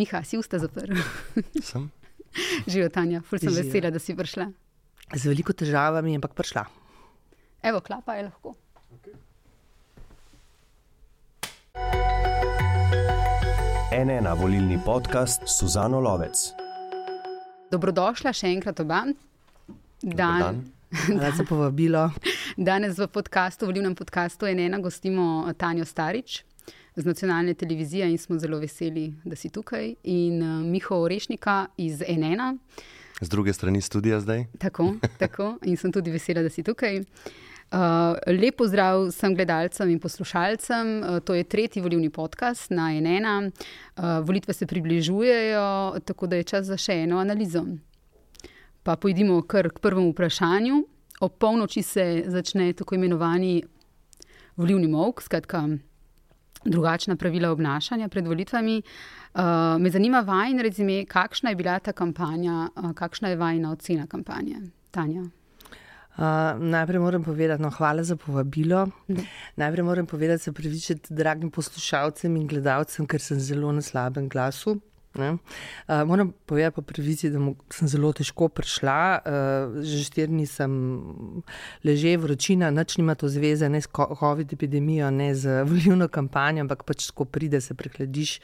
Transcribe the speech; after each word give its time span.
Miha, 0.00 0.22
si 0.24 0.38
usta 0.40 0.56
zaprl. 0.58 0.96
Sem. 1.60 1.90
Živijo, 2.70 2.88
Tanja, 2.88 3.20
ful 3.20 3.36
sem 3.38 3.50
Živijo. 3.52 3.66
vesela, 3.68 3.90
da 3.92 4.00
si 4.00 4.14
prišla. 4.16 4.46
Z 5.12 5.28
veliko 5.28 5.52
težavami, 5.52 6.14
ampak 6.16 6.32
prišla. 6.32 6.62
Evo, 7.68 7.82
klapa 7.84 8.16
je 8.16 8.24
lahko. 8.30 8.54
NN 13.92 14.24
volilni 14.40 14.80
podcast 14.84 15.44
Suzano 15.44 16.00
Lovec. 16.00 16.48
Dobrodošla 17.68 18.32
še 18.32 18.48
enkrat 18.56 18.80
oba. 18.80 19.04
dan. 20.00 20.64
Hvala 20.90 21.30
za 21.38 21.44
povabilo. 21.44 22.08
Danes 22.56 22.96
v 22.96 23.04
podkastu, 23.12 23.68
volilnem 23.68 23.92
podkastu 23.94 24.48
Enena 24.48 24.80
gostimo 24.80 25.44
Tanjo 25.60 25.84
Starič 25.84 26.40
z 26.96 27.04
nacionalne 27.04 27.54
televizije 27.54 28.10
in 28.10 28.18
smo 28.18 28.38
zelo 28.38 28.58
veseli, 28.58 29.12
da 29.24 29.36
si 29.36 29.48
tukaj. 29.48 29.94
In 30.04 30.42
uh, 30.42 30.64
Miho 30.66 30.96
Orešnika 30.96 31.66
iz 31.76 32.02
Enena. 32.06 32.56
Z 33.20 33.28
druge 33.28 33.52
strani 33.52 33.80
studia 33.80 34.20
zdaj. 34.20 34.44
Tako, 34.58 34.94
tako. 35.18 35.58
In 35.64 35.76
sem 35.76 35.92
tudi 35.92 36.10
vesela, 36.10 36.42
da 36.42 36.48
si 36.48 36.62
tukaj. 36.62 37.02
Uh, 37.70 38.16
lep 38.26 38.56
pozdrav 38.58 39.04
vsem 39.12 39.34
gledalcem 39.34 39.90
in 39.90 40.00
poslušalcem. 40.00 40.88
Uh, 41.02 41.18
to 41.20 41.34
je 41.34 41.44
tretji 41.44 41.82
volilni 41.82 42.10
podcast 42.10 42.70
na 42.70 42.90
Enena. 42.96 43.42
Uh, 43.44 44.18
volitve 44.26 44.54
se 44.54 44.66
približujejo, 44.66 46.00
tako 46.04 46.26
da 46.26 46.36
je 46.36 46.44
čas 46.44 46.66
za 46.66 46.76
še 46.76 47.02
eno 47.04 47.18
analizo. 47.18 47.62
Pa 48.82 48.96
pojdimo 48.96 49.42
kar 49.42 49.68
k 49.70 49.78
prvemu 49.78 50.10
vprašanju. 50.10 50.82
Ob 51.20 51.36
polnoči 51.38 51.82
se 51.82 52.24
začne 52.26 52.72
tako 52.72 52.94
imenovani 52.94 53.62
volilni 54.56 54.88
mok, 54.88 55.22
skratka, 55.22 55.68
drugačna 56.64 57.16
pravila 57.16 57.50
obnašanja 57.50 58.08
pred 58.08 58.26
volitvami. 58.26 58.82
Uh, 59.34 59.42
me 59.80 59.90
zanima 59.90 60.20
vajen 60.20 60.60
rezime, 60.60 61.04
kakšna 61.04 61.50
je 61.50 61.56
bila 61.56 61.78
ta 61.78 61.92
kampanja, 61.92 62.68
uh, 62.76 62.92
kakšna 62.92 63.28
je 63.28 63.36
vajna 63.36 63.72
ocena 63.72 64.06
kampanje, 64.06 64.60
Tanja. 64.90 65.22
Uh, 66.16 66.58
najprej 66.58 67.00
moram 67.00 67.24
povedati, 67.24 67.62
no, 67.62 67.70
hvala 67.70 68.02
za 68.02 68.16
povabilo. 68.16 68.88
Najprej 69.56 69.84
moram 69.84 70.06
povedati, 70.06 70.42
se 70.42 70.52
pravičiti 70.52 71.14
dragim 71.14 71.50
poslušalcem 71.50 72.36
in 72.36 72.46
gledalcem, 72.46 73.06
ker 73.06 73.20
sem 73.20 73.40
zelo 73.40 73.72
na 73.72 73.82
slabem 73.82 74.28
glasu. 74.28 74.80
Uh, 75.14 76.06
moram 76.06 76.32
povedati 76.46 76.74
po 76.74 76.82
pravici, 76.82 77.30
da 77.30 77.38
mo- 77.38 77.56
sem 77.70 77.88
zelo 77.88 78.12
težko 78.12 78.48
prišla. 78.48 79.18
Uh, 79.18 79.82
že 79.82 80.04
štiri 80.06 80.30
dni 80.30 80.46
sem 80.46 80.70
leže, 81.82 82.14
vročina, 82.14 82.70
nič 82.70 82.94
nima 82.94 83.18
to 83.18 83.26
zveze 83.26 83.68
ne 83.68 83.82
s 83.82 83.90
COVID 83.90 84.52
epidemijo, 84.54 85.10
ne 85.10 85.34
z 85.34 85.60
volilno 85.70 86.06
kampanjo, 86.06 86.62
ampak 86.62 86.86
pač 86.86 87.10
ko 87.10 87.26
pride, 87.26 87.58
se 87.60 87.74
prehladiš. 87.74 88.38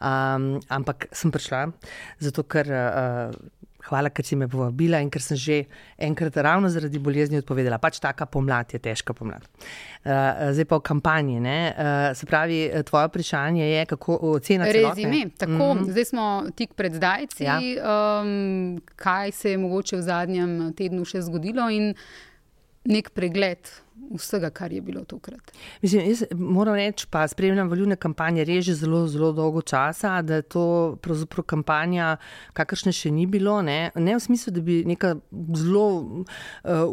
Um, 0.00 0.58
ampak 0.66 1.06
sem 1.14 1.30
prišla, 1.30 1.70
zato 2.18 2.42
ker. 2.42 2.66
Uh, 2.66 3.60
Hvala, 3.90 4.12
ker 4.14 4.26
si 4.26 4.38
me 4.38 4.46
povabila 4.50 5.00
in 5.02 5.10
ker 5.10 5.22
sem 5.22 5.36
že 5.36 5.56
enkrat 5.98 6.36
ravno 6.38 6.70
zaradi 6.70 6.98
bolezni 7.02 7.40
odpovedala. 7.42 7.80
Pač 7.82 7.98
taka 7.98 8.26
pomlad 8.30 8.70
je 8.70 8.78
težka 8.78 9.14
pomlad. 9.16 9.42
Uh, 10.06 10.54
zdaj 10.54 10.68
pa 10.70 10.78
v 10.78 10.84
kampanji. 10.86 11.38
Uh, 11.40 12.14
se 12.14 12.26
pravi, 12.26 12.70
tvoje 12.86 13.10
vprašanje 13.10 13.66
je, 13.66 13.84
kako 13.90 14.18
ocena 14.36 14.70
Rezime, 14.70 15.30
tako, 15.36 15.74
mm. 15.74 15.78
-hmm. 15.78 15.90
zdaj 15.90 16.04
smo 16.04 16.44
tik 16.54 16.74
pred 16.74 16.94
zdajci. 16.94 17.44
Ja. 17.44 17.58
Um, 17.58 18.80
kaj 18.96 19.32
se 19.32 19.50
je 19.50 19.58
mogoče 19.58 19.96
v 19.96 20.02
zadnjem 20.02 20.72
tednu 20.72 21.04
še 21.04 21.22
zgodilo, 21.22 21.70
in 21.70 21.94
nek 22.84 23.10
pregled 23.14 23.68
vsega, 24.10 24.50
kar 24.50 24.72
je 24.72 24.80
bilo 24.80 25.04
tokrat. 25.04 25.52
Mislim, 25.82 26.08
jaz 26.08 26.24
moram 26.34 26.74
reči, 26.74 27.06
pa 27.10 27.28
spremljam 27.28 27.68
volilne 27.68 27.96
kampanje 27.96 28.44
res 28.44 28.64
že 28.64 28.74
zelo, 28.74 29.04
zelo 29.08 29.32
dolgo 29.32 29.62
časa, 29.62 30.22
da 30.22 30.40
je 30.40 30.42
to 30.42 30.64
pravzaprav 31.02 31.44
kampanja, 31.46 32.16
kakršne 32.52 32.92
še 32.92 33.12
ni 33.14 33.26
bilo. 33.30 33.60
Ne, 33.62 33.90
ne 33.94 34.16
v 34.16 34.22
smislu, 34.22 34.52
da 34.56 34.64
bi 34.64 34.80
neka 34.88 35.14
zelo 35.56 35.86
uh, 35.92 36.24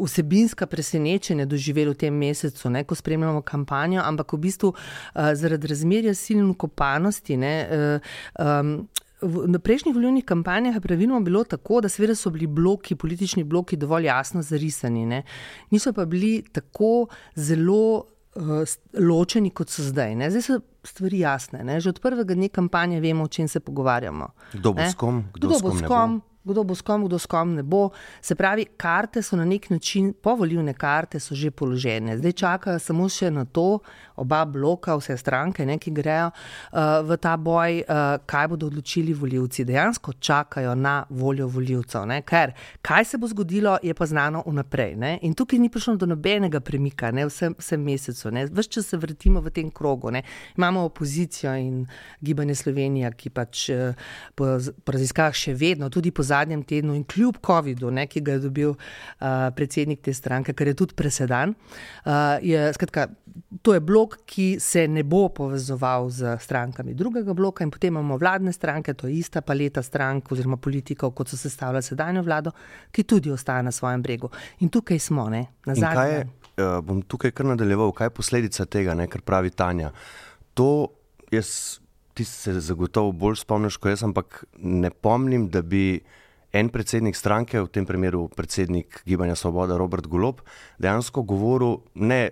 vsebinska 0.04 0.68
presenečenja 0.70 1.48
doživeli 1.48 1.96
v 1.96 2.00
tem 2.06 2.14
mesecu, 2.14 2.70
ne, 2.70 2.84
ko 2.84 2.94
spremljamo 2.94 3.42
kampanjo, 3.42 4.04
ampak 4.04 4.36
v 4.36 4.42
bistvu 4.46 4.74
uh, 4.74 5.32
zaradi 5.34 5.72
razmerja 5.74 6.14
sil 6.14 6.44
in 6.44 6.54
kopanosti. 6.54 7.40
Ne, 7.40 7.54
uh, 7.66 8.14
um, 8.38 8.76
V 9.22 9.48
na 9.50 9.58
prejšnjih 9.58 9.94
volilnih 9.94 10.24
kampanjah 10.24 10.76
je 10.78 10.80
pravilno 10.80 11.20
bilo 11.20 11.44
tako, 11.44 11.80
da 11.80 11.88
seveda 11.88 12.14
so 12.14 12.30
bili 12.30 12.46
bloki, 12.46 12.94
politični 12.94 13.44
bloki 13.44 13.76
dovolj 13.76 14.06
jasno 14.06 14.42
zarisani, 14.42 15.06
ne. 15.06 15.22
niso 15.70 15.92
pa 15.92 16.04
bili 16.04 16.44
tako 16.52 17.08
zelo 17.34 18.04
uh, 18.38 18.62
ločeni, 18.94 19.50
kot 19.50 19.70
so 19.70 19.82
zdaj. 19.82 20.14
Ne. 20.14 20.30
Zdaj 20.30 20.42
so 20.42 20.60
stvari 20.84 21.18
jasne. 21.18 21.64
Ne. 21.64 21.80
Že 21.80 21.96
od 21.96 22.00
prvega 22.00 22.34
dne 22.34 22.48
kampanje 22.48 23.00
vemo, 23.00 23.24
o 23.24 23.28
čem 23.28 23.48
se 23.48 23.60
pogovarjamo. 23.60 24.28
Kdo 24.52 24.72
bo 24.72 24.80
Ne? 24.80 24.90
s 24.90 24.94
kom, 24.94 25.24
kdo, 25.34 25.48
Kdo 25.48 25.60
bo 25.60 25.74
s 25.74 25.82
kom, 25.82 26.22
kdo 26.44 26.64
bo 26.64 26.74
s 26.74 26.82
kom, 26.82 27.04
kdo 27.04 27.18
s 27.18 27.26
kom 27.26 27.54
ne 27.54 27.62
bo. 27.62 27.90
Se 28.20 28.34
pravi, 28.34 28.64
karte 28.76 29.22
so 29.22 29.36
na 29.36 29.44
nek 29.44 29.70
način, 29.70 30.12
povoljivne 30.22 30.74
karte 30.74 31.20
so 31.20 31.34
že 31.34 31.50
položene. 31.50 32.18
Zdaj 32.18 32.32
čakajo 32.32 32.78
samo 32.78 33.08
še 33.08 33.30
na 33.30 33.44
to, 33.44 33.80
oba 34.18 34.44
bloka, 34.44 34.96
vse 34.98 35.16
stranke, 35.16 35.66
ne, 35.66 35.78
ki 35.78 35.92
grejo 35.94 36.30
uh, 36.30 37.00
v 37.06 37.18
ta 37.22 37.36
boj, 37.36 37.82
uh, 37.82 38.18
kaj 38.26 38.48
bodo 38.48 38.66
odločili 38.66 39.14
voljivci. 39.14 39.64
Dejansko 39.68 40.12
čakajo 40.12 40.74
na 40.74 41.04
voljo 41.10 41.48
voljivcev. 41.48 42.06
Ne, 42.06 42.20
ker 42.22 42.52
kaj 42.82 43.04
se 43.04 43.18
bo 43.18 43.28
zgodilo, 43.28 43.78
je 43.82 43.94
pa 43.94 44.06
znano 44.06 44.42
vnaprej. 44.46 44.96
Ne, 44.96 45.12
in 45.22 45.34
tukaj 45.34 45.58
ni 45.58 45.70
prišlo 45.70 45.96
do 45.96 46.06
nobenega 46.06 46.60
premika, 46.60 47.10
ne, 47.14 47.26
vsem, 47.28 47.54
vsem 47.58 47.82
mesecu. 47.84 48.30
Ne, 48.34 48.46
Ves 48.52 48.68
čas 48.68 48.88
se 48.90 48.96
vrtimo 48.96 49.40
v 49.40 49.52
tem 49.54 49.70
krogu. 49.70 50.10
Ne. 50.10 50.22
Imamo 50.56 50.84
opozicijo 50.88 51.54
in 51.56 51.86
gibanje 52.20 52.54
Slovenija, 52.54 53.10
ki 53.12 53.30
pač 53.30 53.68
eh, 53.70 53.94
po, 54.34 54.56
po 54.84 54.94
raziskavah 54.94 55.36
še 55.36 55.54
vedno, 55.58 55.90
tudi 55.92 56.12
po 56.14 56.24
zadnjem 56.26 56.62
tednu 56.66 56.96
in 56.96 57.04
kljub 57.08 57.40
COVID-u, 57.46 57.92
ki 58.08 58.22
ga 58.24 58.36
je 58.36 58.42
dobil 58.42 58.70
uh, 58.74 59.48
predsednik 59.56 60.02
te 60.04 60.14
stranke, 60.14 60.54
kar 60.56 60.70
je 60.70 60.74
tudi 60.78 60.96
presedan, 60.98 61.54
uh, 61.54 62.38
je, 62.42 62.68
skratka, 62.76 63.08
to 63.68 63.74
je 63.74 63.80
blok, 63.80 64.14
ki 64.24 64.56
se 64.60 64.86
ne 64.88 65.02
bo 65.04 65.26
povezoval 65.28 66.06
z 66.08 66.38
strankami 66.40 66.94
drugega 66.96 67.34
bloka 67.36 67.64
in 67.64 67.70
potem 67.70 67.92
imamo 67.92 68.16
vladne 68.16 68.52
stranke, 68.52 68.94
to 68.96 69.10
je 69.10 69.18
ista 69.20 69.42
paleta 69.44 69.82
strank 69.84 70.32
oziroma 70.32 70.56
politikov, 70.56 71.12
kot 71.12 71.28
so 71.28 71.36
sestavljali 71.36 71.84
sedanjo 71.84 72.22
vlado, 72.24 72.54
ki 72.88 73.04
tudi 73.04 73.28
ostaja 73.30 73.62
na 73.62 73.72
svojem 73.72 74.02
bregu. 74.02 74.30
In 74.64 74.72
tukaj 74.72 74.98
smo, 74.98 75.26
ne, 75.28 75.42
na 75.68 75.76
In 75.76 75.84
kaj 75.84 76.12
je, 76.12 76.16
zadnjem. 76.16 76.32
uh, 76.56 76.78
bom 76.80 77.02
tukaj 77.02 77.34
kar 77.36 77.50
nadaljeval, 77.50 77.92
kaj 77.92 78.08
je 78.08 78.16
posledica 78.22 78.64
tega, 78.64 78.96
ne, 78.96 79.04
kar 79.04 79.20
pravi 79.20 79.50
Tanja. 79.50 79.92
To 80.56 80.88
jaz, 81.30 81.82
ti 82.16 82.24
se 82.24 82.56
zagotovo 82.72 83.12
bolj 83.12 83.42
spomniš 83.44 83.76
kot 83.76 83.92
jaz, 83.98 84.08
ampak 84.08 84.46
ne 84.64 84.88
pomnim, 84.90 85.50
da 85.52 85.60
bi 85.60 86.00
en 86.56 86.72
predsednik 86.72 87.20
stranke, 87.20 87.60
v 87.60 87.68
tem 87.68 87.84
primeru 87.84 88.30
predsednik 88.32 89.02
Gibanja 89.04 89.36
Svoboda 89.36 89.76
Robert 89.76 90.08
Golob, 90.08 90.40
dejansko 90.80 91.28
govoril 91.28 91.82
ne 92.00 92.30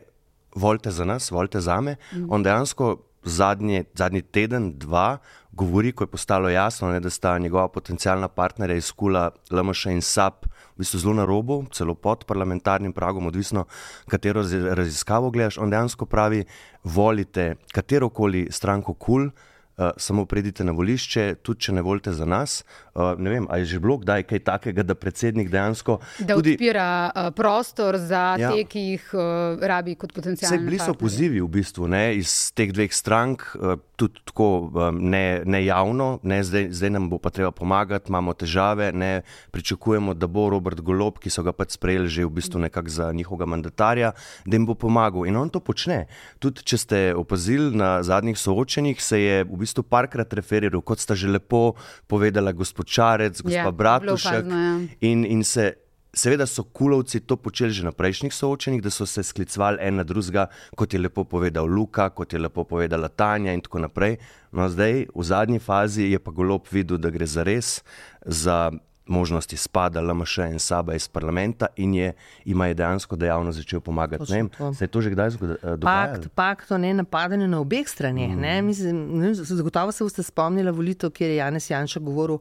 volite 0.56 0.90
za 0.90 1.04
nas, 1.04 1.30
volite 1.30 1.60
za 1.60 1.80
me. 1.80 1.96
Mm. 2.12 2.26
On 2.32 2.42
dejansko 2.42 2.96
zadnji, 3.24 3.84
zadnji 3.94 4.22
teden, 4.22 4.72
dva, 4.78 5.18
govori, 5.52 5.92
ko 5.92 6.04
je 6.04 6.12
postalo 6.12 6.48
jasno, 6.48 6.88
ne, 6.92 7.00
da 7.00 7.10
sta 7.10 7.38
njegova 7.38 7.68
potencijalna 7.68 8.28
partnerja 8.28 8.76
iz 8.76 8.92
Kula, 8.92 9.30
LMŠ 9.50 9.86
in 9.86 10.02
SAP 10.02 10.46
v 10.46 10.84
bistvu 10.84 10.98
zelo 11.00 11.14
na 11.14 11.24
robu, 11.24 11.64
celo 11.72 11.94
pod 11.94 12.24
parlamentarnim 12.24 12.92
pragom, 12.92 13.26
odvisno, 13.26 13.64
katero 14.08 14.42
razi- 14.42 14.74
raziskavo 14.74 15.30
gledaš. 15.30 15.58
On 15.58 15.70
dejansko 15.70 16.06
pravi, 16.06 16.44
volite 16.84 17.54
katerokoli 17.72 18.48
stranko 18.50 18.94
Kul. 18.94 19.30
Uh, 19.76 19.90
samo 19.96 20.24
pridite 20.24 20.64
na 20.64 20.72
volišče, 20.72 21.34
tudi 21.44 21.60
če 21.60 21.72
ne 21.76 21.82
volite 21.84 22.12
za 22.12 22.24
nas. 22.24 22.64
Uh, 22.94 23.12
ne 23.18 23.28
vem, 23.30 23.46
ali 23.50 23.60
je 23.60 23.66
že 23.66 23.78
bilo 23.78 23.98
kdaj 24.00 24.22
kaj 24.24 24.38
takega, 24.40 24.82
da 24.82 24.94
predsednik 24.94 25.50
dejansko 25.52 25.98
Da 26.18 26.34
tudi. 26.34 26.54
odpira 26.54 27.10
uh, 27.12 27.28
prostor 27.36 27.98
za 28.00 28.36
Ja. 28.40 28.52
te, 28.52 28.64
ki 28.64 28.80
jih 28.80 29.10
uh, 29.12 29.20
rabi 29.60 29.94
kot 29.94 30.12
potencijalne. 30.16 30.64
bili 30.64 30.78
so 30.78 30.94
pozivi 30.94 31.40
v 31.40 31.48
bistvu 31.48 31.88
ne, 31.88 32.16
iz 32.16 32.52
teh 32.56 32.72
dveh 32.72 32.88
strank, 32.88 33.42
eh, 33.54 33.76
tudi 33.96 34.16
tako 34.24 34.72
um, 34.72 34.96
ne, 35.10 35.42
ne 35.44 35.60
javno, 35.64 36.20
ne, 36.22 36.40
zdaj, 36.40 36.70
zdaj 36.72 36.90
nam 36.90 37.10
bo 37.10 37.18
pa 37.18 37.28
treba 37.30 37.50
pomagati, 37.50 38.08
imamo 38.08 38.32
težave, 38.32 38.92
ne 38.92 39.22
pričakujemo, 39.52 40.14
da 40.14 40.26
bo 40.26 40.48
Robert 40.50 40.80
Golob, 40.80 41.18
ki 41.20 41.28
so 41.30 41.44
ga 41.44 41.52
pač 41.52 41.76
sprejeli 41.76 42.08
že 42.08 42.24
v 42.24 42.30
bistvu 42.30 42.64
nekako 42.64 42.88
za 42.88 43.12
njihovega 43.12 43.44
mandatarja, 43.46 44.12
da 44.46 44.56
jim 44.56 44.64
bo 44.66 44.72
pomagal. 44.74 45.26
In 45.28 45.36
on 45.36 45.52
to 45.52 45.60
počne. 45.60 46.06
Tudi 46.38 46.64
če 46.64 46.76
ste 46.78 46.98
opazili 47.16 47.76
na 47.76 48.00
zadnjih 48.02 48.38
soočenjih, 48.40 48.96
se 49.02 49.20
je 49.20 49.44
v 49.44 49.48
bistvu 49.52 49.65
parkrat 49.82 50.32
referiral, 50.32 50.82
kot 50.82 50.98
sta 50.98 51.14
že 51.14 51.28
lepo 51.28 51.74
povedala 52.06 52.52
gospod 52.52 52.86
Čarec, 52.86 53.40
gospa 53.42 53.50
Ja, 53.50 53.70
Bratušek. 53.70 54.32
opazno, 54.32 54.56
ja. 54.56 54.74
In, 55.00 55.24
in 55.24 55.44
se, 55.44 55.74
seveda 56.16 56.46
so 56.46 56.64
kulovci 56.64 57.20
to 57.20 57.36
počeli 57.36 57.70
že 57.70 57.84
na 57.84 57.92
prejšnjih 57.92 58.32
soočenjih, 58.34 58.82
da 58.82 58.90
so 58.90 59.06
se 59.06 59.22
sklicevali 59.22 59.78
en 59.80 59.96
na 59.96 60.04
drugega, 60.04 60.46
kot 60.76 60.92
je 60.92 60.98
lepo 61.00 61.24
povedal 61.24 61.66
Luka, 61.66 62.10
kot 62.10 62.32
je 62.32 62.38
lepo 62.38 62.64
povedala 62.64 63.08
Tanja 63.08 63.52
in 63.52 63.60
tako 63.60 63.78
naprej. 63.78 64.16
No, 64.52 64.68
zdaj, 64.68 65.06
v 65.14 65.22
zadnji 65.22 65.58
fazi, 65.58 66.08
je 66.12 66.18
pa 66.18 66.30
golob 66.30 66.64
videl, 66.72 66.96
da 66.98 67.10
gre 67.10 67.26
za 67.26 67.42
res, 67.44 67.82
za 68.24 68.70
možnost 69.06 69.52
izpada 69.52 70.00
LMŠ 70.00 70.38
in 70.38 70.58
Saba 70.58 70.94
iz 70.94 71.08
parlamenta 71.08 71.66
in 71.76 71.94
je, 71.94 72.12
ima 72.44 72.66
je 72.66 72.74
dejansko 72.74 73.16
dejavno 73.16 73.52
začel 73.52 73.80
pomagati. 73.80 74.32
Ne 74.32 74.48
to. 74.58 74.74
se 74.74 74.84
je 74.84 74.88
to 74.88 75.00
že 75.00 75.10
kdaj 75.10 75.30
zgod- 75.30 75.56
eh? 75.62 75.76
Pakt, 75.80 76.28
pakt 76.34 76.70
o 76.70 76.78
ne 76.78 76.94
napadanju 76.94 77.48
na 77.48 77.60
obeh 77.60 77.88
straneh. 77.88 78.30
Mm. 78.30 78.66
Mislim, 78.66 79.18
ne, 79.18 79.26
vem, 79.26 79.34
zagotovo 79.34 79.92
se 79.92 80.04
boste 80.04 80.22
spomnili 80.22 80.70
volitev, 80.70 81.10
kjer 81.10 81.30
je 81.30 81.36
Janez 81.36 81.70
Janša 81.70 82.00
govoril. 82.00 82.38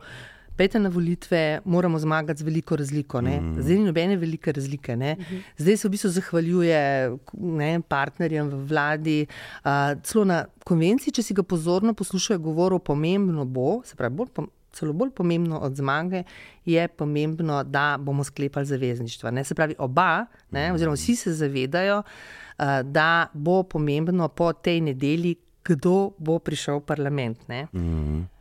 Pejte 0.58 0.80
na 0.80 0.90
volitve, 0.90 1.60
moramo 1.66 2.00
zmagati 2.00 2.40
z 2.40 2.46
veliko 2.46 2.76
razliko. 2.76 3.22
Mm. 3.22 3.62
Zdaj 3.62 3.76
ni 3.76 3.84
nobene 3.84 4.16
velike 4.18 4.52
razlike. 4.52 4.96
Ne? 4.96 5.18
Zdaj 5.58 5.78
se 5.78 5.88
v 5.88 5.92
bistvu 5.92 6.10
zahvaljuje 6.10 7.12
ne, 7.34 7.82
partnerjem 7.82 8.50
v 8.50 8.62
vladi. 8.66 9.28
Uh, 9.66 10.00
celo 10.04 10.24
na 10.26 10.46
konvenciji, 10.64 11.12
če 11.14 11.24
si 11.24 11.34
ga 11.34 11.44
pozorno 11.44 11.94
poslušajo, 11.94 12.40
govoril, 12.40 12.80
pomembno 12.80 13.46
bo, 13.46 13.82
se 13.84 13.96
pravi, 13.96 14.16
bolj, 14.16 14.32
pom- 14.32 14.48
celo 14.75 14.94
bolj 14.94 15.13
pomembno 15.16 15.60
od 15.63 15.75
zmage 15.75 16.24
je 16.66 16.88
pomembno, 16.88 17.63
da 17.63 17.95
bomo 18.00 18.24
sklepali 18.24 18.66
zavezništva. 18.66 19.31
Ne? 19.31 19.44
Se 19.44 19.56
pravi, 19.56 19.75
oba, 19.80 20.25
ne, 20.51 20.74
oziroma 20.74 20.95
vsi 20.95 21.16
se 21.16 21.33
zavedajo, 21.33 22.01
uh, 22.01 22.66
da 22.83 23.27
bo 23.33 23.63
pomembno 23.63 24.27
po 24.27 24.54
tej 24.54 24.81
nedelji, 24.81 25.36
kdo 25.66 26.12
bo 26.18 26.39
prišel 26.39 26.83
v 26.83 26.86
parlament. 26.86 27.48
Ne? 27.48 27.68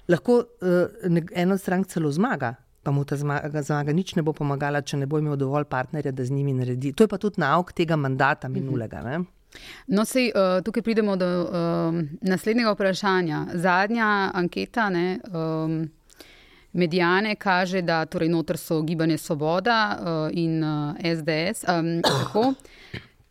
Lahko 0.09 0.43
uh, 0.43 1.23
ena 1.33 1.55
od 1.55 1.61
strank 1.61 1.87
celo 1.87 2.13
zmaga. 2.13 2.55
Pa 2.85 2.93
mu 2.93 3.05
ta 3.05 3.17
zmaga, 3.17 3.63
zmaga 3.63 3.93
nič 3.97 4.13
ne 4.13 4.23
bo 4.23 4.35
pomagala, 4.37 4.83
če 4.85 4.99
ne 5.01 5.07
bo 5.09 5.19
imel 5.19 5.39
dovolj 5.41 5.65
partnerja, 5.65 6.13
da 6.13 6.25
z 6.25 6.37
njimi 6.37 6.53
naredi. 6.53 6.93
To 6.93 7.07
je 7.07 7.09
pa 7.09 7.17
tudi 7.17 7.41
nauk 7.41 7.73
tega 7.73 7.97
mandata 7.97 8.49
minulega. 8.53 9.01
Ne? 9.01 9.23
No, 9.87 10.05
sej, 10.05 10.33
uh, 10.35 10.61
tukaj 10.65 10.83
pridemo 10.83 11.17
do 11.17 11.27
um, 11.27 12.03
naslednjega 12.21 12.73
vprašanja. 12.75 13.47
Zadnja 13.55 14.31
anketa 14.35 14.89
ne, 14.91 15.19
um, 15.33 15.85
Medijane 16.75 17.37
kaže, 17.37 17.83
da 17.83 18.05
torej 18.07 18.29
noter 18.29 18.59
so 18.59 18.81
gibanje 18.83 19.19
Svoboda 19.19 19.99
uh, 19.99 20.31
in 20.33 20.65
uh, 20.65 20.95
SDS. 20.99 21.65
Um, 21.69 22.03
tako, 22.03 22.55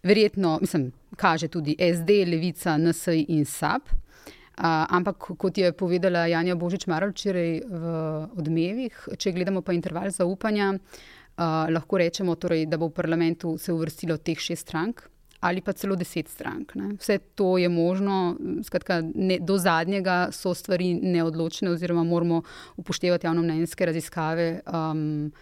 verjetno, 0.04 0.58
mislim, 0.62 0.92
kaže 1.16 1.48
tudi 1.48 1.76
SD, 1.96 2.10
Levica, 2.28 2.78
NSI 2.78 3.26
in 3.30 3.46
SAP. 3.46 3.82
Uh, 3.84 4.64
ampak, 4.90 5.18
kot 5.38 5.58
je 5.58 5.74
povedala 5.74 6.28
Janja 6.28 6.56
Božič 6.56 6.88
Maral 6.88 7.12
včeraj 7.12 7.62
v 7.68 7.96
odmevih, 8.38 9.08
če 9.18 9.32
gledamo 9.36 9.62
pa 9.62 9.74
interval 9.74 10.12
zaupanja, 10.14 10.74
uh, 10.74 11.44
lahko 11.70 12.00
rečemo, 12.00 12.36
torej, 12.36 12.68
da 12.72 12.78
bo 12.78 12.88
v 12.88 12.96
parlamentu 12.96 13.58
se 13.58 13.74
uvrstilo 13.74 14.18
teh 14.18 14.40
šest 14.40 14.70
strank 14.70 15.04
ali 15.44 15.62
pa 15.62 15.74
celo 15.76 15.96
deset 16.00 16.30
strank. 16.32 16.76
Ne. 16.80 16.94
Vse 17.00 17.18
to 17.36 17.58
je 17.58 17.70
možno, 17.70 18.38
skratka, 18.64 19.02
ne, 19.16 19.38
do 19.40 19.58
zadnjega 19.60 20.30
so 20.32 20.54
stvari 20.56 20.94
neodločene, 20.94 21.72
oziroma 21.72 22.04
moramo 22.04 22.42
upoštevati 22.78 23.28
javnomnenjske 23.28 23.86
raziskave. 23.86 24.62
Um, 24.68 25.34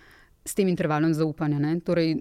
S 0.42 0.56
tem 0.58 0.66
intervalom 0.72 1.12
zaupanja. 1.14 1.60
Torej, 1.86 2.16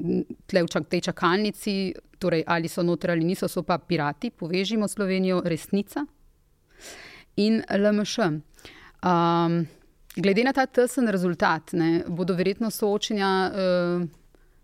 tle 0.45 0.61
v 0.61 0.69
čak, 0.69 0.91
tej 0.93 1.01
čakalnici, 1.09 1.95
torej, 2.21 2.43
ali 2.45 2.69
so 2.69 2.83
noter 2.85 3.15
ali 3.15 3.25
niso, 3.25 3.49
so 3.49 3.63
pa 3.65 3.79
pirati, 3.79 4.29
povežimo 4.29 4.85
Slovenijo, 4.89 5.41
resnica 5.41 6.05
in 7.41 7.63
LMŠ. 7.65 8.19
Um, 9.01 9.65
glede 10.21 10.45
na 10.45 10.53
ta 10.53 10.67
tesen 10.67 11.09
rezultat, 11.09 11.73
ne, 11.73 12.05
bodo 12.09 12.37
verjetno 12.37 12.69
soočenja, 12.69 13.31
uh, 13.49 14.05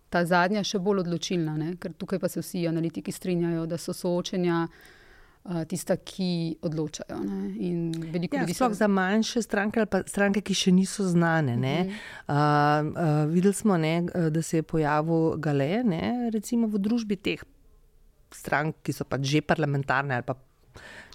ta 0.09 0.25
zadnja, 0.25 0.63
še 0.65 0.79
bolj 0.79 1.03
odločilna, 1.05 1.57
ne, 1.59 1.73
ker 1.77 1.93
tukaj 1.93 2.19
pa 2.19 2.29
se 2.29 2.41
vsi 2.41 2.67
analitiki 2.69 3.13
strinjajo, 3.13 3.67
da 3.67 3.79
so 3.79 3.93
soočenja 3.93 4.61
uh, 4.69 5.65
tista, 5.69 5.97
ki 5.97 6.29
odločajo. 6.63 7.19
Ne, 7.25 7.41
in 7.59 7.91
veliko 8.13 8.37
Ja, 8.37 8.47
sploh 8.47 8.71
se- 8.71 8.79
za 8.79 8.89
manjše 8.89 9.43
stranke 9.43 9.81
ali 9.81 9.91
pa 9.91 10.03
stranke, 10.07 10.41
ki 10.41 10.55
še 10.55 10.73
niso 10.73 11.05
znane. 11.05 11.57
Ne? 11.57 11.77
Uh, 12.29 12.35
uh, 12.35 13.27
videli 13.31 13.55
smo, 13.55 13.77
ne, 13.77 14.07
eh, 14.07 14.31
da 14.31 14.43
se 14.43 14.57
je 14.57 14.63
pojavil 14.63 15.37
Gale, 15.39 15.83
ne, 15.85 16.31
recimo 16.31 16.67
v 16.67 16.79
družbi 16.79 17.17
teh 17.17 17.43
strank, 18.33 18.77
ki 18.83 18.93
so 18.93 19.05
pač 19.05 19.21
že 19.25 19.41
parlamentarne 19.43 20.15
ali 20.15 20.23
pa. 20.27 20.37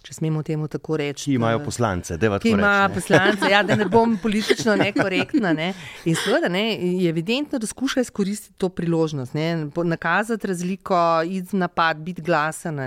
Če 0.01 0.15
smemo 0.18 0.42
temu 0.42 0.65
tako 0.68 0.98
reči. 0.98 1.27
Ki 1.30 1.36
imajo 1.38 1.59
poslance, 1.62 2.18
da 2.18 2.39
Ki 2.42 2.56
ima 2.56 2.89
poslance, 2.94 3.51
ja, 3.51 3.62
da 3.63 3.75
ne 3.77 3.86
bom 3.86 4.15
politično 4.24 4.75
nekorektna. 4.75 5.53
Ne. 5.53 5.74
In 6.09 6.15
seveda 6.18 6.50
ne, 6.50 6.63
je 6.74 7.09
evidentno, 7.09 7.59
da 7.62 7.69
skuša 7.69 8.01
izkoristiti 8.01 8.57
to 8.57 8.69
priložnost, 8.69 9.36
ne, 9.38 9.68
nakazati 9.86 10.48
razliko, 10.50 10.98
iti 11.25 11.53
v 11.53 11.59
napad, 11.62 12.01
biti 12.01 12.21
glasen. 12.21 12.81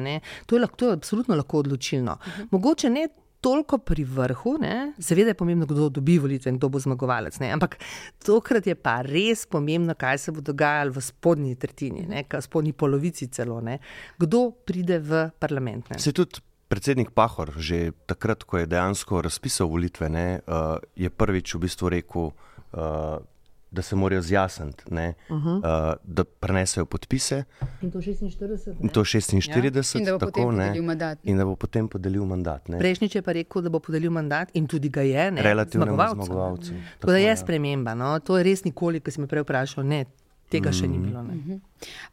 To 0.46 0.56
je, 0.56 0.60
lahko, 0.60 0.76
to 0.76 0.88
je 0.90 0.96
absolutno 0.98 1.38
lahko 1.38 1.62
odločilno. 1.62 2.16
Mogoče 2.50 2.90
ne 2.90 3.06
toliko 3.44 3.78
pri 3.78 4.04
vrhu, 4.04 4.56
ne. 4.60 4.92
seveda 4.98 5.34
je 5.34 5.36
pomembno, 5.36 5.66
kdo 5.66 5.88
dobi 5.88 6.16
volitve 6.18 6.48
in 6.50 6.56
kdo 6.58 6.70
bo 6.72 6.80
zmagovalec. 6.80 7.36
Ne. 7.38 7.50
Ampak 7.52 7.76
tokrat 8.24 8.66
je 8.66 8.74
pa 8.74 9.02
res 9.04 9.44
pomembno, 9.46 9.94
kaj 9.94 10.18
se 10.18 10.32
bo 10.32 10.40
dogajalo 10.40 10.96
v 10.96 11.04
spodnji 11.04 11.54
tretjini, 11.60 12.06
ne, 12.08 12.24
ka- 12.24 12.40
spodnji 12.40 12.72
polovici 12.72 13.28
celo. 13.28 13.60
Ne. 13.60 13.78
Kdo 14.18 14.48
pride 14.64 14.98
v 14.98 15.28
parlament. 15.38 15.92
Ne. 15.92 16.00
Se 16.00 16.12
tudi 16.16 16.40
predsednik 16.74 17.14
Pahor, 17.14 17.54
že 17.54 17.94
takrat, 18.10 18.42
ko 18.42 18.58
je 18.58 18.66
dejansko 18.66 19.22
razpisal 19.22 19.70
volitve, 19.70 20.10
ne, 20.10 20.42
uh, 20.50 20.82
je 20.98 21.06
prvič 21.06 21.54
v 21.54 21.62
bistvu 21.62 21.94
rekel, 21.94 22.34
uh, 22.74 23.22
da 23.74 23.82
se 23.82 23.96
morajo 23.96 24.22
zjasniti, 24.22 24.82
ne, 24.90 25.14
uh 25.30 25.36
-huh. 25.36 25.58
uh, 25.58 25.94
da 26.02 26.24
prenesejo 26.24 26.86
podpise. 26.86 27.44
In 27.82 27.90
to 27.90 27.98
46. 27.98 28.82
In 28.82 28.88
to 28.88 29.04
46, 29.04 29.98
In 29.98 30.04
da 30.04 30.12
bo 30.12 30.18
tako, 30.18 30.32
potem 30.32 30.56
ne, 30.56 30.66
podelil 30.66 30.82
mandat. 30.82 31.18
In 31.22 31.36
da 31.36 31.44
bo 31.44 31.54
potem 31.56 31.88
podelil 31.88 32.24
mandat. 32.24 32.68
Ne. 32.68 32.78
Prejšnjič 32.78 33.14
je 33.14 33.22
pa 33.22 33.32
rekel, 33.32 33.62
da 33.62 33.70
bo 33.70 33.78
podelil 33.78 34.10
mandat 34.10 34.50
in 34.54 34.66
tudi 34.66 34.88
ga 34.88 35.02
je, 35.02 35.30
ne, 35.30 35.42
Relativnemu 35.42 35.94
zmagovalcu. 35.94 36.26
zmagovalcu. 36.26 36.72
Tako 36.98 37.12
da 37.12 37.18
je 37.18 37.28
ja. 37.28 37.36
sprememba. 37.36 37.94
No? 37.94 38.18
To 38.18 38.38
je 38.38 38.44
res 38.44 38.64
nikoli, 38.64 39.00
ki 39.00 39.10
si 39.10 39.20
me 39.20 39.26
prej 39.26 39.42
vprašal, 39.42 39.86
ne, 39.86 40.04
tega 40.48 40.72
še 40.72 40.88
ni 40.88 40.98
bilo. 40.98 41.22
Ne. 41.22 41.60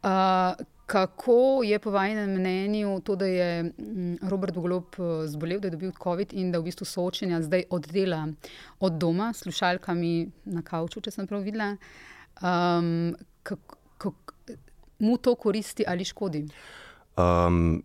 Uh, 0.02 0.64
kako 0.92 1.62
je 1.64 1.78
po 1.78 1.90
vašem 1.90 2.34
mnenju 2.34 3.00
to, 3.00 3.16
da 3.16 3.26
je 3.26 3.62
mm, 3.62 4.16
Robert 4.28 4.54
Golob 4.54 4.84
eh, 4.98 5.26
zbolel, 5.26 5.60
da 5.60 5.66
je 5.66 5.70
dobil 5.70 5.92
COVID 6.02 6.32
in 6.32 6.52
da 6.52 6.58
v 6.58 6.68
bistvu 6.68 6.84
soočenja 6.84 7.42
zdaj 7.42 7.64
oddela 7.70 8.26
od 8.80 8.98
doma 9.00 9.32
s 9.32 9.46
slušalkami 9.46 10.12
na 10.44 10.62
kavču, 10.62 11.00
če 11.00 11.14
sem 11.14 11.26
prav 11.26 11.46
videla, 11.46 11.76
um, 12.42 13.14
kako, 13.42 13.78
kako 13.98 14.58
mu 14.98 15.16
to 15.16 15.34
koristi 15.34 15.84
ali 15.88 16.04
škodi? 16.04 16.44
Um, 17.16 17.82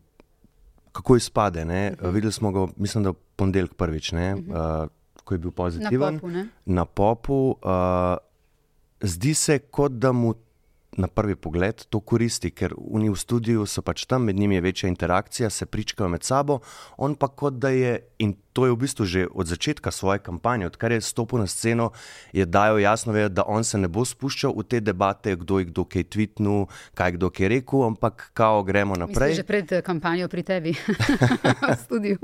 kako 0.91 1.15
izpade? 1.15 1.65
Ne? 1.65 1.91
Uh 1.93 2.03
-huh. 2.03 2.13
Videli 2.13 2.33
smo 2.33 2.51
ga, 2.51 2.67
mislim, 2.77 3.03
da 3.03 3.09
v 3.09 3.15
ponedeljek 3.35 3.73
prvič, 3.73 4.11
ne? 4.11 4.35
uh 4.35 4.41
-huh. 4.41 4.83
uh, 4.83 4.89
ko 5.23 5.33
je 5.33 5.37
bil 5.37 5.51
pozitiven. 5.51 6.19
popu, 6.19 6.29
ne? 6.31 6.47
Na 6.65 6.85
popu 6.85 7.55
uh, 7.63 8.26
zdi 9.01 9.33
se, 9.33 9.59
kot 9.59 9.91
da 9.91 10.11
mu 10.11 10.33
na 10.97 11.07
prvi 11.07 11.35
pogled 11.35 11.85
to 11.89 11.99
koristi, 11.99 12.51
ker 12.51 12.73
oni 12.77 13.09
v 13.11 13.19
studiu 13.19 13.65
so 13.69 13.83
pač 13.85 14.07
tam, 14.09 14.25
med 14.25 14.39
njimi 14.39 14.57
je 14.57 14.61
večja 14.65 14.89
interakcija, 14.89 15.49
se 15.49 15.65
pričkajo 15.65 16.09
med 16.09 16.23
sabo, 16.23 16.59
on 16.97 17.15
pa 17.15 17.27
kot 17.27 17.59
da 17.61 17.69
je, 17.69 17.99
in 18.19 18.33
to 18.57 18.65
je 18.65 18.71
v 18.71 18.79
bistvu 18.79 19.05
že 19.05 19.21
od 19.29 19.45
začetka 19.45 19.91
svoje 19.91 20.17
kampanje, 20.19 20.65
odkar 20.65 20.89
je 20.91 21.01
stopil 21.03 21.37
na 21.37 21.45
sceno, 21.47 21.91
je 22.33 22.41
dajal 22.43 22.79
jasno 22.79 23.13
vedeti, 23.13 23.35
da 23.35 23.45
on 23.45 23.61
se 23.61 23.77
ne 23.77 23.85
bo 23.87 24.01
spuščal 24.03 24.49
v 24.51 24.65
te 24.65 24.79
debate, 24.81 25.35
kdo 25.35 25.59
je 25.59 25.65
kdo 25.67 25.85
kaj 25.85 26.03
tweetnul, 26.05 26.65
kaj 26.91 27.11
kdo 27.11 27.29
kaj 27.29 27.47
rekel, 27.47 27.85
ampak 27.85 28.33
kao 28.33 28.63
gremo 28.63 28.91
Mislim, 28.91 29.05
naprej. 29.05 29.33
že 29.35 29.43
pred 29.43 29.67
eh, 29.69 29.81
kampanjo 29.83 30.25
pri 30.27 30.41
tebi 30.43 30.73
v 31.61 31.75
studiu. 31.77 32.17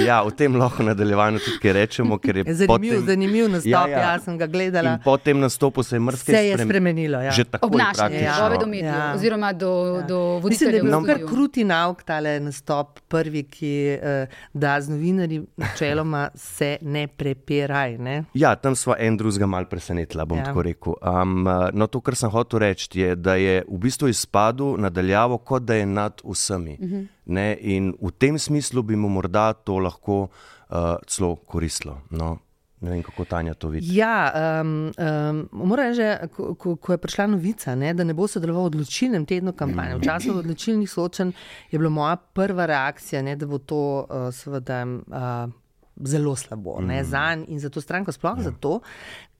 Ja, 0.00 0.22
o 0.22 0.30
tem 0.30 0.54
lahko 0.54 0.82
nadaljevanju 0.84 1.38
tudi 1.40 1.58
kaj 1.58 1.72
rečemo, 1.74 2.14
ker 2.16 2.36
je 2.36 2.54
Zanimiv, 2.54 2.68
potem- 2.92 3.06
zanimiv 3.08 3.44
nastop, 3.48 3.66
ja, 3.66 3.82
ja. 3.88 3.98
jaz 4.08 4.22
sem 4.22 4.38
ga 4.38 4.46
gledala. 4.46 4.90
In 4.92 5.00
po 5.00 5.16
tem 5.18 5.34
nastopu 5.36 5.82
se 5.82 5.96
je 5.96 6.00
mrske 6.00 6.28
Se 6.28 6.42
je 6.44 6.54
spremenilo, 6.56 7.18
ja. 7.18 7.32
Že 7.32 7.44
takoj 7.46 7.66
Obnašanje, 7.68 8.18
praktično. 8.20 8.46
Ja. 8.46 8.56
do 8.56 8.66
medijev, 8.68 8.94
Ja. 8.94 9.12
oziroma 9.14 9.50
do, 9.54 9.72
Ja. 9.92 10.02
do 10.04 10.18
Mislim, 10.40 10.70
da 10.70 10.76
je 10.76 10.82
voditeljev. 10.82 10.84
bil 10.84 11.06
kar 11.08 11.26
kruti 11.26 11.64
nauk 11.64 12.02
tale 12.04 12.40
nastop, 12.40 13.00
prvi, 13.02 13.42
ki 13.44 13.72
eh, 13.94 14.26
da 14.52 14.78
z 14.78 14.88
novinarji 14.88 15.42
načeloma 15.72 16.28
se 16.34 16.76
ne 16.80 17.06
prepiraj. 17.06 17.98
Ne? 17.98 18.24
Ja, 18.34 18.54
tam 18.56 18.76
smo 18.76 18.94
en 18.98 19.16
drugega 19.16 19.46
mal 19.46 19.64
presenetila, 19.64 20.24
bom 20.24 20.38
Ja. 20.38 20.44
tako 20.44 20.62
rekel. 20.62 20.94
Um, 21.02 21.48
no, 21.72 21.86
to, 21.86 22.00
kar 22.00 22.16
sem 22.16 22.30
hotel 22.30 22.58
reči, 22.58 23.00
je, 23.00 23.16
da 23.16 23.34
je 23.34 23.64
v 23.68 23.78
bistvu 23.78 24.08
izpadel 24.08 24.76
nadaljavo, 24.78 25.38
kot 25.38 25.62
da 25.62 25.74
je 25.74 25.86
nad 25.86 26.20
vsemi. 26.24 26.76
Uh 26.80 26.88
-huh. 26.88 27.06
ne, 27.24 27.56
in 27.60 27.94
v 28.00 28.10
tem 28.18 28.38
smislu 28.38 28.82
bi 28.82 28.96
mu 28.96 29.08
morda 29.08 29.52
to 29.52 29.78
lahko 29.78 30.22
uh, 30.22 30.76
celo 31.06 31.36
koristilo. 31.36 31.98
No, 32.10 32.38
ne 32.80 32.90
vem, 32.90 33.02
kako 33.02 33.24
Tanja 33.24 33.54
to 33.54 33.68
vidi. 33.68 33.96
Ja, 33.96 34.32
um, 34.60 34.92
um, 34.98 35.48
moram 35.52 35.86
reči, 35.86 36.28
ko, 36.36 36.54
ko, 36.54 36.76
ko 36.76 36.92
je 36.92 36.98
prišla 36.98 37.26
novica, 37.26 37.74
ne, 37.74 37.94
da 37.94 38.04
ne 38.04 38.14
bo 38.14 38.26
sodeloval 38.26 38.62
v 38.62 38.66
odločilnem 38.66 39.26
tednu 39.26 39.52
kampanje. 39.52 39.96
V 39.96 40.02
času 40.02 40.38
odločilnih 40.38 40.90
soočenj 40.90 41.30
je 41.70 41.78
bila 41.78 41.90
moja 41.90 42.16
prva 42.16 42.66
reakcija, 42.66 43.22
ne, 43.22 43.36
da 43.36 43.46
bo 43.46 43.58
to 43.58 44.06
uh, 44.10 44.34
seveda 44.34 44.86
uh, 44.86 45.61
zelo 46.04 46.36
slabo 46.36 46.80
ne, 46.80 47.04
za 47.04 47.34
njega 47.34 47.52
in 47.52 47.60
za 47.60 47.70
to 47.70 47.80
stranko, 47.80 48.12
sploh 48.12 48.38
ja. 48.38 48.42
zato. 48.42 48.80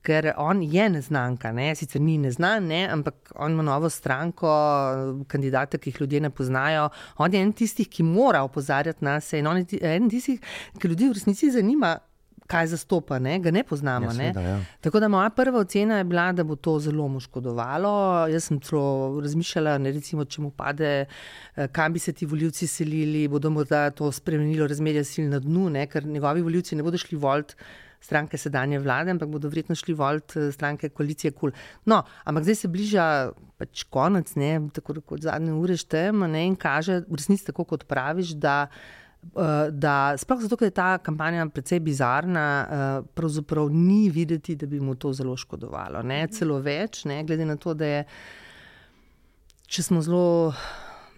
Ker 0.03 0.33
on 0.37 0.63
je 0.63 0.89
neznanka, 0.91 1.53
ne? 1.53 1.75
sicer 1.79 2.01
ni 2.03 2.17
neznan, 2.19 2.67
ne? 2.67 2.89
ampak 2.91 3.33
on 3.39 3.53
ima 3.53 3.63
novo 3.63 3.91
stranko, 3.91 4.51
kandidate, 5.31 5.79
ki 5.79 5.91
jih 5.91 6.01
ljudje 6.01 6.21
ne 6.21 6.31
poznajo. 6.31 6.89
On 7.23 7.35
je 7.35 7.43
en 7.43 7.53
tistih, 7.53 7.89
ki 7.89 8.03
mora 8.03 8.43
opozarjati 8.43 9.05
nas 9.05 9.33
in 9.33 9.47
on 9.47 9.63
je 9.63 9.79
eden 9.79 10.11
tistih, 10.11 10.41
ki 10.79 10.89
ljudi 10.89 11.09
v 11.09 11.19
resnici 11.21 11.51
zanima, 11.55 11.99
kaj 12.53 12.69
zastopa, 12.75 13.19
ne? 13.23 13.39
ga 13.41 13.51
ne 13.55 13.63
poznamo. 13.65 14.11
Ja, 14.11 14.17
ne? 14.19 14.31
seveda, 14.33 14.43
ja. 14.49 14.57
Tako 14.85 15.01
da 15.01 15.09
moja 15.09 15.31
prva 15.35 15.63
ocena 15.65 16.01
je 16.01 16.09
bila, 16.09 16.27
da 16.37 16.45
bo 16.45 16.57
to 16.57 16.77
zelo 16.85 17.09
mu 17.09 17.21
škodovalo. 17.21 17.93
Jaz 18.33 18.51
sem 18.51 18.61
celo 18.61 19.21
razmišljala, 19.25 19.79
ne, 19.83 19.93
recimo, 19.97 20.25
če 20.25 20.45
mu 20.45 20.51
pade, 20.57 20.91
eh, 21.07 21.69
kam 21.73 21.97
bi 21.97 22.03
se 22.03 22.13
ti 22.13 22.29
volivci 22.29 22.69
selili, 22.69 23.25
bodo 23.33 23.51
morda 23.51 23.89
to 23.97 24.11
spremenilo 24.13 24.69
razmerje 24.69 25.05
sil 25.11 25.31
na 25.33 25.41
dnu, 25.43 25.71
ne? 25.79 25.87
ker 25.89 26.07
njegovi 26.07 26.45
volivci 26.45 26.77
ne 26.77 26.85
bodo 26.87 27.01
šli 27.01 27.19
volt 27.19 27.57
stranke 28.03 28.39
sedanje 28.39 28.81
vlade, 28.83 29.13
ampak 29.15 29.31
bodo 29.31 29.49
verjetno 29.49 29.77
šli 29.79 29.95
volt 29.95 30.37
eh, 30.37 30.51
stranke 30.53 30.91
koalicije 30.91 31.33
kul. 31.33 31.53
Cool. 31.53 31.69
No, 31.87 32.03
ampak 32.25 32.49
zdaj 32.49 32.61
se 32.65 32.69
bliža 32.69 33.07
pač 33.63 33.87
konec, 33.95 34.35
ne, 34.37 34.57
tako 34.75 35.01
kot 35.07 35.23
zadnje 35.25 35.55
ure 35.55 35.79
štejemo 35.79 36.27
ne, 36.27 36.49
in 36.51 36.59
kaže, 36.59 37.05
v 37.07 37.21
resnici 37.21 37.47
tako 37.49 37.65
kot 37.73 37.87
praviš, 37.89 38.37
da. 38.43 38.67
eh, 38.67 39.02
Da, 39.71 40.15
sploh 40.19 40.41
zato, 40.43 40.59
ker 40.59 40.67
je 40.67 40.75
ta 40.75 40.99
kampanja 40.99 41.45
precej 41.55 41.79
bizarna, 41.81 42.47
eh, 42.63 42.95
pravzaprav 43.15 43.71
ni 43.71 44.11
videti, 44.11 44.57
da 44.57 44.67
bi 44.67 44.81
mu 44.81 44.95
to 44.95 45.13
zelo 45.13 45.37
škodovalo. 45.37 46.03
Ne? 46.03 46.27
Celo 46.29 46.59
več, 46.59 47.05
ne? 47.05 47.23
glede 47.25 47.47
na 47.47 47.57
to, 47.57 47.75
da 47.75 47.87
je, 47.87 48.01
če 49.67 49.83
smo 49.87 50.03
zelo 50.03 50.53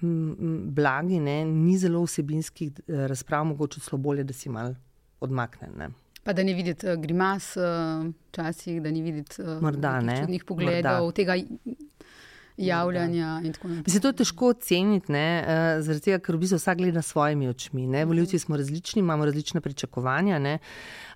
blagi, 0.05 1.19
ne? 1.21 1.41
ni 1.49 1.79
zelo 1.81 2.05
vsebinskih 2.05 2.85
eh, 2.85 3.07
razprav, 3.09 3.49
mogoče 3.55 3.81
celo 3.81 3.99
bolje, 4.05 4.29
da 4.29 4.37
si 4.37 4.53
mal 4.53 4.77
odmaknen. 5.25 5.73
Ne? 5.81 5.89
Pa 6.25 6.33
da 6.37 6.45
ni 6.45 6.55
videti 6.57 6.87
uh, 6.89 6.95
grimas, 7.01 7.51
včasih, 7.57 8.79
da 8.85 8.93
ni 8.93 9.03
videti 9.05 9.43
uh, 9.43 9.59
Morda, 9.61 9.99
ne. 10.01 10.21
čudnih 10.23 10.45
pogledov, 10.45 11.09
Morda. 11.09 11.17
tega 11.17 11.37
javljanja. 12.57 13.41
Mislim, 13.87 14.03
to 14.03 14.09
je 14.09 14.13
težko 14.13 14.49
oceniti, 14.49 15.13
ne, 15.13 15.45
eh, 15.47 15.83
zaradi 15.83 16.05
tega, 16.05 16.19
ker 16.19 16.37
v 16.37 16.45
bistvu 16.45 16.59
vsak 16.59 16.79
gleda 16.79 17.03
svojimi 17.03 17.49
očmi. 17.49 17.87
Ne. 17.87 18.05
Voljivci 18.05 18.39
smo 18.39 18.57
različni, 18.57 19.01
imamo 19.01 19.25
različne 19.25 19.61
pričakovanja. 19.61 20.39
Ne. 20.39 20.59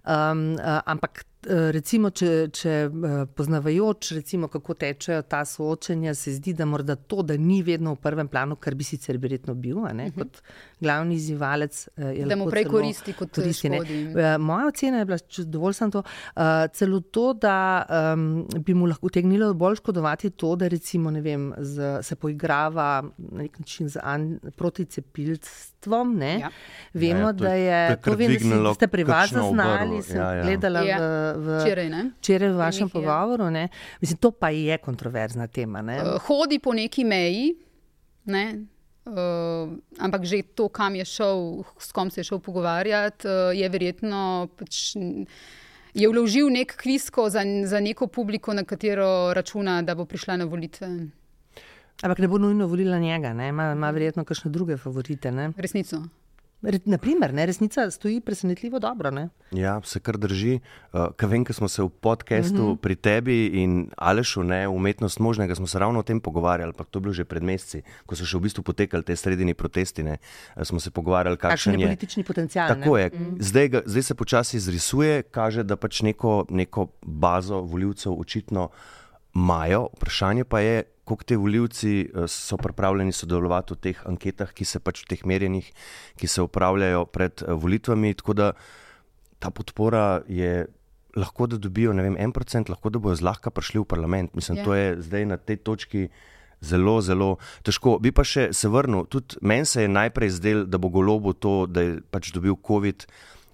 Um, 0.09 0.55
uh, 0.55 0.81
ampak 0.89 1.21
eh, 1.45 1.69
recimo, 1.73 2.09
če, 2.17 2.29
če 2.49 2.71
eh, 2.89 3.19
poznavajoč, 3.37 4.13
recimo, 4.17 4.49
kako 4.49 4.75
tečejo 4.81 5.21
ta 5.29 5.43
soočenja, 5.45 6.15
se 6.17 6.33
zdi, 6.39 6.55
da 6.57 6.65
morda 6.65 6.97
to, 6.97 7.21
da 7.29 7.37
ni 7.37 7.61
vedno 7.63 7.93
v 7.93 8.01
prvem 8.03 8.31
planu, 8.33 8.57
kar 8.57 8.73
bi 8.75 8.87
sicer 8.89 9.19
verjetno 9.21 9.53
bil, 9.53 9.83
a 9.85 9.93
ne, 9.93 10.09
kot 10.17 10.41
glavni 10.81 11.19
izzivalec. 11.21 11.77
je 11.97 12.27
Da 12.27 12.37
mu 12.41 12.49
prej 12.51 12.65
koristi 12.71 13.13
kot, 13.13 13.35
koristi, 13.37 13.69
ne. 13.69 13.83
Moja 14.41 14.71
ocena 14.73 15.03
je 15.03 15.09
bila, 15.11 15.19
če 15.19 15.45
dovolj 15.51 15.77
sem 15.79 15.93
to, 15.93 16.03
uh, 16.03 16.65
celo 16.75 17.01
to, 17.01 17.27
da 17.39 17.57
um, 18.15 18.47
bi 18.65 18.75
mu 18.75 18.89
lahko 18.89 19.11
utegnilo 19.13 19.53
bolj 19.59 19.81
škodovati 19.83 20.33
to, 20.41 20.55
da 20.57 20.71
recimo, 20.73 21.13
ne 21.15 21.23
vem, 21.25 21.51
z, 21.59 21.99
se 22.07 22.17
poigrava 22.17 22.89
na 23.05 23.45
nek 23.45 23.59
način 23.61 23.93
z 23.93 24.01
an, 24.03 24.29
proticepilstvom. 24.57 26.17
Ne? 26.19 26.33
Ja. 26.47 26.53
Vemo, 26.95 27.29
Ja, 27.29 27.33
to 27.33 27.45
da 27.45 27.55
je 27.55 27.97
to 28.05 28.15
vem, 28.19 28.37
da 28.65 28.75
ste 28.75 28.89
pri 28.89 29.05
vas 29.05 29.33
zaznali, 29.33 29.98
obrv, 29.99 30.09
sem 30.09 30.21
ja, 30.21 30.33
ja. 30.35 30.43
gledala 30.47 30.83
Ja. 30.87 30.99
v, 30.99 31.05
v, 31.45 31.59
Včeraj, 31.63 31.89
ne? 31.91 32.03
včeraj 32.21 32.49
v 32.49 32.57
vašem 32.57 32.89
je. 32.89 32.93
pogovoru. 32.93 33.51
Ne? 33.51 33.69
Mislim, 34.01 34.19
to 34.19 34.31
pa 34.31 34.51
je 34.51 34.79
kontroverzna 34.79 35.47
tema. 35.47 35.83
Ne? 35.83 35.99
Uh, 36.03 36.19
hodi 36.27 36.59
po 36.59 36.73
neki 36.73 37.05
meji, 37.05 37.55
ne? 38.25 38.45
Uh, 39.09 39.73
ampak 39.99 40.25
že 40.29 40.43
to, 40.53 40.69
kam 40.69 40.95
je 40.95 41.05
šel, 41.05 41.65
s 41.81 41.93
kom 41.97 42.11
se 42.13 42.21
je 42.21 42.25
šel 42.29 42.43
pogovarjati, 42.45 43.25
uh, 43.25 43.57
je 43.57 43.69
verjetno 43.69 44.49
pač, 44.53 44.93
je 45.95 46.09
vložil 46.09 46.51
nek 46.53 46.77
kvisko 46.77 47.31
za, 47.33 47.41
za 47.65 47.81
neko 47.81 48.07
publiko, 48.07 48.53
na 48.53 48.65
katero 48.69 49.33
računa, 49.33 49.81
da 49.83 49.95
bo 49.97 50.05
prišla 50.05 50.37
na 50.37 50.45
volitve. 50.45 51.09
Ampak 52.03 52.19
ne 52.19 52.29
bo 52.29 52.39
nujno 52.39 52.67
volila 52.67 52.99
njega, 52.99 53.33
ne? 53.33 53.49
ima, 53.49 53.73
ima 53.73 53.91
verjetno 53.91 54.25
kakšne 54.25 54.51
druge 54.51 54.77
favorite. 54.77 55.33
Ne? 55.33 55.51
Resnico. 55.57 56.03
Naprimer, 56.61 57.35
ne? 57.35 57.47
resnica 57.47 57.91
stoji 57.91 58.21
presenetljivo 58.21 58.79
dobro. 58.79 59.11
Ne? 59.11 59.29
Ja, 59.51 59.81
se 59.85 60.01
kar 60.01 60.17
drži. 60.19 60.59
Uh, 60.93 61.07
Kaj 61.17 61.29
vem, 61.29 61.45
ko 61.45 61.53
smo 61.53 61.69
se 61.69 61.83
v 61.83 61.89
podkastu 61.89 62.55
uh 62.55 62.71
-huh. 62.71 62.77
pri 62.77 62.97
tebi 62.97 63.47
in 63.47 63.91
Alešu, 63.97 64.43
ne, 64.43 64.69
umetnost 64.69 65.19
možnega, 65.19 65.55
smo 65.55 65.67
se 65.67 65.79
ravno 65.79 66.01
o 66.01 66.03
tem 66.03 66.21
pogovarjali, 66.21 66.73
pa 66.73 66.85
to 66.85 66.99
je 66.99 67.01
bilo 67.01 67.13
že 67.13 67.25
pred 67.25 67.43
meseci, 67.43 67.83
ko 68.07 68.17
so 68.17 68.25
še 68.25 68.39
v 68.39 68.41
bistvu 68.41 68.63
potekali 68.63 69.03
te 69.03 69.17
sredini 69.17 69.55
protesti. 69.55 70.03
Ne, 70.03 70.17
eh, 70.57 70.65
smo 70.65 70.81
se 70.81 70.91
pogovarjali, 70.91 71.37
Kakšen 71.37 71.51
kakšen 71.51 71.81
je 71.81 71.87
politični 71.87 72.25
potencial? 72.25 72.69
Tako 72.69 72.97
ne? 72.97 73.03
je. 73.03 73.11
Zdaj, 73.39 73.69
ga, 73.69 73.83
zdaj 73.87 74.03
se 74.03 74.15
počasi 74.15 74.57
izrisuje, 74.57 75.23
kaže, 75.23 75.63
da 75.63 75.77
pač 75.77 76.03
neko, 76.03 76.47
neko 76.51 76.89
bazo 77.03 77.61
voljivcev 77.61 78.13
očitno 78.13 78.69
imajo. 79.35 79.89
Vprašanje 79.97 80.45
pa 80.45 80.61
je, 80.61 80.83
koliko 81.09 81.25
te 81.25 81.37
voljivci 81.41 81.93
eh, 82.05 82.29
so 82.29 82.59
pripravljeni 82.61 83.13
sodelovati 83.17 83.75
v 83.75 83.83
teh 83.89 84.03
anketah, 84.09 84.53
ki 84.53 84.67
se 84.69 84.81
pač 84.81 85.05
v 85.05 85.15
teh 85.15 85.25
merjenjih, 85.25 85.71
ki 86.21 86.29
se 86.29 86.45
upravljajo 86.45 87.07
pred 87.13 87.45
eh, 87.45 87.55
volitvami. 87.57 88.15
Tako 88.21 88.37
da 88.37 88.53
ta 89.39 89.51
podpora 89.51 90.21
je. 90.29 90.67
Lahko 91.19 91.49
da 91.51 91.57
dobijo 91.59 91.91
vem, 91.97 92.15
en 92.21 92.33
procent, 92.37 92.69
lahko 92.69 92.93
da 92.93 93.01
bojo 93.03 93.17
zlahka 93.17 93.51
prišli 93.51 93.81
v 93.81 93.87
parlament. 93.89 94.35
Mislim, 94.37 94.59
Ja. 94.59 94.63
yeah. 94.63 94.67
to 94.67 94.75
je 94.75 95.03
zdaj 95.03 95.25
na 95.27 95.37
tej 95.37 95.57
točki 95.57 96.03
zelo, 96.61 97.01
zelo 97.01 97.39
težko. 97.65 97.97
Bi 97.99 98.13
pa 98.13 98.23
še 98.23 98.53
se 98.53 98.69
vrnil. 98.69 99.07
Tudi 99.11 99.41
meni 99.41 99.67
se 99.67 99.83
je 99.83 99.89
najprej 99.89 100.31
zdelo, 100.37 100.67
da 100.69 100.79
bo 100.79 100.93
golobo 100.93 101.33
to, 101.33 101.67
da 101.67 101.83
je 101.83 101.99
pač 102.13 102.31
dobil 102.31 102.55
COVID, 102.55 103.09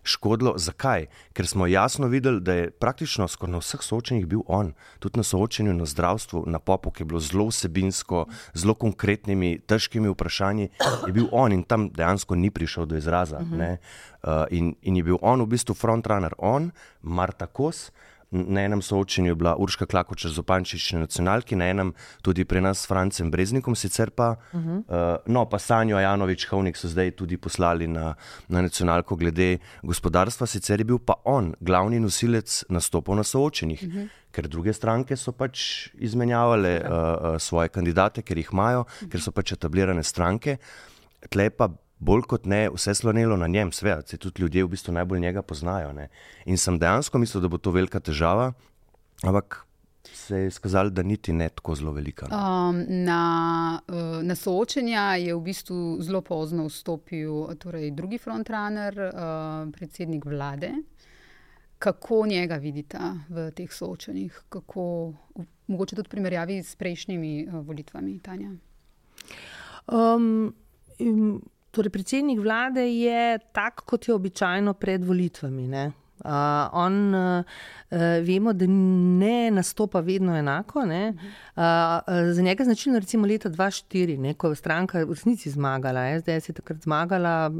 škodilo. 0.04 0.54
Zakaj? 0.56 1.06
Ker 1.32 1.46
smo 1.46 1.66
jasno 1.66 2.06
videli, 2.06 2.40
da 2.40 2.52
je 2.52 2.70
praktično 2.70 3.28
skoraj 3.28 3.52
na 3.52 3.58
vseh 3.58 3.82
soočenjih 3.82 4.26
bil 4.26 4.44
on. 4.46 4.73
Tudi 4.99 5.18
na 5.18 5.25
soočenju 5.25 5.75
na 5.75 5.84
zdravstvu, 5.84 6.44
na 6.46 6.58
popu, 6.58 6.90
ki 6.90 7.02
je 7.02 7.06
bilo 7.06 7.20
zelo 7.20 7.49
vsebinsko, 7.49 8.26
zelo 8.54 8.75
konkretnimi, 8.75 9.58
težkimi 9.66 10.08
vprašanji, 10.12 10.68
je 11.06 11.12
bil 11.12 11.28
on 11.32 11.52
in 11.52 11.62
tam 11.62 11.88
dejansko 11.90 12.37
ni 12.37 12.50
prišel 12.50 12.87
do 12.87 12.96
izraza. 12.96 13.38
Uh 13.38 13.49
-huh. 13.49 13.76
uh, 14.23 14.44
in, 14.50 14.75
in 14.82 14.96
je 14.96 15.02
bil 15.02 15.18
on 15.23 15.42
v 15.42 15.46
bistvu 15.46 15.75
frontrunner, 15.75 16.34
on, 16.38 16.70
Marta 17.02 17.46
Kos. 17.46 17.90
Na 18.31 18.61
enem 18.61 18.83
soočenju 18.83 19.31
je 19.31 19.35
bila 19.35 19.57
Urška 19.57 19.87
Klakočer 19.87 20.31
z 20.31 20.38
Opančične 20.38 21.00
nacionalki, 21.00 21.57
na 21.57 21.69
enem 21.71 21.93
tudi 22.23 22.45
pri 22.45 22.61
nas 22.61 22.83
s 22.83 22.87
Francem 22.87 23.31
Breznikom, 23.31 23.76
sicer 23.76 24.11
pa, 24.11 24.37
uh 24.52 24.61
-huh. 24.61 24.78
uh, 24.78 25.16
no, 25.26 25.45
pa 25.49 25.59
Sanjo 25.59 25.99
Janovič 25.99 26.47
Hovnik 26.49 26.76
so 26.76 26.88
zdaj 26.88 27.11
tudi 27.11 27.37
poslali 27.37 27.87
na, 27.87 28.14
na 28.49 28.62
nacionalko 28.62 29.16
glede 29.16 29.59
gospodarstva, 29.83 30.47
sicer 30.47 30.81
je 30.81 30.85
bil 30.85 30.99
pa 30.99 31.14
on 31.25 31.54
glavni 31.61 32.00
nosilec 32.00 32.64
nastopov 32.69 33.16
na 33.16 33.23
soočenjih. 33.23 33.83
Uh 33.83 33.95
-huh. 33.95 34.09
Ker 34.31 34.49
druge 34.49 34.73
stranke 34.73 35.16
so 35.16 35.33
pač 35.33 35.88
izmenjavale 35.95 36.81
uh, 36.81 36.90
uh, 36.90 37.38
svoje 37.38 37.69
kandidate, 37.69 38.23
ker 38.23 38.38
jih 38.38 38.49
imajo, 38.52 38.81
uh 38.81 38.87
-huh. 38.87 39.09
ker 39.09 39.21
so 39.21 39.31
pač 39.31 39.52
etablirane 39.52 40.02
stranke. 40.02 40.57
Tle 41.31 41.50
pa 41.50 41.69
bolj 42.04 42.26
kot 42.28 42.46
ne, 42.50 42.66
vse 42.75 42.94
slonilo 42.94 43.37
na 43.40 43.49
njem, 43.49 43.73
sveda, 43.73 44.02
se 44.06 44.20
tudi 44.20 44.42
ljudje 44.42 44.64
v 44.64 44.73
bistvu 44.76 44.92
najbolj 44.92 45.20
njega 45.20 45.42
poznajo. 45.42 45.92
Ne. 45.92 46.08
In 46.44 46.61
sem 46.61 46.78
dejansko 46.78 47.18
mislil, 47.18 47.42
da 47.44 47.49
bo 47.49 47.58
to 47.58 47.73
velika 47.75 48.00
težava, 48.00 48.52
ampak 49.25 49.64
se 50.12 50.38
je 50.38 50.46
izkazalo, 50.46 50.90
da 50.90 51.02
niti 51.02 51.32
ne 51.32 51.49
tako 51.49 51.75
zelo 51.75 51.92
velika. 51.92 52.26
Um, 52.26 52.84
na, 52.88 53.80
uh, 53.88 54.23
na 54.23 54.34
soočenja 54.34 55.14
je 55.20 55.34
v 55.34 55.40
bistvu 55.40 55.78
zelo 56.00 56.20
pozno 56.20 56.66
vstopil 56.68 57.56
torej 57.61 57.90
drugi 57.96 58.18
frontrunner, 58.18 58.99
uh, 58.99 59.73
predsednik 59.73 60.25
vlade. 60.25 60.73
Kako 61.78 62.26
njega 62.26 62.56
vidite 62.56 62.99
v 63.28 63.50
teh 63.56 63.73
soočenjih, 63.73 64.44
kako, 64.49 65.12
mogoče 65.66 65.96
tudi 65.96 66.08
v 66.08 66.16
primerjavi 66.16 66.62
s 66.62 66.76
prejšnjimi 66.76 67.32
uh, 67.46 67.61
volitvami, 67.66 68.18
Tanja? 68.25 68.52
Um, 69.92 70.54
in, 70.99 71.40
torej, 71.75 71.90
predsednik 71.90 72.40
vlade 72.40 72.87
je 72.87 73.38
tak, 73.52 73.83
kot 73.87 74.09
je 74.09 74.14
običajno 74.14 74.75
pred 74.78 75.04
volitvami. 75.04 75.69
Ne? 75.69 75.85
Uh, 76.25 76.31
on, 76.73 77.14
uh, 77.14 77.45
vemo, 78.25 78.52
da 78.52 78.66
ne 78.69 79.50
nastopa 79.50 80.00
vedno 80.00 80.37
enako. 80.37 80.81
Uh, 80.81 80.87
za 82.33 82.43
njega 82.43 82.62
je 82.62 82.64
značilno 82.64 82.99
recimo 82.99 83.26
leta 83.26 83.50
2004, 83.50 84.19
ne, 84.19 84.35
ko 84.35 84.49
je 84.49 84.57
stranka 84.57 85.02
v 85.04 85.11
resnici 85.11 85.50
zmagala. 85.50 86.21
SDS 86.21 86.49
je 86.49 86.54
takrat 86.54 86.83
zmagala. 86.83 87.50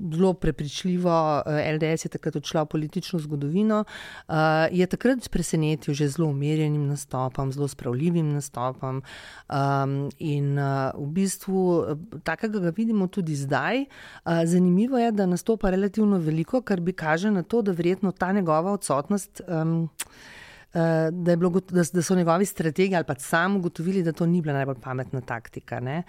Zelo 0.00 0.32
prepričljivo, 0.32 1.42
eh, 1.46 1.72
LDS 1.74 2.04
je 2.04 2.08
takrat 2.08 2.36
odšla 2.36 2.62
v 2.62 2.66
politično 2.66 3.18
zgodovino. 3.18 3.84
Uh, 4.28 4.34
je 4.72 4.86
takrat 4.86 5.28
presenetil 5.30 5.94
že 5.94 6.08
zelo 6.08 6.28
umirjenim 6.28 6.86
nastopom, 6.88 7.52
zelo 7.52 7.68
spravljivim 7.68 8.32
nastopom. 8.32 9.02
Um, 9.48 10.08
in 10.18 10.58
uh, 10.58 10.90
v 10.96 11.06
bistvu 11.12 11.84
eh, 11.84 11.96
takega 12.24 12.58
ga 12.58 12.72
vidimo 12.76 13.06
tudi 13.06 13.36
zdaj. 13.36 13.84
Zanimivo 14.44 14.98
je, 14.98 15.12
da 15.12 15.26
nastopa 15.26 15.70
relativno 15.70 16.18
veliko, 16.18 16.62
kar 16.62 16.80
bi 16.80 16.92
kaže 16.92 17.30
na 17.30 17.42
to, 17.42 17.62
da 17.62 17.72
verjetno 17.72 18.12
ta 18.12 18.32
njegova 18.32 18.72
odsotnost. 18.72 19.42
Uh, 20.74 20.80
da, 21.12 21.30
je 21.30 21.36
bilo, 21.36 21.50
got- 21.50 21.72
da, 21.72 21.82
da 21.92 22.02
so 22.02 22.14
njegovi 22.14 22.44
strategi 22.46 22.94
ali 22.96 23.04
pa 23.04 23.14
sam 23.14 23.56
ugotovili, 23.56 24.02
da 24.02 24.12
to 24.12 24.26
ni 24.26 24.42
bila 24.42 24.54
najbolj 24.54 24.76
pametna 24.82 25.20
taktika. 25.20 25.80
ne. 25.80 26.02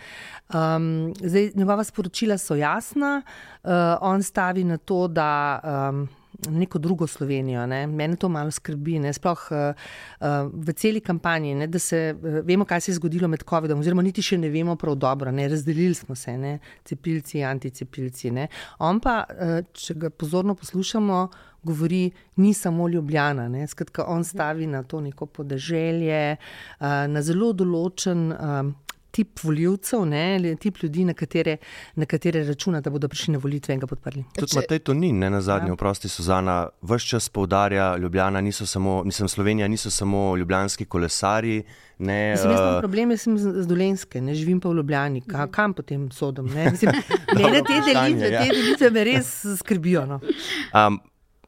Um, 0.53 1.13
zdaj, 1.23 1.51
njegova 1.55 1.83
sporočila 1.83 2.37
so 2.37 2.55
jasna, 2.55 3.21
uh, 3.63 3.71
on 4.01 4.23
stavi 4.23 4.63
na 4.63 4.77
to, 4.77 5.07
da 5.07 5.59
um, 5.89 6.07
neko 6.49 6.79
drugo 6.79 7.07
Slovenijo. 7.07 7.65
Ne. 7.65 7.87
Mene 7.87 8.15
to 8.15 8.29
malo 8.29 8.51
skrbi, 8.51 8.99
ne. 8.99 9.13
sploh 9.13 9.47
uh, 9.51 9.57
uh, 9.57 10.27
v 10.53 10.73
celi 10.73 10.99
kampanji, 10.99 11.55
ne, 11.55 11.67
da 11.67 11.79
se 11.79 12.15
uh, 12.17 12.39
vemo, 12.45 12.65
kaj 12.65 12.81
se 12.81 12.91
je 12.91 12.95
zgodilo 12.95 13.27
med 13.27 13.43
COVID-om, 13.49 13.79
oziroma 13.79 14.01
niti 14.01 14.21
še 14.21 14.37
ne 14.37 14.49
vemo 14.49 14.75
prav 14.75 14.95
dobro, 14.95 15.31
ne. 15.31 15.47
razdelili 15.47 15.93
smo 15.93 16.15
se, 16.15 16.37
ne. 16.37 16.59
cepilci, 16.85 17.43
anticepilci. 17.43 18.31
Ne. 18.31 18.47
On 18.79 18.99
pa, 18.99 19.23
uh, 19.29 19.59
če 19.73 19.93
ga 19.93 20.09
pozorno 20.09 20.55
poslušamo, 20.55 21.29
govori, 21.63 22.11
ni 22.35 22.53
samo 22.53 22.87
ljubljena. 22.87 23.67
Skratka, 23.67 24.05
on 24.07 24.23
stavi 24.23 24.67
na 24.67 24.83
to 24.83 25.01
neko 25.01 25.25
podeželje, 25.25 26.37
uh, 26.79 26.87
na 27.07 27.21
zelo 27.21 27.53
določen. 27.53 28.31
Uh, 28.31 28.91
tip 29.11 29.39
voljivcev, 29.43 30.05
ne, 30.05 30.55
tip 30.55 30.77
ljudi, 30.83 31.05
na 31.05 31.13
katere, 31.13 31.57
na 31.95 32.05
katere 32.05 32.43
računa, 32.47 32.81
da 32.81 32.89
bodo 32.89 33.09
prišli 33.11 33.33
na 33.35 33.39
volitve 33.43 33.75
in 33.75 33.79
ga 33.79 33.87
podprli. 33.87 34.23
Tudi 34.39 34.55
Matej 34.55 34.79
to 34.79 34.93
ni, 34.93 35.11
ne 35.11 35.29
na 35.29 35.41
zadnje, 35.41 35.69
ja. 35.69 35.73
oprosti 35.73 36.09
Suzana, 36.09 36.69
vse 36.81 37.07
čas 37.07 37.29
poudarja, 37.29 37.97
Ljubljana 37.97 38.41
niso 38.41 38.65
samo, 38.65 39.03
mislim, 39.03 39.27
Slovenija 39.27 39.67
niso 39.67 39.91
samo 39.91 40.35
ljubljanski 40.37 40.85
kolesari. 40.85 41.63
Ne, 41.97 42.31
mislim, 42.31 42.53
uh, 42.53 42.79
problem 42.79 43.09
da 43.09 43.17
sem 43.17 43.37
z 43.37 43.67
Dolenske, 43.67 44.21
ne 44.21 44.35
živim 44.35 44.59
pa 44.59 44.69
v 44.69 44.75
Ljubljani, 44.75 45.21
Ka, 45.21 45.47
kam 45.51 45.73
potem 45.73 46.09
sodom. 46.11 46.47
Ne, 46.47 46.69
mislim, 46.71 46.91
mene 47.35 47.61
te 47.67 47.81
delitve, 47.85 48.31
ja. 48.31 48.41
te 48.41 48.49
delitve 48.55 48.89
me 48.89 49.03
res 49.03 49.35
skrbijo. 49.59 50.05
No. 50.05 50.21
Um, 50.73 50.99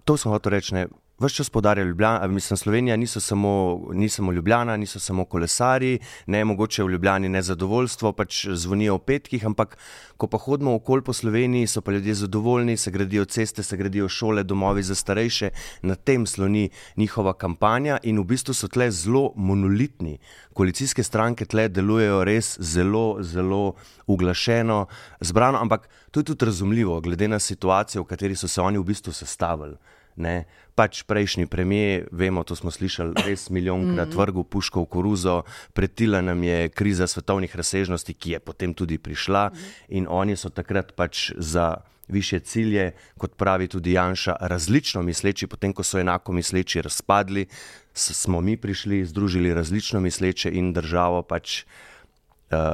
to 0.06 0.18
sem 0.18 0.32
hotel 0.32 0.52
reči. 0.52 0.86
Vse 1.20 1.36
čas 1.36 1.50
podarja 1.50 1.84
Ljubljana, 1.84 2.28
mislim, 2.28 2.58
Slovenija 2.58 2.96
niso 2.96 3.20
samo, 3.20 3.82
ni 3.94 4.10
samo 4.10 4.32
Ljubljana, 4.32 4.78
niso 4.78 5.00
samo 5.00 5.26
kolesari, 5.26 6.00
ne 6.26 6.46
mogoče 6.46 6.84
v 6.84 6.90
Ljubljani 6.90 7.30
nezadovoljstvo, 7.30 8.12
pač 8.12 8.48
zvonijo 8.50 8.96
v 8.96 9.00
petkih, 9.00 9.46
ampak 9.46 9.78
ko 10.18 10.28
pa 10.28 10.38
hodimo 10.38 10.74
okoli 10.76 11.04
po 11.04 11.14
Sloveniji, 11.14 11.68
so 11.68 11.82
pa 11.82 11.92
ljudje 11.92 12.14
zadovoljni, 12.14 12.78
se 12.78 12.92
gradijo 12.92 13.26
ceste, 13.26 13.64
se 13.64 13.78
gradijo 13.78 14.10
šole, 14.10 14.44
domovi 14.44 14.84
za 14.84 14.96
starejše, 14.96 15.50
na 15.82 15.96
tem 15.96 16.26
sloni 16.26 16.70
njihova 16.98 17.34
kampanja 17.34 17.98
in 18.04 18.20
v 18.20 18.24
bistvu 18.24 18.54
so 18.54 18.68
tle 18.68 18.92
zelo 18.92 19.32
monolitni. 19.36 20.18
Koalicijske 20.54 21.04
stranke 21.04 21.46
tle 21.46 21.70
delujejo 21.70 22.24
res 22.24 22.58
zelo, 22.60 23.18
zelo 23.22 23.76
uglašeno, 24.08 24.86
zbrano, 25.20 25.62
ampak 25.62 25.90
to 26.12 26.20
je 26.20 26.24
tudi 26.24 26.46
razumljivo, 26.46 27.02
glede 27.02 27.28
na 27.28 27.40
situacijo, 27.40 28.04
v 28.04 28.06
kateri 28.08 28.36
so 28.36 28.48
se 28.48 28.62
oni 28.62 28.78
v 28.78 28.84
bistvu 28.84 29.14
sestavili. 29.14 29.78
Ne? 30.16 30.44
Pač 30.76 31.04
prejšnji 31.06 31.46
premijer, 31.50 32.08
vemo, 32.12 32.44
to 32.44 32.56
smo 32.58 32.72
slišali 32.74 33.26
res 33.26 33.50
milijonkrat, 33.54 34.10
mm. 34.10 34.18
vrgel 34.18 34.44
puško 34.44 34.84
v 34.86 34.90
koruzo, 34.90 35.38
pretila 35.74 36.22
nam 36.22 36.44
je 36.44 36.70
kriza 36.70 37.08
svetovnih 37.08 37.56
razsežnosti, 37.56 38.14
ki 38.14 38.38
je 38.38 38.40
potem 38.40 38.74
tudi 38.74 38.98
prišla, 38.98 39.50
mm. 39.50 39.74
in 39.98 40.10
oni 40.10 40.38
so 40.38 40.50
takrat 40.50 40.94
pač 40.98 41.32
za 41.38 41.76
više 42.08 42.40
cilje, 42.40 42.92
kot 43.18 43.38
pravi 43.38 43.68
tudi 43.68 43.94
Janša, 43.94 44.36
različno 44.40 45.02
misleči, 45.02 45.48
potem 45.48 45.74
ko 45.74 45.84
so 45.84 46.00
enako 46.00 46.34
misleči 46.34 46.82
razpadli, 46.82 47.46
smo 47.94 48.42
mi 48.42 48.58
prišli, 48.58 49.06
združili 49.06 49.54
različno 49.54 50.00
misleče 50.00 50.52
in 50.52 50.74
državo 50.74 51.22
pač 51.22 51.64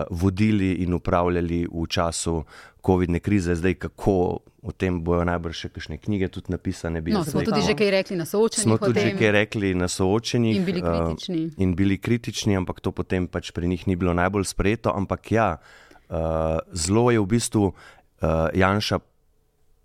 vodili 0.10 0.74
in 0.84 0.94
upravljali 0.94 1.66
v 1.68 1.86
času 1.88 2.44
COVID-19 2.84 3.20
krize, 3.20 3.56
zdaj 3.56 3.74
kako 3.74 4.40
o 4.62 4.72
tem 4.72 5.00
bojo 5.04 5.24
najbrž 5.28 5.56
še 5.56 5.70
kakšne 5.72 5.98
knjige 6.02 6.30
tudi 6.36 6.52
napisane. 6.52 7.02
No, 7.02 7.24
smo 7.24 7.44
tudi 7.44 7.62
že 7.64 7.76
kaj 7.80 7.92
rekli 7.96 8.16
na 8.20 8.26
soočenjih. 8.28 8.66
Smo 8.68 8.78
tudi 8.80 9.00
že 9.00 9.14
kaj 9.16 9.32
rekli 9.36 9.74
na 9.76 9.88
soočenjih. 9.88 10.60
In 10.60 10.66
bili 10.68 10.84
kritični. 10.84 11.44
Uh, 11.46 11.62
in 11.64 11.76
bili 11.76 11.98
kritični, 11.98 12.58
ampak 12.60 12.84
to 12.84 12.92
potem 12.92 13.28
pač 13.28 13.52
pri 13.56 13.72
njih 13.72 13.88
ni 13.88 13.96
bilo 13.96 14.16
najbolj 14.16 14.48
sprejeto. 14.52 14.92
Ampak 14.96 15.32
ja, 15.32 15.50
uh, 15.60 16.60
zelo 16.76 17.08
je 17.12 17.24
v 17.24 17.28
bistvu 17.28 17.72
uh, 17.72 18.52
Janša 18.52 19.00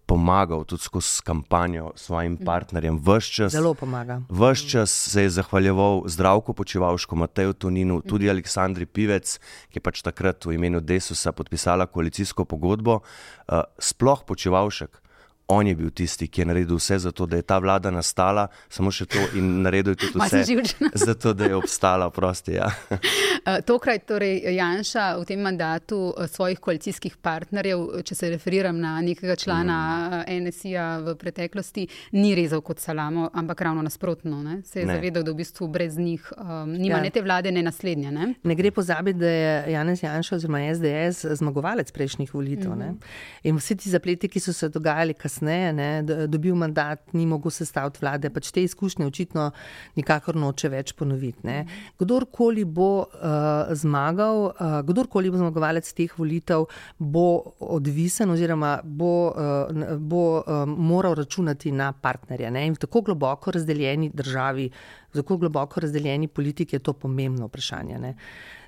pomagal 0.07 0.65
tudi 0.65 0.83
skozi 0.83 1.23
kampanjo 1.25 1.93
svojim 1.97 2.33
mm. 2.33 2.45
partnerjem. 2.45 3.01
Čas, 3.31 3.53
Zelo 3.53 3.75
pomaga. 3.75 4.21
Ves 4.29 4.61
čas 4.71 4.91
se 4.91 5.23
je 5.23 5.31
zahvaljeval 5.31 6.03
zdravko 6.07 6.53
počivalško, 6.53 7.17
Mateju 7.17 7.53
Toninu, 7.53 7.99
mm. 7.99 8.09
tudi 8.09 8.31
Aleksandri 8.31 8.87
Pivec, 8.87 9.39
ki 9.71 9.79
je 9.79 9.83
pač 9.83 10.03
takrat 10.03 10.45
v 10.45 10.59
imenu 10.59 10.81
Desusa 10.81 11.33
podpisala 11.33 11.87
koalicijsko 11.87 12.45
pogodbo. 12.45 13.01
Uh, 13.49 13.65
sploh 13.79 14.25
počivalšek, 14.27 15.04
On 15.47 15.67
je 15.67 15.75
bil 15.75 15.91
tisti, 15.91 16.29
ki 16.29 16.41
je 16.41 16.47
naredil 16.47 16.77
vse 16.77 16.99
za 16.99 17.13
to, 17.13 17.27
da 17.27 17.37
je 17.37 17.43
ta 17.43 17.59
vlada 17.59 17.91
nastala, 17.93 18.47
samo 18.69 18.89
še 18.91 19.05
to 19.07 19.21
in 19.37 19.61
naredil 19.63 19.93
tudi 19.95 20.17
vse 20.17 20.41
za 21.07 21.15
to, 21.15 21.35
da 21.37 21.51
je 21.51 21.57
obstala. 21.57 22.11
Prosti, 22.11 22.57
ja. 22.57 22.71
Eh, 23.45 23.61
tokrat 23.61 24.07
torej 24.09 24.39
Janša 24.57 25.19
v 25.21 25.25
tem 25.29 25.41
mandatu 25.45 26.15
eh, 26.17 26.29
svojih 26.33 26.57
koalicijskih 26.65 27.19
partnerjev, 27.21 28.01
če 28.09 28.15
se 28.17 28.31
referiram 28.33 28.79
na 28.81 28.95
nekega 29.05 29.37
člana 29.37 29.75
mm. 29.77 30.21
Eh, 30.33 30.39
NSI-ja 30.41 30.87
v 31.05 31.13
preteklosti, 31.21 31.85
ni 32.17 32.33
rezal 32.39 32.63
kot 32.65 32.81
salamo, 32.81 33.27
ampak 33.37 33.61
ravno 33.67 33.83
nasprotno. 33.85 34.41
Ne? 34.43 34.63
Se 34.65 34.81
je 34.81 34.87
ne. 34.89 34.97
zavedal, 34.97 35.27
da 35.27 35.35
v 35.35 35.43
bistvu 35.43 35.69
brez 35.69 35.99
njih 36.01 36.31
um, 36.39 36.73
nima 36.73 36.97
ja. 36.97 37.03
ne 37.05 37.11
te 37.13 37.21
vlade, 37.21 37.53
ne 37.53 37.67
naslednje. 37.67 38.15
Ne, 38.17 38.31
ne 38.41 38.57
gre 38.57 38.73
pozabiti, 38.73 39.19
da 39.21 39.35
je 39.35 39.53
Janez 39.75 40.03
Janša 40.07 40.39
oziroma 40.39 40.63
SDS 40.73 41.37
zmagovalec 41.43 41.93
prejšnjih 41.93 42.33
volitev. 42.33 42.73
Mm. 42.73 42.97
In 43.45 43.61
vsi 43.61 43.77
ti 43.77 43.93
zapleti, 43.93 44.33
ki 44.33 44.41
so 44.41 44.57
se 44.57 44.73
dogajali 44.73 45.13
kasneje, 45.13 45.34
kasneje 45.35 45.73
ne, 45.73 46.03
dobil 46.29 46.55
mandat, 46.55 47.13
ni 47.13 47.27
mogel 47.27 47.51
sestaviti 47.51 47.99
vlade, 48.01 48.31
pač 48.31 48.51
te 48.53 48.63
izkušnje 48.63 49.07
očitno 49.07 49.51
nikakor 49.97 50.37
noče 50.37 50.69
več 50.69 50.93
ponoviti. 50.95 51.45
Ne. 51.45 51.65
Kdorkoli 51.99 52.65
bo 52.65 53.05
uh, 53.05 53.75
zmagal, 53.75 54.55
uh, 54.55 54.81
kdorkoli 54.87 55.31
bo 55.31 55.43
zmagovalec 55.43 55.91
teh 55.93 56.13
volitev, 56.19 56.69
bo 56.99 57.27
odvisen 57.61 58.31
oziroma 58.31 58.79
bo, 58.85 59.15
uh, 59.31 59.95
bo 59.99 60.25
uh, 60.41 60.65
moral 60.67 61.15
računati 61.19 61.73
na 61.73 61.93
partnerje. 61.93 62.51
Ne. 62.51 62.67
In 62.69 62.79
v 62.79 62.85
tako 62.87 63.05
globoko 63.11 63.55
razdeljeni 63.55 64.11
državi, 64.15 64.69
v 65.13 65.23
tako 65.23 65.39
globoko 65.43 65.81
razdeljeni 65.81 66.29
politiki 66.29 66.77
je 66.77 66.85
to 66.85 66.93
pomembno 66.93 67.51
vprašanje. 67.51 67.99
Ne. 67.99 68.15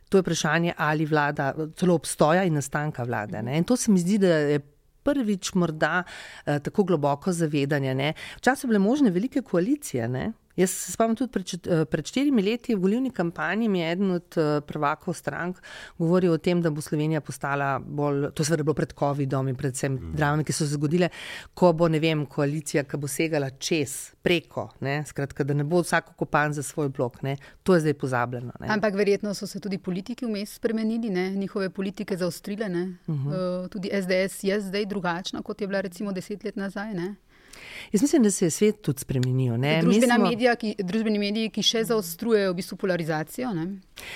To 0.08 0.20
je 0.20 0.22
vprašanje, 0.22 0.72
ali 0.78 1.02
vlada, 1.04 1.50
celo 1.74 1.96
obstoja 1.98 2.44
in 2.46 2.54
nastanka 2.54 3.02
vlade. 3.02 3.40
Ne. 3.42 3.56
In 3.58 3.64
to 3.66 3.76
se 3.76 3.90
mi 3.90 3.98
zdi, 3.98 4.20
da 4.22 4.28
je 4.28 4.60
prvič 5.06 5.54
morda 5.54 6.02
eh, 6.02 6.58
tako 6.58 6.84
globoko 6.90 7.32
zavedanje. 7.32 8.12
Včasih 8.40 8.66
so 8.66 8.72
bile 8.72 8.82
možne 8.82 9.14
velike 9.14 9.42
koalicije. 9.42 10.08
Ne? 10.08 10.32
Jaz 10.56 10.70
se 10.70 10.92
spomnim 10.92 11.16
tudi 11.16 11.32
pred, 11.32 11.66
eh, 11.66 11.84
pred 11.84 12.06
štirimi 12.06 12.42
leti 12.42 12.74
v 12.74 12.80
volilni 12.80 13.10
kampanji, 13.10 13.68
mi 13.68 13.80
je 13.80 13.90
eden 13.92 14.10
od 14.10 14.38
eh, 14.38 14.60
prvakov 14.60 15.14
strank 15.14 15.60
govoril 15.98 16.32
o 16.32 16.38
tem, 16.38 16.62
da 16.62 16.70
bo 16.70 16.80
Slovenija 16.80 17.20
postala 17.20 17.78
bolj, 17.78 18.30
to 18.34 18.44
seveda 18.44 18.64
bilo 18.64 18.74
pred 18.74 18.94
COVID-om 18.98 19.48
in 19.48 19.56
predvsem 19.56 19.92
mm. 19.92 20.14
dramami, 20.16 20.44
ki 20.44 20.52
so 20.56 20.64
se 20.64 20.78
zgodile, 20.78 21.10
ko 21.54 21.72
bo, 21.76 21.88
ne 21.92 22.00
vem, 22.00 22.24
koalicija, 22.26 22.86
ki 22.88 23.00
bo 23.00 23.08
segala 23.08 23.50
čez, 23.50 24.14
preko, 24.22 24.70
ne? 24.80 25.02
skratka, 25.06 25.44
da 25.44 25.54
ne 25.54 25.64
bo 25.64 25.82
vsako 25.84 26.16
kopan 26.16 26.56
za 26.56 26.62
svoj 26.62 26.88
blok, 26.88 27.20
ne? 27.22 27.36
to 27.62 27.76
je 27.76 27.84
zdaj 27.84 27.94
pozabljeno. 28.00 28.52
Ne? 28.60 28.72
Ampak 28.72 28.96
verjetno 28.96 29.34
so 29.34 29.46
se 29.46 29.60
tudi 29.60 29.78
politiki 29.78 30.26
vmes 30.26 30.56
spremenili, 30.56 31.10
ne? 31.10 31.30
njihove 31.36 31.70
politike 31.70 32.16
zaostrile, 32.16 32.66
uh 32.66 33.14
-huh. 33.14 33.62
uh, 33.64 33.68
tudi 33.68 33.90
SDS 33.92 34.44
je 34.44 34.60
zdaj 34.60 34.86
drugačna, 34.86 35.42
kot 35.42 35.60
je 35.60 35.66
bila 35.66 35.80
recimo 35.80 36.12
deset 36.12 36.44
let 36.44 36.56
nazaj. 36.56 36.94
Ne? 36.94 37.14
Jaz 37.92 38.02
mislim, 38.02 38.22
da 38.22 38.30
se 38.30 38.46
je 38.46 38.50
svet 38.50 38.82
tudi 38.82 39.00
spremenil. 39.00 39.56
Družbeni 39.56 40.06
smo... 40.06 40.28
mediji, 40.28 41.18
mediji, 41.18 41.50
ki 41.54 41.64
še 41.64 41.84
zaostrujejo 41.90 42.52
v 42.52 42.58
bistvu 42.60 42.78
polarizacijo. 42.82 43.52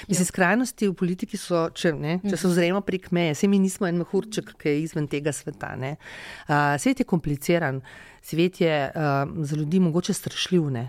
Mislim, 0.08 0.28
skrajnosti 0.28 0.90
v 0.90 0.96
politiki 0.98 1.40
so, 1.40 1.66
če, 1.74 1.94
ne, 1.96 2.18
če 2.24 2.36
se 2.36 2.48
ozremo 2.48 2.82
prek 2.86 3.10
meje, 3.16 3.34
vse 3.38 3.50
mi 3.50 3.60
nismo 3.62 3.88
en 3.88 4.00
mahurček, 4.02 4.54
ki 4.60 4.74
je 4.74 4.84
izven 4.84 5.08
tega 5.10 5.34
sveta. 5.34 5.74
Uh, 5.80 6.76
svet 6.82 7.02
je 7.02 7.08
kompliciran, 7.08 7.82
svet 8.22 8.60
je 8.60 8.74
uh, 8.90 9.44
za 9.46 9.56
ljudi 9.56 9.80
mogoče 9.80 10.16
strašljiv. 10.16 10.70
Ne? 10.70 10.88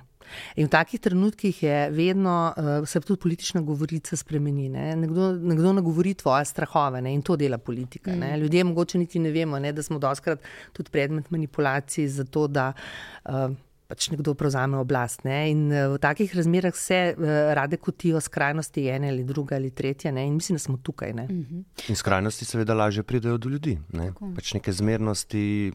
In 0.55 0.67
v 0.67 0.69
takih 0.69 0.99
trenutkih 0.99 1.63
je 1.63 1.89
vedno 1.89 2.53
uh, 2.57 2.87
se 2.87 3.01
tudi 3.01 3.21
politična 3.21 3.61
govorica 3.61 4.15
spremeni. 4.15 4.69
Ne? 4.69 4.95
Nekdo, 4.95 5.31
nekdo 5.31 5.73
nagovori 5.73 6.13
tvoje 6.13 6.45
strahove 6.45 7.01
ne? 7.01 7.13
in 7.13 7.21
to 7.21 7.35
dela 7.35 7.57
politika. 7.57 8.11
Mm. 8.11 8.39
Ljudje 8.41 8.63
mogoče 8.63 8.97
niti 8.97 9.19
ne 9.19 9.31
vemo, 9.31 9.59
ne? 9.59 9.71
da 9.71 9.83
smo 9.83 9.99
doskrat 9.99 10.39
tudi 10.73 10.89
predmet 10.89 11.31
manipulacij 11.31 12.07
za 12.07 12.23
to, 12.23 12.47
da. 12.47 12.73
Uh, 13.25 13.51
Pač 13.91 14.05
nekdo 14.07 14.31
prevzame 14.39 14.77
oblast. 14.79 15.25
Ne? 15.27 15.49
In 15.51 15.65
eh, 15.67 15.89
v 15.91 15.97
takih 15.99 16.31
razmerah 16.31 16.75
se 16.79 16.99
uh, 17.11 17.25
rade 17.51 17.75
kotijo 17.75 18.21
skrajnosti, 18.23 18.85
ene 18.87 19.09
ali 19.11 19.25
druge 19.27 19.55
ali 19.55 19.73
tretje, 19.75 20.13
ne? 20.15 20.23
in 20.27 20.37
mislim, 20.39 20.55
da 20.55 20.59
smo 20.63 20.77
tukaj. 20.77 21.11
Mm 21.13 21.27
-hmm. 21.27 21.63
In 21.89 21.95
skrajnosti, 21.95 22.45
seveda, 22.45 22.73
lažje 22.73 23.03
pridejo 23.03 23.37
do 23.37 23.49
ljudi. 23.49 23.77
Ne? 23.91 24.13
Pač 24.35 24.53
neke 24.53 24.71
zmernosti 24.71 25.73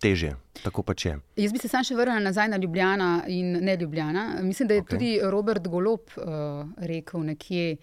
težje. 0.00 0.34
Tako 0.62 0.82
pač 0.82 1.06
je. 1.06 1.18
Jaz 1.36 1.52
bi 1.52 1.58
se 1.58 1.68
sam 1.68 1.84
še 1.84 1.96
vrnil 1.98 2.22
nazaj 2.24 2.48
na 2.52 2.58
Ljubljana 2.60 3.10
in 3.28 3.58
ne 3.64 3.76
Ljubljana. 3.76 4.26
Mislim, 4.42 4.68
da 4.68 4.74
je 4.74 4.82
okay. 4.82 4.90
tudi 4.90 5.12
Robert 5.22 5.68
Golop 5.68 6.10
uh, 6.16 6.24
rekel 6.76 7.24
nekje. 7.26 7.76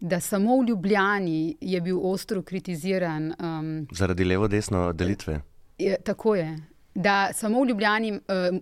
Da 0.00 0.16
samo 0.20 0.54
v 0.62 0.70
Ljubljani 0.70 1.56
je 1.60 1.80
bil 1.84 1.98
ostro 2.08 2.42
kritiziran. 2.42 3.34
Um, 3.36 3.72
Zaradi 3.92 4.24
levo-desno 4.24 4.92
delitve. 4.96 5.42
Je, 5.78 5.96
tako 6.04 6.34
je. 6.34 6.54
Da 7.00 7.30
samo 7.32 7.62
v 7.62 7.68
Ljubljani 7.68 8.12
uh, 8.12 8.20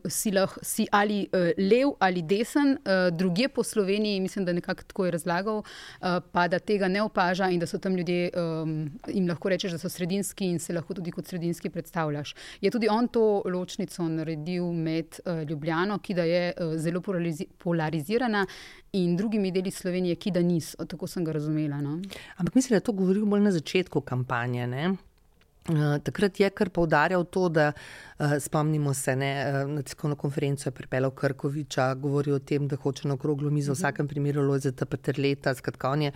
si, 0.08 0.30
lah, 0.30 0.58
si 0.62 0.86
ali 0.92 1.26
uh, 1.32 1.50
lev 1.58 1.92
ali 1.98 2.22
desen, 2.22 2.70
uh, 2.72 3.16
druge 3.16 3.48
po 3.48 3.62
Sloveniji, 3.62 4.20
mislim, 4.20 4.44
da 4.44 4.52
nekako 4.52 4.82
tako 4.82 5.04
je 5.04 5.10
razlagal, 5.10 5.58
uh, 5.58 6.06
pa 6.32 6.48
da 6.48 6.58
tega 6.58 6.88
ne 6.88 7.02
opaža 7.02 7.48
in 7.50 7.58
da 7.60 7.66
so 7.66 7.78
tam 7.78 7.96
ljudje, 7.96 8.30
um, 8.36 8.90
jim 9.08 9.28
lahko 9.28 9.48
rečeš, 9.48 9.72
da 9.72 9.78
so 9.78 9.88
sredinski 9.88 10.46
in 10.46 10.58
se 10.58 10.72
lahko 10.72 10.94
tudi 10.94 11.10
kot 11.10 11.26
sredinski 11.26 11.70
predstavljaš. 11.70 12.34
Je 12.60 12.70
tudi 12.70 12.88
on 12.90 13.08
to 13.08 13.42
ločnico 13.44 14.08
naredil 14.08 14.72
med 14.72 15.18
uh, 15.24 15.42
Ljubljano, 15.48 15.98
ki 15.98 16.14
da 16.14 16.24
je 16.24 16.52
uh, 16.52 16.76
zelo 16.76 17.02
polarizirana. 17.58 18.46
In 18.92 19.16
drugimi 19.16 19.50
deli 19.52 19.70
Slovenije, 19.70 20.16
ki 20.16 20.30
da 20.30 20.40
niso, 20.42 20.84
tako 20.88 21.06
sem 21.06 21.24
ga 21.24 21.32
razumela. 21.32 21.80
No? 21.80 21.98
Ampak 22.36 22.54
mislim, 22.54 22.70
da 22.70 22.76
je 22.76 22.86
to 22.86 22.92
govoril 22.92 23.26
bolj 23.26 23.40
na 23.40 23.52
začetku 23.52 24.00
kampanje. 24.00 24.66
Ne? 24.66 24.94
Eh, 25.68 25.98
takrat 26.04 26.40
je 26.40 26.50
kar 26.50 26.70
poudarjal 26.70 27.24
to, 27.24 27.48
da 27.48 27.72
uh, 27.72 28.38
spomnimo 28.40 28.94
se, 28.94 29.16
ne, 29.16 29.32
uh, 29.64 29.70
na 29.70 29.82
tiskovno 29.82 30.16
konferenco 30.16 30.68
je 30.68 30.72
pripeljal 30.72 31.10
Krkoviča, 31.10 31.94
govori 31.94 32.32
o 32.32 32.38
tem, 32.38 32.68
da 32.68 32.76
hoče 32.76 33.08
na 33.08 33.14
okroglo 33.14 33.50
mizo, 33.50 33.72
v 33.72 33.74
mhm. 33.74 33.78
vsakem 33.78 34.08
primeru 34.08 34.42
lojzeta 34.42 34.86
Petrleta, 34.86 35.54
skratka 35.54 35.90
on 35.90 36.02
je. 36.02 36.12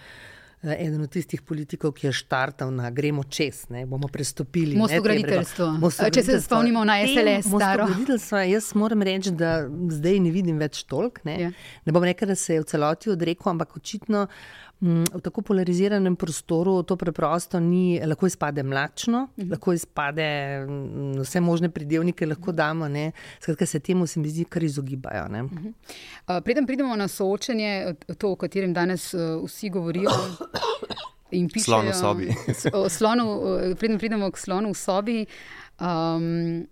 Eden 0.63 1.01
od 1.03 1.11
tistih 1.11 1.41
politikov, 1.43 1.91
ki 1.99 2.07
je 2.07 2.13
štartal 2.15 2.69
na 2.71 2.87
gremo 2.95 3.25
čez, 3.27 3.65
ne 3.75 3.81
bomo 3.87 4.07
prestopili. 4.07 4.77
Mostograditeljstvo. 4.79 5.91
Če 6.15 6.23
se 6.23 6.37
spomnimo 6.41 6.85
na 6.87 7.01
SLS, 7.03 7.49
staro. 7.51 7.89
Jaz 8.47 8.69
moram 8.79 9.03
reči, 9.03 9.33
da 9.35 9.65
zdaj 9.67 10.21
ne 10.23 10.31
vidim 10.31 10.63
več 10.63 10.85
tolk. 10.87 11.19
Ne, 11.27 11.35
ja. 11.41 11.51
ne 11.83 11.97
bom 11.97 12.07
rekel, 12.07 12.31
da 12.31 12.39
se 12.39 12.55
je 12.55 12.63
v 12.63 12.69
celoti 12.71 13.11
odrekel, 13.11 13.51
ampak 13.57 13.75
očitno 13.77 14.29
v 14.83 15.21
tako 15.23 15.43
polariziranem 15.43 16.17
prostoru 16.17 16.83
to 16.83 16.97
preprosto 16.97 17.61
ni, 17.61 18.01
lahko 18.07 18.27
izpade 18.27 18.63
mlačno, 18.63 19.29
mhm. 19.37 19.51
lahko 19.51 19.73
izpade 19.73 20.27
mm, 20.67 21.21
vse 21.23 21.41
možne 21.41 21.71
pridevnike, 21.71 22.27
lahko 22.27 22.53
damo. 22.53 22.89
Ne? 22.89 23.13
Skratka, 23.41 23.67
se 23.67 23.81
temu 23.81 24.07
se 24.07 24.21
mi 24.21 24.29
zdi, 24.29 24.45
kar 24.45 24.63
izogibajo. 24.63 25.29
Mhm. 25.29 25.69
Preden 26.45 26.67
pridemo 26.67 26.97
na 26.97 27.09
soočenje, 27.09 27.95
to, 28.19 28.33
o 28.33 28.37
katerem 28.37 28.75
danes 28.75 29.15
vsi 29.45 29.71
govorijo. 29.71 30.11
Slon 31.65 31.87
v 31.89 31.95
sobi. 31.97 32.27
slonu, 32.89 33.25
preden 33.81 33.99
pridemo 33.99 34.31
k 34.31 34.37
slonu 34.39 34.75
v 34.75 34.77
sobi. 34.77 35.15
Um, 35.81 36.67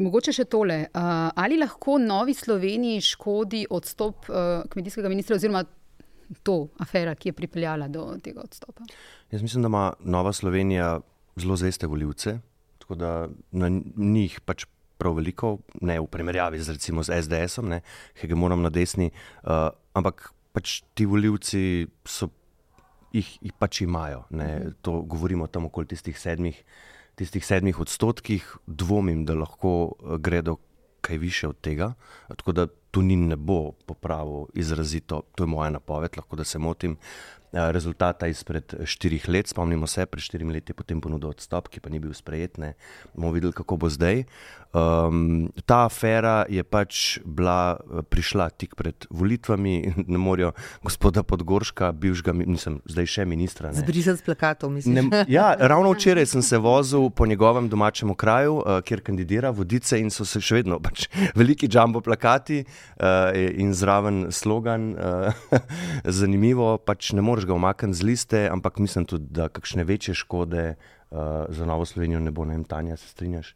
mogoče 0.00 0.32
še 0.36 0.44
tole. 0.46 0.84
Uh, 0.94 1.32
ali 1.34 1.58
lahko 1.58 1.96
novi 1.98 2.34
Sloveniji 2.34 3.00
škodi 3.02 3.64
odstop 3.74 4.28
uh, 4.30 4.62
kmetijskega 4.70 5.10
ministra, 5.10 5.36
oziroma 5.40 5.64
to 6.42 6.68
afera, 6.78 7.14
ki 7.14 7.28
je 7.28 7.32
pripeljala 7.32 7.88
do 7.88 8.06
tega 8.22 8.40
odstopa? 8.44 8.86
Jaz 9.30 9.42
mislim, 9.42 9.62
da 9.62 9.66
ima 9.66 9.92
Nova 10.00 10.32
Slovenija 10.32 11.00
zelo 11.36 11.56
zveste 11.56 11.86
voljivce, 11.86 12.38
tako 12.78 12.94
da 12.94 13.28
na 13.50 13.68
njih 13.96 14.40
pač 14.40 14.66
prav 14.98 15.16
veliko, 15.18 15.58
ne 15.80 15.98
v 16.00 16.06
primerjavi 16.06 16.60
z 16.62 16.76
recimo 16.78 17.02
z 17.02 17.22
SDS-om, 17.22 17.80
moram 18.36 18.62
na 18.62 18.70
desni, 18.70 19.10
uh, 19.42 19.68
ampak 19.92 20.30
pač 20.52 20.82
ti 20.94 21.06
voljivci 21.06 21.86
so. 22.04 22.30
Jih, 23.14 23.28
jih 23.46 23.52
pač 23.54 23.84
imajo. 23.84 24.24
Ne. 24.34 24.74
To 24.82 25.04
govorimo 25.06 25.46
tam 25.46 25.68
okoli 25.68 25.86
tistih 25.86 26.16
sedmih, 26.18 26.56
tistih 27.14 27.44
sedmih 27.46 27.78
odstotkih, 27.78 28.42
dvomim, 28.66 29.22
da 29.22 29.36
lahko 29.38 29.94
uh, 29.94 30.16
gredo 30.18 30.56
kaj 31.04 31.20
više 31.22 31.48
od 31.48 31.60
tega. 31.62 31.92
Tako 32.28 32.52
da 32.52 32.66
Tunin 32.94 33.26
ne 33.28 33.36
bo 33.36 33.72
popravil 33.86 34.46
izrazito, 34.54 35.22
to 35.34 35.44
je 35.44 35.50
moja 35.50 35.72
napoved, 35.74 36.14
lahko 36.16 36.36
da 36.38 36.44
se 36.46 36.58
motim. 36.62 36.96
Eh, 37.54 37.72
rezultata 37.72 38.26
izpred 38.26 38.74
štirih 38.84 39.28
let, 39.28 39.46
spomnimo 39.46 39.86
se, 39.86 40.06
pred 40.10 40.22
štirimi 40.22 40.52
leti 40.52 40.72
je 40.72 40.74
potem 40.74 40.98
ponudil 41.00 41.30
odstop, 41.30 41.68
ki 41.70 41.78
pa 41.78 41.90
ni 41.92 42.00
bil 42.02 42.10
sprejet. 42.10 42.58
Ne. 42.58 42.74
bomo 43.14 43.30
videli, 43.30 43.54
kako 43.54 43.76
bo 43.76 43.88
zdaj. 43.88 44.24
Um, 44.74 45.52
ta 45.70 45.84
afera 45.86 46.46
je 46.50 46.64
pač 46.66 47.20
bila, 47.22 47.78
eh, 47.78 48.02
prišla 48.02 48.48
tik 48.58 48.74
pred 48.74 49.06
volitvami, 49.06 49.94
ne 50.10 50.18
morajo 50.18 50.50
gospoda 50.82 51.22
Podgorška, 51.22 51.92
bivšega, 51.94 52.34
nisem 52.42 52.80
zdaj 52.90 53.06
še 53.06 53.24
ministra. 53.24 53.70
Zbrisati 53.70 54.18
s 54.18 54.26
plakatov, 54.26 54.74
mislim. 54.74 55.12
Ne, 55.14 55.22
ja, 55.30 55.54
ravno 55.70 55.94
včeraj 55.94 56.26
sem 56.26 56.42
se 56.42 56.58
vozil 56.58 57.06
po 57.14 57.22
njegovem 57.26 57.68
domačem 57.70 58.10
kraju, 58.18 58.58
uh, 58.66 58.80
kjer 58.82 58.98
kandidira 59.06 59.54
vodice 59.54 60.00
in 60.02 60.10
so 60.10 60.26
se 60.26 60.42
še 60.42 60.58
vedno 60.58 60.80
pač, 60.82 61.06
veliki 61.38 61.70
jumbo 61.70 62.02
plakati 62.02 62.64
uh, 62.66 63.30
in 63.30 63.70
zraven 63.78 64.32
slogan. 64.34 64.90
Uh, 64.98 65.62
zanimivo, 66.18 66.74
pač 66.82 67.12
ne 67.14 67.22
moreš 67.22 67.43
ga 67.44 67.54
umakniti 67.54 67.98
z 67.98 68.02
liste, 68.02 68.48
ampak 68.50 68.78
mislim 68.78 69.04
tudi, 69.04 69.26
da 69.30 69.48
kakšne 69.48 69.84
večje 69.84 70.14
škode 70.14 70.74
uh, 70.74 71.18
za 71.48 71.66
Novo 71.66 71.84
Slovenijo 71.84 72.20
ne 72.20 72.30
bo, 72.30 72.44
ne 72.44 72.56
vem, 72.56 72.64
Tanja, 72.64 72.96
se 72.96 73.08
strinjaš. 73.08 73.54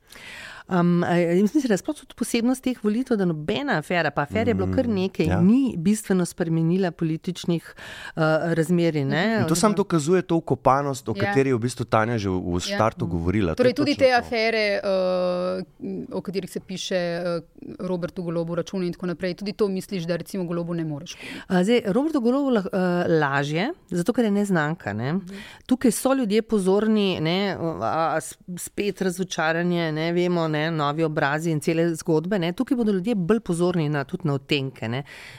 Um, 0.69 1.05
mislim, 1.43 1.63
da 1.69 1.77
sploh 1.77 1.97
tudi 1.97 2.15
posebnost 2.17 2.63
teh 2.63 2.81
volitev, 2.85 3.17
da 3.17 3.25
nobena 3.25 3.79
afera, 3.79 4.11
pa 4.11 4.27
afera 4.27 4.51
je 4.51 4.55
bilo 4.55 4.67
kar 4.75 4.89
mm, 4.89 4.95
nekaj, 4.95 5.27
ja. 5.27 5.41
ni 5.41 5.75
bistveno 5.79 6.27
spremenila 6.29 6.91
političnih 6.91 7.75
uh, 7.75 8.23
razmeri. 8.53 9.07
To 9.49 9.55
samo 9.55 9.75
dokazuje 9.75 10.23
to 10.23 10.37
ukopanost, 10.37 11.09
o 11.09 11.15
ja. 11.17 11.25
kateri 11.25 11.51
je 11.51 11.55
v 11.55 11.59
bistvu 11.59 11.85
Tanja 11.85 12.19
že 12.19 12.29
v, 12.29 12.59
ja. 12.59 12.77
startu 12.77 13.07
ja. 13.07 13.09
govorila. 13.09 13.55
Torej, 13.55 13.73
tudi 13.73 13.95
te 13.97 14.11
to. 14.11 14.19
afere, 14.19 14.81
uh, 14.85 16.13
o 16.13 16.21
katerih 16.21 16.51
se 16.51 16.61
piše 16.61 17.01
uh, 17.17 17.87
Robertu 17.89 18.23
Golobu, 18.23 18.55
računi 18.55 18.87
in 18.87 18.93
tako 18.93 19.07
naprej, 19.07 19.39
tudi 19.41 19.53
to 19.53 19.69
misliš, 19.69 20.05
da 20.05 20.17
recimo 20.17 20.45
Golobu 20.45 20.75
ne 20.75 20.85
moreš. 20.85 21.17
Uh, 21.49 21.63
zdaj, 21.63 21.81
Robertu 21.87 22.21
Golobu 22.21 22.53
uh, 22.53 22.63
lažje, 23.09 23.71
zato 23.91 24.13
ker 24.13 24.29
je 24.29 24.31
neznanka. 24.37 24.93
Ne? 24.93 25.13
Mhm. 25.13 25.41
Tukaj 25.67 25.97
so 25.97 26.13
ljudje 26.15 26.43
pozorni, 26.43 27.21
ne? 27.21 27.57
A, 27.81 28.21
spet 28.57 29.01
razočaranje, 29.03 29.93
ne 29.93 30.13
vemo. 30.13 30.49
Ne? 30.49 30.58
Ne, 30.59 30.71
novi 30.75 31.07
obrazi 31.07 31.53
in 31.55 31.61
cele 31.65 31.87
zgodbe. 31.95 32.39
Ne. 32.39 32.53
Tukaj 32.57 32.77
bodo 32.79 32.93
ljudje 32.93 33.15
bolj 33.15 33.41
pozorni 33.47 33.89
na, 33.89 34.05
na 34.25 34.35
otenke. 34.35 34.91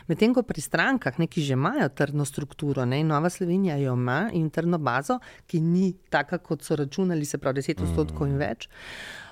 Medtem 0.08 0.34
ko 0.36 0.44
pri 0.48 0.64
strankah, 0.64 1.20
ne, 1.20 1.28
ki 1.28 1.44
že 1.44 1.58
imajo 1.58 1.90
trdno 1.96 2.26
strukturo, 2.26 2.86
ne, 2.86 3.04
Nova 3.04 3.30
Slovenija 3.30 3.78
jo 3.82 3.94
ima 3.98 4.30
in 4.34 4.50
trdno 4.50 4.78
bazo, 4.78 5.20
ki 5.48 5.62
ni 5.62 5.92
taka, 6.10 6.38
kot 6.38 6.64
so 6.64 6.78
računali, 6.80 7.26
se 7.26 7.38
pravi 7.38 7.62
10 7.62 7.84
odstotkov 7.88 8.30
in 8.30 8.40
več. 8.40 8.70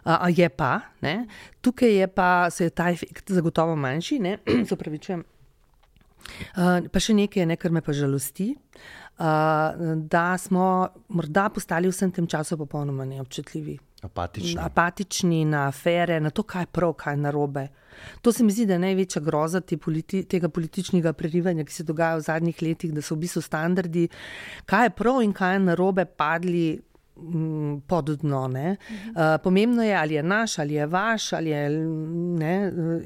Uh, 0.07 0.27
je 0.31 0.47
pa, 0.49 0.79
ne, 1.03 1.25
tukaj 1.61 1.97
je 2.01 2.07
pa, 2.07 2.29
se 2.51 2.69
je 2.69 2.75
ta 2.75 2.89
efekt 2.91 3.31
zagotovo 3.31 3.75
manjši, 3.75 4.21
se 4.69 4.77
pravi, 4.79 5.01
če. 5.03 5.19
Uh, 6.57 6.87
pa 6.91 7.01
še 7.03 7.15
nekaj, 7.17 7.45
ne, 7.47 7.57
kar 7.59 7.75
me 7.75 7.83
pa 7.83 7.95
žalosti, 7.95 8.53
uh, 9.19 9.97
da 10.11 10.29
smo 10.41 10.87
morda 11.11 11.49
postali 11.53 11.91
v 11.91 11.95
vsem 11.95 12.13
tem 12.15 12.27
času 12.27 12.59
popolnoma 12.59 13.07
neobčutljivi. 13.07 13.77
Apatični. 14.01 14.55
Apatični 14.61 15.45
na 15.45 15.67
afere, 15.67 16.19
na 16.19 16.29
to, 16.29 16.43
kaj 16.43 16.61
je 16.61 16.65
prav, 16.65 16.93
kaj 16.93 17.13
je 17.13 17.17
narobe. 17.17 17.67
To 18.21 18.31
se 18.31 18.43
mi 18.43 18.51
zdi, 18.51 18.65
da 18.65 18.73
je 18.73 18.79
največja 18.79 19.21
groza 19.21 19.61
te 19.61 19.77
politi 19.77 20.23
tega 20.23 20.49
političnega 20.49 21.13
prerivanja, 21.13 21.65
ki 21.65 21.73
se 21.73 21.83
dogaja 21.83 22.19
v 22.19 22.25
zadnjih 22.27 22.61
letih, 22.61 22.93
da 22.93 23.01
so 23.01 23.15
v 23.15 23.25
bistvu 23.25 23.41
standardi, 23.41 24.07
kaj 24.65 24.85
je 24.85 24.93
prav 24.99 25.23
in 25.25 25.33
kaj 25.33 25.55
je 25.55 25.63
narobe, 25.65 26.05
padli 26.05 26.77
mm, 27.17 27.79
pod 27.89 28.13
dno. 28.21 28.45
Uh, 28.45 28.77
pomembno 29.43 29.83
je, 29.83 29.95
ali 29.97 30.13
je 30.13 30.23
naš, 30.23 30.59
ali 30.59 30.77
je 30.77 30.85
vaš, 30.85 31.33
ali 31.33 31.49
je. 31.49 31.69
Ne, 32.37 32.55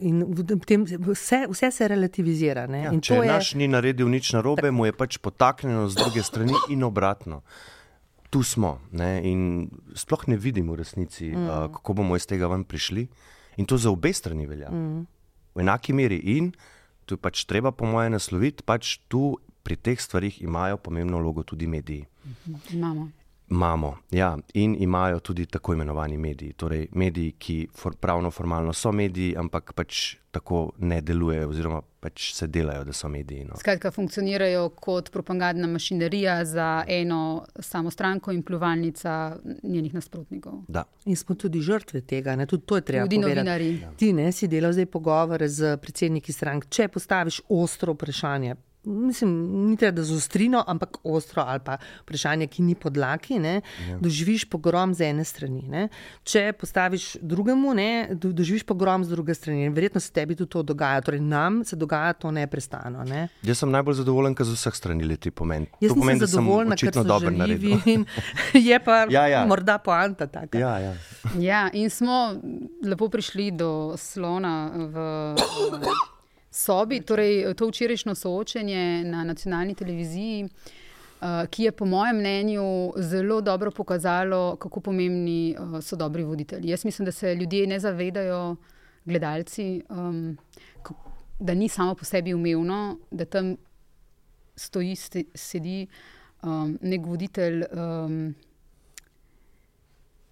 in 0.01 0.25
tem, 0.67 0.85
vse, 1.07 1.45
vse 1.49 1.71
se 1.71 1.87
relativizira. 1.87 2.67
Ja, 2.67 2.91
če 2.99 3.15
je 3.15 3.27
naš 3.31 3.55
ni 3.55 3.71
naredil 3.71 4.11
nič 4.11 4.33
narobe, 4.35 4.75
mu 4.75 4.91
je 4.91 4.97
pač 4.97 5.23
potaknjeno 5.23 5.87
z 5.87 6.03
druge 6.03 6.23
strani 6.23 6.67
in 6.69 6.83
obratno 6.83 7.45
tu 8.31 8.43
smo 8.47 8.79
ne? 8.95 9.19
in 9.27 9.67
sploh 9.93 10.23
ne 10.31 10.39
vidimo 10.39 10.73
v 10.73 10.81
resnici, 10.81 11.29
mm. 11.35 11.47
uh, 11.47 11.67
kako 11.75 11.99
bomo 11.99 12.15
iz 12.15 12.25
tega 12.25 12.47
ven 12.47 12.63
prišli. 12.63 13.05
In 13.59 13.67
to 13.67 13.77
za 13.77 13.91
obe 13.91 14.13
strani 14.15 14.47
velja. 14.47 14.71
Mm. 14.71 15.03
V 15.55 15.59
enaki 15.59 15.93
meri. 15.93 16.21
In 16.37 16.53
tu 17.05 17.19
je 17.19 17.19
pač 17.19 17.43
treba, 17.45 17.75
po 17.75 17.85
mojem, 17.85 18.15
nasloviti, 18.15 18.63
pač 18.63 19.01
tu 19.11 19.35
pri 19.61 19.75
teh 19.75 19.99
stvarih 19.99 20.39
imajo 20.41 20.79
pomembno 20.79 21.19
vlogo 21.19 21.43
tudi 21.43 21.67
mediji. 21.67 22.07
Imamo. 22.71 23.11
Imamo, 23.51 23.97
ja, 24.11 24.37
in 24.53 24.75
imajo 24.79 25.19
tudi 25.19 25.45
tako 25.45 25.73
imenovani 25.73 26.17
mediji. 26.17 26.53
Torej, 26.53 26.87
mediji, 26.91 27.31
ki 27.31 27.67
for, 27.75 27.95
pravno, 27.99 28.31
formalno 28.31 28.73
so 28.73 28.91
mediji, 28.91 29.35
ampak 29.37 29.73
pač 29.75 30.15
tako 30.31 30.69
ne 30.79 31.01
delujejo, 31.01 31.49
oziroma 31.49 31.81
pač 31.99 32.29
se 32.33 32.47
delajo, 32.47 32.85
da 32.87 32.95
so 32.95 33.09
mediji. 33.11 33.43
No. 33.49 33.59
Skratka, 33.59 33.91
funkcionirajo 33.91 34.69
kot 34.79 35.11
propagandna 35.11 35.67
mašinerija 35.67 36.45
za 36.45 36.69
eno 36.87 37.45
samo 37.59 37.91
stranko 37.91 38.31
in 38.31 38.41
pljuvalnica 38.43 39.35
njenih 39.63 39.93
nasprotnikov. 39.93 40.63
Da. 40.67 40.85
In 41.05 41.15
smo 41.15 41.35
tudi 41.35 41.59
žrtve 41.61 42.01
tega, 42.01 42.35
ne? 42.35 42.45
tudi 42.47 42.63
to 42.65 42.79
je 42.79 42.87
treba. 42.87 43.05
Tudi 43.05 43.19
novinari. 43.19 43.71
Ti 43.97 44.13
ne 44.13 44.31
si 44.31 44.47
delal 44.47 44.71
zdaj 44.71 44.85
pogovore 44.85 45.49
z 45.49 45.75
predsedniki 45.77 46.31
strank. 46.33 46.69
Če 46.71 46.87
postaviš 46.87 47.41
ostro 47.49 47.99
vprašanje, 47.99 48.55
mislim, 48.83 49.31
ni 49.69 49.77
treba 49.77 49.95
da 49.95 50.03
z 50.03 50.15
ostrino, 50.15 50.63
ampak 50.67 50.97
ostro 51.03 51.43
ali 51.47 51.59
pa 51.65 51.77
vprašanje, 52.01 52.47
ki 52.47 52.61
ni 52.61 52.75
podlaki, 52.75 53.39
ne, 53.39 53.61
ja. 53.89 53.97
doživiš 54.01 54.45
pogrom 54.49 54.93
z 54.93 55.11
ene 55.11 55.23
strani. 55.23 55.61
Ne. 55.69 55.87
Če 56.23 56.53
postaviš 56.59 57.17
drugemu, 57.21 57.73
ne, 57.77 57.89
do, 58.11 58.31
doživiš 58.33 58.63
pogrom 58.63 59.05
z 59.05 59.13
druge 59.13 59.35
strani. 59.37 59.65
In 59.65 59.73
verjetno 59.73 60.01
se 60.01 60.11
tebi 60.11 60.35
tudi 60.35 60.49
to 60.49 60.63
dogaja. 60.63 61.01
Torej, 61.01 61.21
nam 61.21 61.61
se 61.65 61.75
dogaja 61.75 62.13
to 62.13 62.31
neprestano. 62.31 63.05
Ne. 63.07 63.27
Jaz 63.45 63.61
sem 63.61 63.71
najbolj 63.71 64.01
zadovoljen, 64.01 64.35
ker 64.35 64.49
z 64.49 64.57
vseh 64.57 64.77
strani 64.77 65.07
leti 65.07 65.31
pomen. 65.31 65.67
Jaz 65.81 65.93
to 65.93 65.99
pomeni, 65.99 66.23
sem 66.23 66.33
zadovoljna, 66.35 66.77
ker 66.79 66.93
so 66.95 67.05
dobro 67.07 67.33
naredili. 67.35 67.99
Je 68.69 68.79
pa 68.83 69.05
ja, 69.09 69.27
ja. 69.27 69.45
morda 69.45 69.77
poanta 69.77 70.27
taka. 70.27 70.59
Ja, 70.59 70.77
ja. 70.79 70.95
ja, 71.39 71.61
in 71.73 71.89
smo 71.89 72.33
lepo 72.83 73.09
prišli 73.09 73.51
do 73.51 73.93
slona 73.97 74.71
v. 74.73 75.11
v 75.77 76.10
sobi, 76.51 77.01
torej 77.01 77.53
to 77.55 77.67
včerajšnjo 77.67 78.15
soočenje 78.15 79.03
na 79.03 79.23
nacionalni 79.23 79.75
televiziji, 79.75 80.43
uh, 80.45 81.47
ki 81.49 81.63
je 81.63 81.71
po 81.71 81.85
mojem 81.85 82.17
mnenju 82.17 82.93
zelo 82.97 83.41
dobro 83.41 83.71
pokazalo, 83.71 84.55
kako 84.55 84.79
pomembni 84.79 85.55
uh, 85.59 85.79
so 85.79 85.95
dobri 85.95 86.23
voditelji. 86.23 86.69
Jaz 86.69 86.85
mislim, 86.85 87.05
da 87.05 87.11
se 87.11 87.35
ljudje 87.35 87.67
ne 87.67 87.79
zavedajo, 87.79 88.55
gledalci, 89.05 89.81
um, 89.89 90.37
da 91.39 91.53
ni 91.53 91.69
samo 91.69 91.95
po 91.95 92.05
sebi 92.05 92.33
umevno, 92.33 92.97
da 93.11 93.25
tam 93.25 93.55
stoji, 94.55 94.95
sedi 95.35 95.87
um, 96.43 96.77
nek 96.81 97.05
voditelj. 97.05 97.63
Um, 97.71 98.35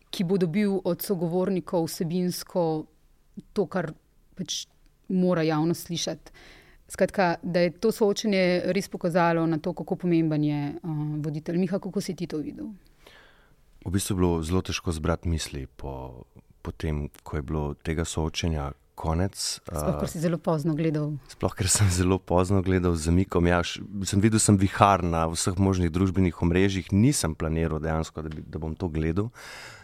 Ki 0.10 0.24
bo 0.26 0.40
dobil 0.42 0.72
od 0.90 1.04
sogovornikov 1.06 1.84
vsebinsko 1.86 2.62
to, 3.54 3.66
kar 3.70 3.92
pač 4.34 4.64
mora 5.10 5.44
javnost 5.44 5.88
slišati. 5.88 6.32
Skratka, 6.90 7.36
da 7.44 7.60
je 7.60 7.72
to 7.78 7.92
soočenje 7.94 8.74
res 8.74 8.90
pokazalo 8.90 9.46
na 9.46 9.60
to, 9.62 9.74
kako 9.78 9.96
pomemben 9.96 10.44
je 10.44 10.62
uh, 10.74 11.02
voditelj. 11.22 11.60
Miha, 11.62 11.78
kako 11.80 12.02
si 12.02 12.16
ti 12.16 12.28
to 12.28 12.42
videl? 12.42 12.72
V 13.86 13.92
bistvu 13.94 14.16
je 14.16 14.18
bilo 14.18 14.42
zelo 14.44 14.62
težko 14.66 14.92
zbrati 14.92 15.30
misli 15.30 15.68
po, 15.68 16.26
po 16.62 16.72
tem, 16.72 17.08
ko 17.24 17.38
je 17.38 17.46
bilo 17.46 17.64
tega 17.86 18.06
soočenja 18.06 18.72
konec. 19.00 19.38
Sploh, 19.64 19.96
ker 20.02 20.12
si 20.12 20.20
zelo 20.20 20.40
pozno 20.44 20.74
gledal. 20.76 21.14
Sploh, 21.32 21.54
ker 21.56 21.70
sem 21.72 21.88
zelo 21.94 22.20
pozno 22.20 22.60
gledal 22.66 22.98
z 23.00 23.08
zamikom. 23.08 23.48
Ja, 23.48 23.62
sem 23.64 24.24
videl, 24.24 24.42
sem 24.44 24.60
vihar 24.60 25.06
na 25.06 25.24
vseh 25.32 25.56
možnih 25.56 25.94
družbenih 25.96 26.42
omrežjih, 26.44 26.92
nisem 26.92 27.38
planiral 27.40 27.80
dejansko, 27.84 28.26
da, 28.26 28.34
bi, 28.34 28.44
da 28.44 28.60
bom 28.60 28.76
to 28.76 28.92
gledal, 28.92 29.32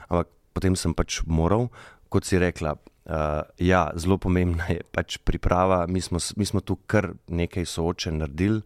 ampak 0.09 0.33
potem 0.57 0.75
sem 0.79 0.91
pač 0.97 1.21
moral, 1.23 1.69
kot 2.11 2.27
si 2.27 2.41
rekla. 2.41 2.75
Uh, 3.05 3.45
ja, 3.61 3.91
zelo 3.95 4.17
pomembna 4.17 4.65
je 4.73 4.81
pač 4.89 5.19
priprava. 5.21 5.83
Mi 5.85 6.01
smo, 6.01 6.17
mi 6.35 6.45
smo 6.45 6.61
tu 6.65 6.73
kar 6.89 7.11
nekaj 7.29 7.67
soočen 7.69 8.17
naredili, 8.17 8.63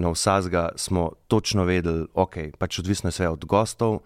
na 0.00 0.08
vsega 0.08 0.70
smo 0.76 1.10
točno 1.28 1.66
vedeli, 1.68 2.06
ok, 2.14 2.56
pač 2.58 2.78
odvisno 2.80 3.12
je 3.12 3.18
vse 3.18 3.28
od 3.28 3.44
gostov 3.44 4.00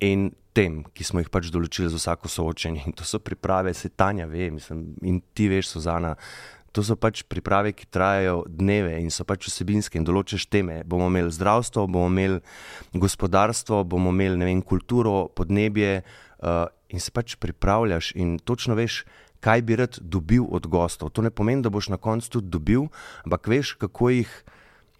in 0.00 0.30
tem, 0.56 0.80
ki 0.96 1.04
smo 1.04 1.20
jih 1.20 1.28
pač 1.28 1.50
določili 1.52 1.90
za 1.92 2.00
vsako 2.00 2.30
soočenje. 2.32 2.86
In 2.88 2.96
to 2.96 3.04
so 3.04 3.20
priprave, 3.20 3.74
se 3.76 3.92
Tanja 3.92 4.24
ve, 4.30 4.48
mislim, 4.50 4.94
in 5.04 5.20
ti 5.36 5.50
veš, 5.52 5.74
Suzana. 5.74 6.14
To 6.72 6.84
so 6.84 6.96
pač 6.96 7.20
priprave, 7.28 7.74
ki 7.76 7.88
trajajo 7.92 8.46
dneve 8.48 8.96
in 9.00 9.12
so 9.12 9.24
pač 9.28 9.50
vsebinske 9.50 10.00
in 10.00 10.08
določiš 10.08 10.48
teme. 10.48 10.82
Bomo 10.88 11.10
imeli 11.12 11.32
zdravstvo, 11.32 11.84
bomo 11.84 12.08
imeli 12.08 12.40
gospodarstvo, 12.96 13.82
bomo 13.84 14.12
imeli 14.16 14.40
vem, 14.48 14.64
kulturo, 14.64 15.26
podnebje. 15.36 16.00
Uh, 16.40 16.64
in 16.88 17.00
se 17.00 17.10
pač 17.10 17.36
pripravljaš 17.40 18.12
in 18.14 18.38
točno 18.38 18.74
veš, 18.74 19.04
kaj 19.40 19.62
bi 19.62 19.76
rad 19.76 19.98
dobil 20.00 20.46
od 20.50 20.66
gostov. 20.66 21.10
To 21.14 21.22
ne 21.22 21.30
pomeni, 21.30 21.62
da 21.62 21.70
boš 21.70 21.88
na 21.92 21.96
koncu 21.96 22.30
tudi 22.38 22.50
dobil, 22.50 22.88
ampak 23.24 23.46
veš, 23.46 23.76
kako 23.80 24.10
jih. 24.10 24.30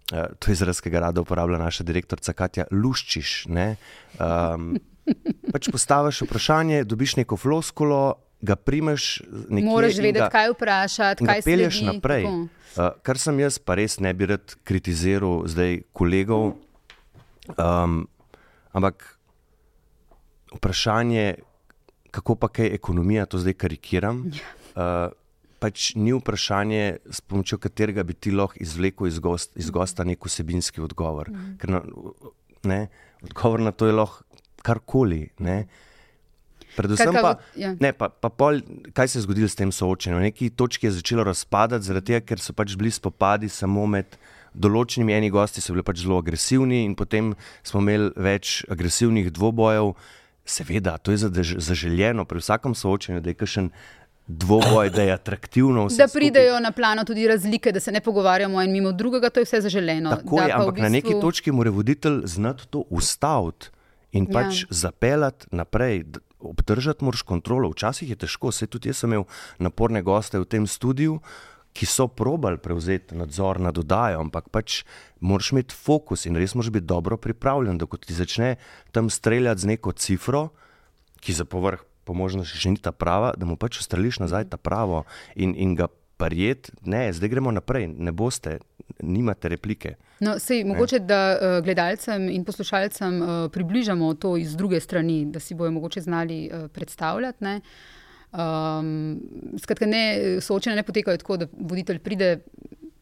Uh, 0.07 0.31
to 0.39 0.51
je 0.51 0.55
izraz, 0.55 0.79
ki 0.79 0.89
ga 0.89 1.01
rada 1.03 1.19
uporablja 1.21 1.57
naša 1.59 1.83
direktorica 1.83 2.31
Katja, 2.33 2.63
luščiš. 2.71 3.49
Ne? 3.51 3.75
Um, 4.23 4.77
pač 5.53 5.67
postaviš 5.71 6.21
vprašanje, 6.23 6.85
dobiš 6.87 7.17
neko 7.19 7.35
floskulo, 7.35 8.15
ga 8.41 8.55
primeš. 8.55 9.21
Moraš 9.49 9.99
vedeti, 9.99 10.29
kaj 10.31 10.53
vprašati, 10.53 11.27
kaj 11.27 11.41
se 11.41 11.49
pelješ 11.49 11.81
naprej. 11.89 12.23
Uh, 12.23 12.93
kar 13.03 13.19
sem 13.19 13.39
jaz, 13.43 13.59
pa 13.59 13.75
res 13.75 13.99
ne 13.99 14.13
bi 14.15 14.29
rad 14.31 14.55
kritiziral 14.67 15.43
zdaj 15.49 15.81
kolegov. 15.91 16.53
Um, 17.57 18.05
ampak 18.75 19.17
vprašanje, 20.55 21.35
kako 22.11 22.35
pa 22.35 22.47
kaj 22.47 22.73
ekonomija, 22.75 23.25
to 23.25 23.39
zdaj 23.41 23.57
karikiram. 23.59 24.25
Uh, 24.75 25.09
pač 25.59 25.91
ni 25.97 26.13
vprašanje, 26.13 26.99
s 27.09 27.21
pomočjo 27.21 27.57
katerega 27.61 28.03
bi 28.05 28.13
ti 28.13 28.31
lahko 28.31 28.59
izvlekel 28.61 29.09
iz, 29.09 29.19
gost, 29.19 29.55
iz 29.57 29.71
gosta 29.73 30.05
nek 30.05 30.25
vsebinski 30.25 30.81
odgovor. 30.81 31.31
Mm. 31.33 31.57
Na, 31.73 31.81
ne, 32.63 32.81
odgovor 33.25 33.65
na 33.65 33.73
to 33.73 33.89
je 33.89 33.97
lahko 33.97 34.23
karkoli. 34.65 35.27
Ne. 35.39 35.65
Predvsem 36.77 37.15
pa, 37.15 37.37
ja. 37.57 37.73
ne, 37.79 37.89
pa, 37.95 38.09
pa 38.09 38.29
pol, 38.29 38.59
kaj 38.93 39.09
se 39.09 39.17
je 39.17 39.25
zgodilo 39.25 39.49
s 39.49 39.57
tem 39.57 39.71
soočenjem. 39.73 40.19
Na 40.19 40.27
neki 40.29 40.51
točki 40.53 40.87
je 40.87 40.97
začelo 40.99 41.25
razpadati, 41.25 41.85
zaradi 41.87 42.13
tega, 42.13 42.25
ker 42.27 42.43
so 42.43 42.53
pač 42.53 42.75
bili 42.77 42.91
spopadi 42.93 43.49
samo 43.49 43.87
med 43.89 44.17
določenimi 44.53 45.15
eni 45.15 45.31
gosti, 45.33 45.63
so 45.63 45.73
bili 45.73 45.85
pač 45.85 46.03
zelo 46.03 46.19
agresivni, 46.21 46.83
in 46.85 46.93
potem 46.97 47.33
smo 47.65 47.81
imeli 47.81 48.11
več 48.13 48.61
agresivnih 48.69 49.31
dvobojev. 49.33 49.95
Seveda, 50.47 50.97
to 50.97 51.11
je 51.11 51.17
zaželjeno 51.57 52.25
pri 52.25 52.39
vsakem 52.39 52.75
soočenju, 52.75 53.19
da 53.21 53.29
je 53.29 53.35
kakšen 53.35 53.69
dvoboj, 54.27 54.89
da 54.89 55.01
je 55.01 55.13
atraktivno. 55.13 55.87
Da 55.97 56.07
pridejo 56.13 56.53
skupaj. 56.53 56.63
na 56.63 56.71
plano 56.71 57.03
tudi 57.03 57.27
razlike, 57.27 57.71
da 57.71 57.79
se 57.79 57.91
ne 57.91 58.01
pogovarjamo 58.01 58.61
en 58.61 58.71
mimo 58.71 58.91
drugega, 58.91 59.29
to 59.29 59.39
je 59.39 59.43
vse 59.43 59.61
zaželjeno. 59.61 60.15
Tako 60.15 60.41
je, 60.41 60.51
ampak 60.51 60.75
bistvu... 60.75 60.83
na 60.83 60.89
neki 60.89 61.19
točki 61.21 61.51
mora 61.51 61.71
voditelj 61.71 62.21
znati 62.25 62.67
to 62.67 62.83
ustaviti 62.89 63.69
in 64.11 64.27
ja. 64.29 64.33
pač 64.33 64.65
zapeljati 64.69 65.45
naprej. 65.51 66.03
Obdržati 66.39 67.03
moraš 67.03 67.21
kontrolo. 67.21 67.69
Včasih 67.69 68.09
je 68.09 68.15
težko, 68.15 68.51
se 68.51 68.67
tudi 68.67 68.89
jaz 68.89 68.97
sem 69.01 69.09
imel 69.09 69.23
naporne 69.59 70.01
goste 70.01 70.39
v 70.39 70.45
tem 70.45 70.67
studiu 70.67 71.19
ki 71.77 71.85
so 71.85 72.07
probali 72.07 72.57
prevzeti 72.57 73.15
nadzor 73.15 73.59
nad 73.61 73.77
oddajo, 73.77 74.23
ampak 74.25 74.49
pač 74.49 74.81
moraš 75.21 75.51
imeti 75.53 75.77
fokus 75.77 76.25
in 76.25 76.37
res 76.39 76.55
moraš 76.57 76.71
biti 76.73 76.89
dobro 76.89 77.17
pripravljen, 77.21 77.77
da 77.77 77.85
ko 77.85 77.99
ti 78.01 78.17
začne 78.17 78.55
tam 78.91 79.11
streljati 79.13 79.61
z 79.61 79.73
neko 79.73 79.93
cifro, 79.93 80.47
ki 81.21 81.37
za 81.37 81.45
povrh, 81.45 81.83
po 82.07 82.15
možnosti, 82.17 82.57
še 82.57 82.73
ni 82.73 82.81
ta 82.81 82.95
prava, 82.95 83.33
da 83.37 83.45
mu 83.45 83.59
pač 83.59 83.81
ustreliš 83.81 84.21
nazaj 84.23 84.47
ta 84.49 84.57
pravo 84.57 85.03
in, 85.35 85.53
in 85.53 85.75
ga 85.75 85.89
prijet, 86.17 86.71
ne, 86.81 87.11
zdaj 87.13 87.29
gremo 87.29 87.53
naprej, 87.53 87.91
ne 87.93 88.15
boste. 88.15 88.57
Nimate 89.03 89.49
replike. 89.51 89.97
No, 90.23 90.37
sej, 90.39 90.63
mogoče, 90.65 91.01
da 91.05 91.17
uh, 91.35 91.57
gledalcem 91.61 92.29
in 92.31 92.45
poslušalcem 92.47 93.19
uh, 93.21 93.27
približamo 93.53 94.13
to 94.17 94.31
iz 94.39 94.55
druge 94.57 94.79
strani, 94.81 95.25
da 95.29 95.41
si 95.43 95.57
bojo 95.59 95.75
mogoče 95.75 96.01
znali 96.01 96.39
uh, 96.47 96.65
predstavljati. 96.73 97.45
Uh, 97.45 97.96
Um, 98.31 99.19
skratka, 99.59 99.87
ne, 99.87 100.41
soočene 100.43 100.75
ne 100.75 100.83
potekajo 100.83 101.17
tako, 101.21 101.37
da 101.37 101.47
voditelj 101.51 101.99
pride, 102.03 102.31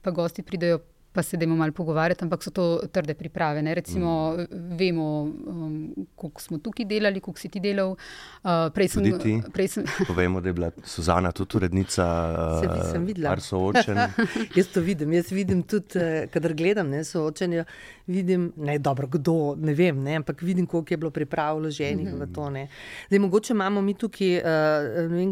pa 0.05 0.13
gosti 0.13 0.43
pridejo 0.45 0.79
pa 1.15 1.23
se 1.23 1.37
dajmo 1.37 1.55
malo 1.55 1.71
pogovarjati, 1.71 2.23
ampak 2.23 2.43
so 2.43 2.51
to 2.51 2.65
trde 2.91 3.13
priprave. 3.13 3.61
Ne? 3.61 3.73
Recimo, 3.75 4.35
mm. 4.37 4.75
vemo, 4.77 5.21
um, 5.23 6.07
koliko 6.15 6.41
smo 6.41 6.57
tukaj 6.57 6.85
delali, 6.85 7.19
koliko 7.19 7.39
si 7.39 7.49
ti 7.49 7.59
delal. 7.59 7.95
Uh, 8.43 8.67
prej 8.75 8.87
sem 8.87 9.03
videl. 9.03 9.41
Povemo, 10.09 10.41
da 10.41 10.49
je 10.49 10.53
bila 10.53 10.71
Suzana 10.83 11.31
tudi 11.31 11.57
urednica. 11.57 12.05
Uh, 12.63 12.91
sem 12.91 13.05
videla. 13.05 13.37
Soočen. 13.39 13.97
jaz 14.57 14.67
to 14.73 14.83
vidim. 14.83 15.13
Jaz 15.13 15.31
vidim 15.31 15.63
tudi, 15.63 15.95
uh, 15.95 16.27
kadar 16.31 16.53
gledam 16.53 16.91
ne, 16.91 17.03
soočenje. 17.03 17.63
Vidim, 18.07 18.51
ne, 18.57 18.75
dobro, 18.79 19.07
kdo, 19.07 19.55
ne 19.57 19.73
vem, 19.73 20.03
ne, 20.03 20.19
ampak 20.19 20.41
vidim, 20.41 20.67
koliko 20.67 20.93
je 20.93 20.97
bilo 20.97 21.11
pripravljeno 21.11 21.71
ženih 21.71 22.11
mm 22.11 22.15
v 22.15 22.27
to. 22.33 22.49
Ne. 22.49 22.67
Zdaj, 23.07 23.19
mogoče 23.19 23.53
imamo 23.53 23.81
mi 23.81 23.93
tukaj, 23.93 24.37
uh, 24.37 25.09
vem, 25.11 25.31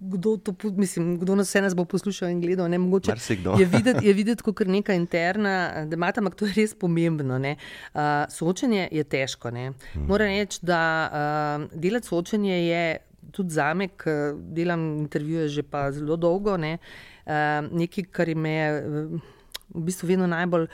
kdo, 0.00 0.36
to, 0.36 0.54
mislim, 0.76 1.18
kdo 1.18 1.34
nas 1.34 1.48
vse 1.48 1.62
nas 1.62 1.74
bo 1.76 1.84
poslušal 1.84 2.28
in 2.30 2.40
gledal. 2.40 2.68
Ne, 2.70 2.78
mogoče 2.78 3.14
je 3.58 3.66
videti, 3.66 4.12
videti 4.12 4.42
kot 4.42 4.60
nekaj 4.66 4.96
interesa 5.20 5.30
interna 5.30 5.84
debata, 5.86 6.20
ampak 6.20 6.34
to 6.34 6.46
je 6.46 6.54
res 6.56 6.74
pomembno. 6.74 7.36
Uh, 7.38 8.26
soočenje 8.28 8.88
je 8.92 9.04
težko. 9.04 9.50
Ne? 9.50 9.72
Hmm. 9.92 10.06
Moram 10.06 10.26
reči, 10.26 10.58
da 10.62 10.80
uh, 11.10 11.78
delati 11.80 12.06
soočenje 12.06 12.66
je 12.66 12.98
tudi 13.32 13.50
za 13.50 13.74
me, 13.74 13.88
ki 13.88 14.10
delam 14.54 14.98
intervjuje 15.04 15.48
že 15.48 15.62
pa 15.62 15.90
zelo 15.92 16.16
dolgo, 16.16 16.56
ne? 16.56 16.78
uh, 17.26 17.68
nekaj, 17.70 18.04
kar 18.10 18.34
me 18.34 18.56
v 19.70 19.84
bistvu 19.86 20.08
vedno 20.08 20.26
najbolj. 20.26 20.66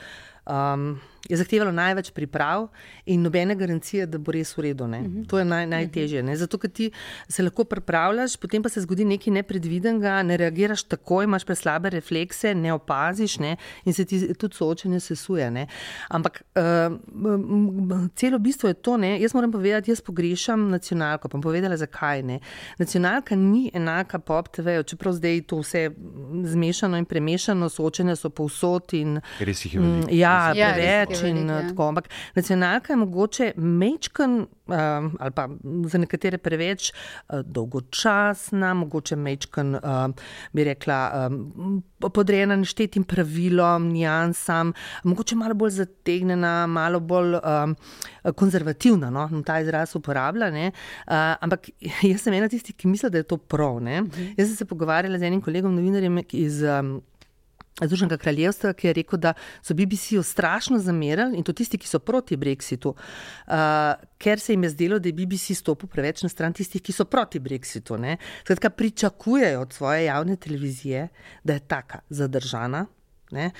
um, 0.47 0.99
je 1.29 1.37
zahtevalo 1.37 1.71
največ 1.71 2.11
priprav 2.11 2.67
in 3.05 3.21
nobene 3.21 3.55
garancije, 3.55 4.05
da 4.05 4.17
bo 4.17 4.31
res 4.31 4.57
v 4.57 4.61
redu. 4.61 4.83
Uh 4.83 4.89
-huh. 4.89 5.27
To 5.27 5.39
je 5.39 5.45
naj, 5.45 5.67
najtežje. 5.67 6.23
Ne? 6.23 6.35
Zato, 6.37 6.57
ker 6.57 6.69
ti 6.69 6.91
se 7.29 7.43
lahko 7.43 7.63
pripravljaš, 7.63 8.37
potem 8.37 8.63
pa 8.63 8.69
se 8.69 8.81
zgodi 8.81 9.05
nekaj 9.05 9.33
nepredvidenega, 9.33 10.23
ne 10.23 10.37
reagiraš 10.37 10.83
takoj, 10.83 11.23
imaš 11.23 11.43
preslabe 11.45 11.89
reflekse, 11.89 12.55
ne 12.55 12.73
opaziš 12.73 13.39
ne? 13.39 13.55
in 13.85 13.93
se 13.93 14.05
ti 14.05 14.33
tudi 14.33 14.55
soočenje 14.55 14.99
sesuje. 14.99 15.51
Ne? 15.51 15.67
Ampak 16.09 16.41
uh, 16.55 18.11
celo 18.15 18.39
bistvo 18.39 18.67
je 18.67 18.73
to, 18.73 18.97
ne? 18.97 19.21
jaz 19.21 19.33
moram 19.33 19.51
povedati, 19.51 19.91
jaz 19.91 20.01
pogrešam 20.01 20.69
nacionalko. 20.69 21.27
Pa 21.27 21.31
bom 21.31 21.41
povedala, 21.41 21.77
zakaj 21.77 22.23
ne. 22.23 22.39
Nacionalka 22.77 23.35
ni 23.35 23.71
enaka 23.73 24.19
pop 24.19 24.47
TV, 24.47 24.83
čeprav 24.83 25.13
zdaj 25.13 25.41
to 25.41 25.59
vse 25.59 25.89
zmešano 26.43 26.97
in 26.97 27.05
premešano, 27.05 27.69
soočenja 27.69 28.15
so 28.15 28.29
povsod. 28.29 28.93
In, 28.93 29.21
Res 29.39 29.65
jih 29.65 29.73
je 29.73 29.81
veliko. 29.81 30.07
Ja, 30.11 30.37
Ja, 30.57 30.73
preveč 30.73 31.09
res 31.09 31.16
je 31.25 31.29
in 31.29 31.37
veliko, 31.37 31.53
ja. 31.53 31.59
uh, 31.59 31.69
tako. 31.69 31.87
Ampak 31.87 32.09
nacionalka 32.35 32.93
je 32.93 32.97
mogoče 32.97 33.51
mečken, 33.57 34.37
um, 34.67 35.09
ali 35.19 35.31
pa 35.35 35.47
za 35.85 35.97
nekatere 35.97 36.37
preveč 36.37 36.91
uh, 36.91 37.41
dolgočasna, 37.45 38.73
mogoče 38.73 39.15
mečken, 39.15 39.75
uh, 39.75 40.07
bi 40.53 40.63
rekla, 40.63 41.27
um, 41.27 41.83
podrejena 41.99 42.55
neštetim 42.55 43.03
pravilom, 43.03 43.89
nijansam, 43.91 44.73
mogoče 45.03 45.35
malo 45.35 45.53
bolj 45.53 45.77
zategnjena, 45.81 46.67
malo 46.67 46.99
bolj 46.99 47.39
um, 47.39 47.75
konzervativna. 48.35 49.09
No? 49.09 49.29
Ta 49.45 49.59
izraz 49.59 49.95
uporablja. 49.95 50.51
ne. 50.51 50.71
Uh, 51.07 51.13
ampak 51.41 51.69
jaz 52.11 52.21
sem 52.21 52.33
ena 52.33 52.49
tistih, 52.49 52.75
ki 52.75 52.87
misli, 52.87 53.09
da 53.09 53.21
je 53.21 53.27
to 53.27 53.37
prav. 53.37 53.81
ne. 53.81 54.03
Jaz 54.37 54.47
sem 54.47 54.55
se 54.55 54.65
pogovarjala 54.65 55.19
z 55.19 55.29
enim 55.31 55.41
kolegom, 55.41 55.75
novinarjem 55.75 56.21
iz. 56.31 56.63
Um, 56.63 56.97
Združenega 57.81 58.17
kraljevstva, 58.17 58.73
ki 58.73 58.87
je 58.87 58.93
rekel, 58.97 59.19
da 59.21 59.33
so 59.61 59.75
BBC-ju 59.77 60.23
strašno 60.23 60.79
zamerali 60.79 61.37
in 61.37 61.43
to 61.45 61.53
tisti, 61.53 61.77
ki 61.77 61.87
so 61.87 61.99
proti 61.99 62.37
Brexitu, 62.37 62.95
uh, 62.95 63.53
ker 64.17 64.39
se 64.39 64.53
jim 64.53 64.63
je 64.63 64.69
zdelo, 64.69 64.99
da 64.99 65.09
je 65.09 65.13
BBC 65.13 65.53
stopil 65.57 65.89
preveč 65.89 66.23
na 66.25 66.29
stran 66.29 66.53
tistih, 66.53 66.81
ki 66.81 66.93
so 66.93 67.05
proti 67.05 67.39
Brexitu. 67.39 67.97
ne. 67.97 68.17
Skratka, 68.41 68.69
pričakujejo 68.69 69.61
od 69.61 69.73
svoje 69.73 70.05
javne 70.05 70.35
televizije, 70.35 71.07
da 71.43 71.53
je 71.53 71.59
taka 71.59 71.99
zadržana. 72.09 72.85
Ne, 73.31 73.51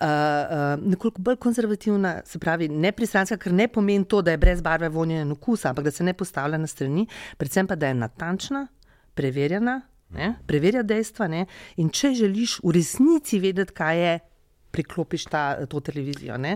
uh, 0.00 0.06
uh, 0.06 0.90
nekoliko 0.90 1.22
bolj 1.22 1.36
konzervativna, 1.36 2.20
se 2.26 2.38
pravi, 2.38 2.68
ne 2.68 2.90
pristranska, 2.92 3.36
ker 3.38 3.52
ne 3.52 3.68
pomeni 3.68 4.04
to, 4.04 4.18
da 4.22 4.30
je 4.30 4.38
brez 4.38 4.60
barve, 4.60 4.88
vonja 4.88 5.20
in 5.22 5.30
okusa, 5.32 5.68
ampak 5.70 5.84
da 5.84 5.90
se 5.90 6.04
ne 6.04 6.12
postavlja 6.12 6.58
na 6.58 6.66
strani, 6.66 7.06
predvsem 7.38 7.66
pa, 7.66 7.76
da 7.78 7.86
je 7.86 7.94
natančna, 7.94 8.66
preverjena, 9.14 9.80
ne, 10.16 10.34
preverja 10.46 10.82
dejstva. 10.86 11.28
Ne, 11.32 11.46
in 11.80 11.90
če 11.92 12.14
želiš 12.18 12.60
v 12.64 12.76
resnici 12.78 13.42
vedeti, 13.42 13.76
kaj 13.76 14.04
je. 14.04 14.20
Priklopiš 14.72 15.26
ta, 15.28 15.40
to 15.68 15.82
televizijo. 15.84 16.38
Ne? 16.40 16.54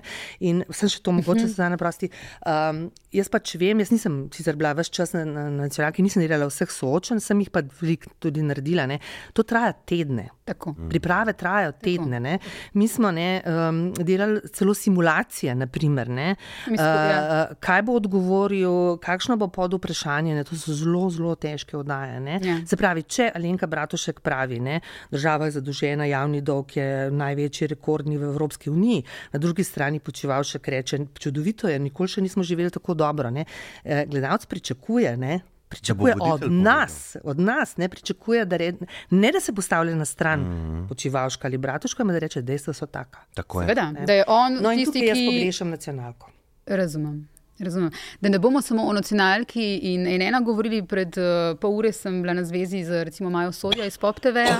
In 0.49 0.62
sem 0.73 0.88
še 0.88 1.03
to 1.05 1.12
mogoče 1.12 1.51
zdaj 1.53 1.75
naprosti. 1.75 2.09
Um, 2.49 2.87
jaz 3.16 3.31
pač 3.33 3.57
vem, 3.61 3.81
jaz 3.83 3.92
nisem 3.94 4.18
sicer 4.35 4.57
bila 4.59 4.74
več 4.76 4.90
čas 4.94 5.14
na, 5.16 5.24
na 5.24 5.46
nacionalki, 5.55 6.05
nisem 6.05 6.22
delala 6.24 6.48
vseh 6.50 6.70
soočen, 6.72 7.20
sem 7.22 7.40
jih 7.42 7.50
pa 7.55 7.62
veliko 7.81 8.12
tudi 8.22 8.44
naredila. 8.44 8.87
Ne? 8.90 9.00
To 9.37 9.44
traja 9.46 9.74
tedne. 9.88 10.29
Tako. 10.46 10.76
Priprave 10.90 11.35
trajajo 11.35 11.72
tedne. 11.83 12.20
Ne? 12.22 12.37
Mi 12.79 12.87
smo 12.88 13.11
ne, 13.14 13.40
um, 13.42 13.81
delali 13.96 14.44
celo 14.55 14.74
simulacije, 14.76 15.55
naprimer, 15.59 16.11
ne? 16.12 16.29
Mi 16.70 16.79
smo, 16.79 16.87
ja. 16.87 17.16
uh, 17.50 17.57
kaj 17.62 17.83
bo 17.88 17.96
odgovoril, 17.98 18.76
kakšno 19.02 19.38
bo 19.40 19.48
pod 19.52 19.74
vprašanje. 19.79 20.37
Ne? 20.37 20.44
To 20.46 20.59
so 20.59 20.74
zelo, 20.76 21.09
zelo 21.11 21.35
težke 21.35 21.76
oddaje. 21.79 22.20
ne. 22.20 22.38
Ja. 22.44 22.59
Se 22.66 22.79
pravi, 22.79 23.02
če 23.02 23.31
Alenka 23.35 23.66
Bratušek 23.66 24.20
pravi, 24.24 24.61
ne, 24.62 24.81
država 25.11 25.48
je 25.48 25.57
zadolžena, 25.59 26.07
javni 26.11 26.42
dolg 26.44 26.76
je 26.76 27.11
največji 27.11 27.70
rekordni 27.74 28.18
v 28.18 28.31
Evropski 28.31 28.70
uniji, 28.70 29.02
na 29.33 29.40
drugi 29.42 29.64
strani 29.64 30.00
počivalšek 30.00 30.68
reče, 30.68 31.00
čudovito 31.18 31.70
je, 31.70 31.79
nikoli 31.83 32.12
še 32.12 32.24
nismo 32.24 32.44
živeli 32.46 32.70
tako 32.70 32.94
dobro. 32.94 33.06
Ne. 33.12 33.45
Eh, 33.85 34.07
Gledalec 34.07 34.47
pričakuje. 34.47 35.16
Ne, 35.16 35.40
Pričakuje 35.69 36.14
od 36.21 36.53
nas, 36.53 37.16
od 37.25 37.38
nas, 37.40 37.77
ne 37.77 37.88
pričakuje, 37.88 38.45
da, 38.45 38.57
red, 38.57 38.77
ne, 39.11 39.33
da 39.33 39.40
se 39.40 39.53
postavlja 39.53 39.95
na 39.95 40.05
stran 40.05 40.40
mm. 40.40 40.45
-hmm. 40.45 40.88
počivalška 40.88 41.49
ali 41.49 41.59
bratuška, 41.59 42.03
ampak 42.03 42.14
da 42.14 42.19
reče, 42.19 42.42
dejstva 42.42 42.73
so 42.73 42.87
taka. 42.87 43.21
Tako 43.35 43.61
je. 43.61 43.66
Seveda, 43.66 43.92
da 44.07 44.12
je 44.12 44.25
on 44.27 44.59
No 44.61 44.71
tisti, 44.71 44.85
tukaj 44.85 45.09
jaz 45.09 45.19
ki. 45.19 45.27
pogrešam 45.27 45.71
nacionalko. 45.71 46.31
Razumem. 46.66 47.29
Razumem. 47.59 47.90
Da 48.21 48.29
ne 48.29 48.38
bomo 48.38 48.62
samo 48.62 48.83
o 48.83 48.92
nacionalki 48.92 49.77
in 49.83 50.07
en 50.07 50.23
ena 50.23 50.40
govorili, 50.40 50.87
pred 50.87 51.09
uh, 51.19 51.59
pol 51.61 51.79
ure 51.79 51.92
sem 51.92 52.23
bila 52.23 52.35
na 52.35 52.45
zvezi 52.45 52.85
z 52.85 53.05
recimo 53.05 53.31
Majo 53.31 53.53
Sodja 53.53 53.85
iz 53.85 53.99
Pop 53.99 54.21
TV-ja, 54.21 54.59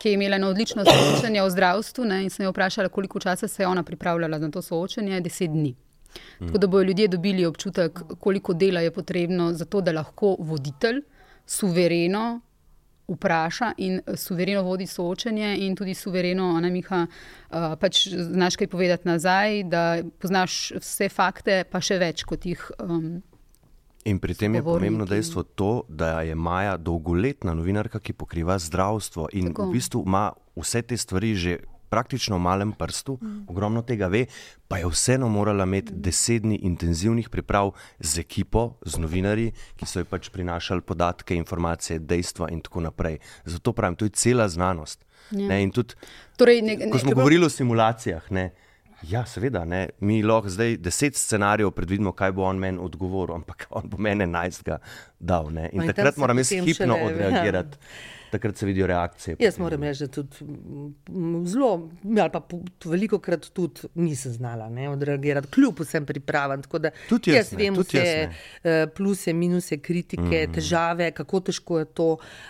ki 0.00 0.08
je 0.08 0.14
imela 0.14 0.36
eno 0.36 0.48
odlično 0.48 0.84
soočenje 0.84 1.42
o 1.42 1.50
zdravstvu 1.50 2.04
ne, 2.04 2.22
in 2.22 2.30
sem 2.30 2.44
jo 2.44 2.50
vprašala, 2.50 2.88
koliko 2.88 3.20
časa 3.20 3.48
se 3.48 3.62
je 3.62 3.66
ona 3.66 3.82
pripravljala 3.82 4.38
na 4.38 4.50
to 4.50 4.62
soočenje, 4.62 5.20
deset 5.20 5.50
dni. 5.50 5.74
Tako 6.38 6.58
da 6.58 6.66
bodo 6.66 6.82
ljudje 6.82 7.08
dobili 7.08 7.46
občutek, 7.46 8.00
koliko 8.20 8.54
dela 8.54 8.80
je 8.80 8.90
potrebno 8.90 9.52
za 9.52 9.64
to, 9.64 9.80
da 9.80 9.92
lahko 9.92 10.36
voditelj 10.38 11.02
suvereno 11.46 12.40
vpraša 13.08 13.72
in 13.76 14.00
eh, 14.06 14.16
suvereno 14.16 14.62
vodi 14.62 14.86
soočenje, 14.86 15.56
in 15.58 15.76
tudi 15.76 15.94
suvereno, 15.94 16.52
a 16.56 16.60
ne 16.60 16.70
Miha, 16.70 17.06
uh, 17.06 17.72
pač 17.80 18.08
znaš 18.08 18.56
kaj 18.56 18.68
povedati 18.68 19.08
nazaj, 19.08 19.62
da 19.64 20.02
poznaš 20.20 20.72
vse 20.76 21.08
fakte, 21.08 21.62
pa 21.70 21.80
še 21.80 21.98
več 21.98 22.24
kot 22.28 22.46
jih. 22.46 22.70
Um, 22.78 23.22
In 24.08 24.20
pri 24.22 24.34
tem 24.34 24.54
je 24.54 24.62
pomembno 24.64 25.04
dejstvo 25.04 25.42
to, 25.58 25.82
da 25.88 26.20
je 26.24 26.34
Maja 26.34 26.76
dolgoletna 26.76 27.52
novinarka, 27.54 28.00
ki 28.00 28.14
pokriva 28.16 28.56
zdravstvo 28.58 29.28
in 29.36 29.50
Tako. 29.50 29.66
v 29.68 29.74
bistvu 29.74 30.04
ima 30.06 30.30
vse 30.56 30.82
te 30.82 30.96
stvari 30.96 31.34
že 31.34 31.58
praktično 31.88 32.36
v 32.36 32.44
malem 32.44 32.72
prstu, 32.72 33.18
mm. 33.22 33.48
ogromno 33.48 33.82
tega 33.82 34.06
ve, 34.12 34.26
pa 34.68 34.78
je 34.78 34.88
vseeno 34.90 35.28
morala 35.28 35.64
imeti 35.64 35.92
deset 35.94 36.42
dni 36.42 36.60
intenzivnih 36.68 37.28
priprav 37.28 37.72
z 37.98 38.20
ekipo, 38.20 38.78
z 38.86 39.00
novinarji, 39.00 39.52
ki 39.76 39.86
so 39.88 40.04
ji 40.04 40.08
pač 40.08 40.30
prinašali 40.34 40.84
podatke, 40.84 41.34
informacije, 41.34 41.98
dejstva 41.98 42.50
in 42.52 42.60
tako 42.60 42.86
naprej. 42.88 43.18
Zato 43.44 43.72
pravim, 43.72 43.96
to 43.96 44.08
je 44.08 44.14
cela 44.14 44.48
znanost. 44.48 45.04
Ja. 45.30 45.48
Ne, 45.48 45.60
tudi, 45.74 45.94
torej, 46.36 46.62
ne, 46.62 46.76
ne, 46.76 46.90
ko 46.90 46.98
smo 46.98 47.12
govorili 47.12 47.44
o 47.44 47.52
simulacijah, 47.52 48.30
ne, 48.32 48.50
ja, 49.02 49.26
seveda, 49.26 49.64
ne, 49.64 49.88
mi 50.00 50.22
lahko 50.22 50.48
zdaj 50.48 50.76
deset 50.76 51.16
scenarijev 51.16 51.70
predvidimo, 51.70 52.12
kaj 52.12 52.32
bo 52.32 52.44
on 52.48 52.58
meni 52.58 52.78
odgovoril, 52.82 53.36
ampak 53.36 53.66
on 53.70 53.88
bo 53.90 53.98
meni 53.98 54.24
enajstega 54.24 54.78
dal. 55.18 55.52
Ne, 55.52 55.68
in 55.72 55.82
in 55.82 55.92
takrat 55.92 56.16
moram 56.16 56.38
jaz 56.38 56.50
hipno 56.50 56.96
šele- 56.96 57.44
ja. 57.44 57.64
Takrat 58.30 58.56
se 58.56 58.66
vidijo 58.66 58.86
reakcije. 58.86 59.36
Jaz 59.40 59.58
moram 59.58 59.82
reči, 59.82 60.06
da 60.06 60.12
tudi 60.12 60.36
zelo, 61.48 61.88
ali 62.04 62.30
pa 62.32 62.42
veliko 62.84 63.18
krat 63.18 63.48
tudi 63.56 63.88
nisem 63.94 64.32
znala 64.32 64.68
ne, 64.68 64.88
odreagirati, 64.90 65.48
kljub 65.54 65.80
vsem 65.80 66.06
pripravam. 66.06 66.62
Tako 66.62 66.78
da 66.78 66.90
Tudi 67.08 67.30
jaz 67.30 67.48
jaz 67.48 67.52
ne, 67.52 67.58
vem 67.62 67.78
tudi 67.78 67.98
vse 67.98 68.04
jaz 68.06 68.30
eh, 68.64 68.86
pluse, 68.94 69.32
minuse, 69.32 69.78
kritike, 69.82 70.46
mm. 70.46 70.54
težave, 70.54 71.10
kako 71.16 71.40
težko 71.48 71.78
je 71.82 71.88
to. 71.98 72.08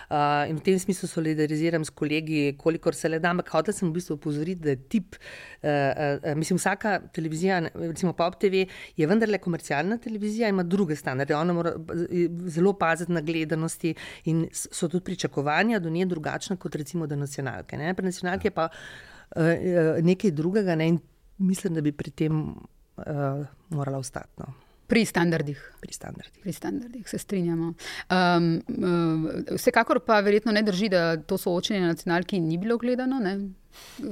Uh, 0.09 0.49
in 0.49 0.57
v 0.57 0.65
tem 0.65 0.79
smislu 0.79 1.07
solidariziram 1.09 1.85
s 1.85 1.93
kolegi, 1.93 2.55
kolikor 2.59 2.95
se 2.95 3.09
le 3.09 3.19
da. 3.21 3.33
Ampak 3.33 3.51
hotel 3.53 3.75
sem 3.75 3.89
v 3.89 3.95
bistvu 3.99 4.17
opozoriti, 4.17 4.61
da 4.63 4.73
je 4.73 4.81
tip, 4.91 5.15
uh, 5.15 5.69
uh, 5.69 6.33
mislim, 6.39 6.59
vsaka 6.59 6.97
televizija, 7.15 7.61
recimo 7.75 8.13
Pop 8.17 8.39
TV, 8.41 8.65
je 8.97 9.07
vendarle 9.07 9.39
komercialna 9.41 9.99
televizija, 10.01 10.49
ima 10.49 10.63
druge 10.63 10.97
standarde. 10.99 11.35
Ona 11.37 11.53
mora 11.53 11.75
zelo 12.49 12.73
paziti 12.79 13.11
na 13.15 13.21
gledanosti 13.21 13.93
in 14.31 14.47
so 14.51 14.87
tudi 14.89 15.05
pričakovanja 15.05 15.68
do 15.79 15.89
nje 15.89 16.05
drugačna 16.09 16.55
kot 16.57 16.75
recimo 16.75 17.07
do 17.07 17.15
nacionalke. 17.15 17.77
Ne? 17.77 17.93
Pri 17.93 18.09
nacionalki 18.09 18.47
je 18.47 18.51
pa 18.51 18.69
uh, 18.69 19.43
nekaj 20.01 20.31
drugega 20.31 20.75
ne? 20.75 20.87
in 20.87 20.99
mislim, 21.37 21.73
da 21.73 21.81
bi 21.81 21.91
pri 21.91 22.11
tem 22.11 22.41
uh, 22.49 23.45
morala 23.69 24.01
ostati 24.01 24.41
no? 24.41 24.53
pri 24.89 25.05
standardih. 25.05 25.59
pri 25.81 25.93
standardih. 25.93 26.41
Pri 26.41 26.53
standardih 26.53 27.09
se 27.09 27.17
strinjamo. 27.17 27.73
Um, 28.09 28.61
um, 28.67 29.29
vsekakor 29.53 29.99
pa 29.99 30.19
verjetno 30.19 30.51
ne 30.51 30.63
drži, 30.65 30.89
da 30.89 31.17
to 31.17 31.37
soočenje 31.37 31.81
na 31.81 31.93
nacionalki 31.93 32.39
ni 32.39 32.57
bilo 32.57 32.77
gledano. 32.77 33.19
Ne? 33.19 33.37
Uh, 33.99 34.05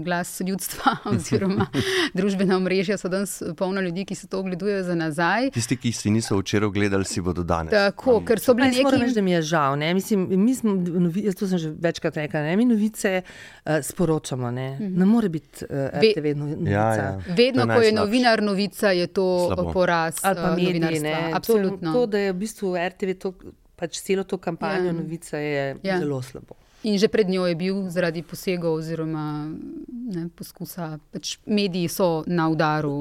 Glas 0.00 0.40
ljudstva 0.40 0.96
oziroma 1.06 1.66
družbena 2.14 2.56
omrežja 2.56 2.96
so 2.96 3.08
danes 3.08 3.32
polna 3.54 3.80
ljudi, 3.80 4.04
ki 4.04 4.14
se 4.14 4.26
to 4.26 4.38
ogledujejo 4.38 4.82
za 4.84 4.94
nazaj. 4.94 5.50
Tisti, 5.50 5.76
ki 5.76 5.92
si 5.92 6.10
niso 6.10 6.36
včeraj 6.36 6.70
gledali, 6.70 7.04
si 7.04 7.20
bodo 7.20 7.42
danes. 7.44 7.70
Tako, 7.70 8.20
ker 8.20 8.38
so 8.38 8.54
bili 8.54 8.68
Jaz 8.68 8.80
moram 8.80 8.92
reči, 8.96 9.06
neki. 9.06 9.14
da 9.14 9.22
mi 9.22 9.32
je 9.32 9.42
žal. 9.44 9.76
Ne? 9.76 9.94
Mislim, 9.94 10.26
mi 10.36 10.54
smo, 10.54 10.74
novi, 10.74 11.22
jaz 11.22 11.34
to 11.34 11.48
sem 11.48 11.58
že 11.58 11.72
večkrat 11.72 12.16
rekla, 12.16 12.40
ne? 12.42 12.56
mi 12.56 12.64
novice 12.66 13.22
uh, 13.22 13.72
sporočamo. 13.82 14.50
Ne, 14.50 14.68
Mhm. 14.72 14.94
ne 14.94 15.04
more 15.06 15.28
biti 15.30 15.64
uh, 15.64 15.70
Ve- 15.70 16.12
RTV 16.12 16.36
novica. 16.36 16.70
Ja, 16.70 16.94
ja. 16.94 17.10
Vedno, 17.30 17.66
ko 17.66 17.80
je 17.80 17.92
novinar 17.94 18.42
novica, 18.42 18.90
je 18.90 19.06
to 19.08 19.26
Slabo. 19.46 19.72
poraz 19.72 20.20
Ali 20.22 20.36
pa 20.36 20.48
eh, 20.48 20.56
mediji. 20.56 21.00
Ne? 21.00 21.30
Absolutno. 21.32 21.92
To, 21.92 21.98
to, 22.00 22.06
da 22.08 22.18
je 22.20 22.32
v 22.32 22.36
bistvu 22.36 22.74
RTV 22.78 23.14
to, 23.16 23.34
pač 23.76 23.98
celo 23.98 24.24
to 24.24 24.38
kampanjo 24.38 24.86
Ja. 24.86 24.92
novica, 24.94 25.36
je 25.36 25.76
ja. 25.82 25.98
zelo 25.98 26.22
slabo. 26.22 26.54
In 26.82 26.98
že 26.98 27.08
pred 27.08 27.28
njo 27.28 27.44
je 27.46 27.54
bil 27.54 27.90
zaradi 27.92 28.22
posegov 28.22 28.80
oziroma 28.80 29.52
ne, 29.88 30.28
poskusa. 30.32 30.96
Pač 31.12 31.36
mediji 31.44 31.88
so 31.88 32.24
na 32.26 32.48
udaru 32.48 33.00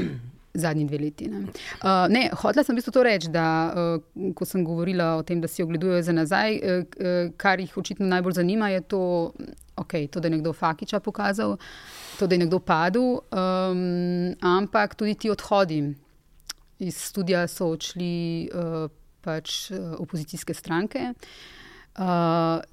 zadnji 0.62 0.84
dve 0.84 0.98
leti. 0.98 1.28
Ne. 1.28 1.38
Uh, 1.38 2.08
ne, 2.08 2.30
hotela 2.32 2.64
sem 2.64 2.74
v 2.74 2.80
bistvu 2.80 2.94
to 2.96 3.02
reči, 3.04 3.28
da 3.30 3.46
uh, 3.70 4.32
ko 4.34 4.48
sem 4.48 4.64
govorila 4.64 5.14
o 5.20 5.22
tem, 5.22 5.40
da 5.40 5.48
si 5.48 5.62
ogledujejo 5.62 6.02
za 6.02 6.14
nazaj, 6.16 6.56
uh, 6.58 7.28
kar 7.36 7.60
jih 7.60 7.76
očitno 7.76 8.08
najbolj 8.08 8.40
zanima, 8.40 8.70
je 8.72 8.80
to, 8.80 9.02
okay, 9.76 10.08
to 10.08 10.20
da 10.20 10.28
je 10.28 10.38
nekdo 10.38 10.52
Fakiča 10.52 11.00
pokazal, 11.00 11.56
to, 12.18 12.26
da 12.26 12.34
je 12.34 12.44
nekdo 12.46 12.58
padel, 12.58 13.20
um, 13.20 14.34
ampak 14.40 14.96
tudi 14.98 15.14
ti 15.14 15.30
odhodi. 15.30 15.84
Iz 16.80 16.96
studia 16.96 17.44
so 17.48 17.68
odšli 17.74 18.48
uh, 18.48 18.88
pač 19.20 19.68
opozicijske 20.00 20.54
stranke. 20.56 21.12
Uh, 22.00 22.64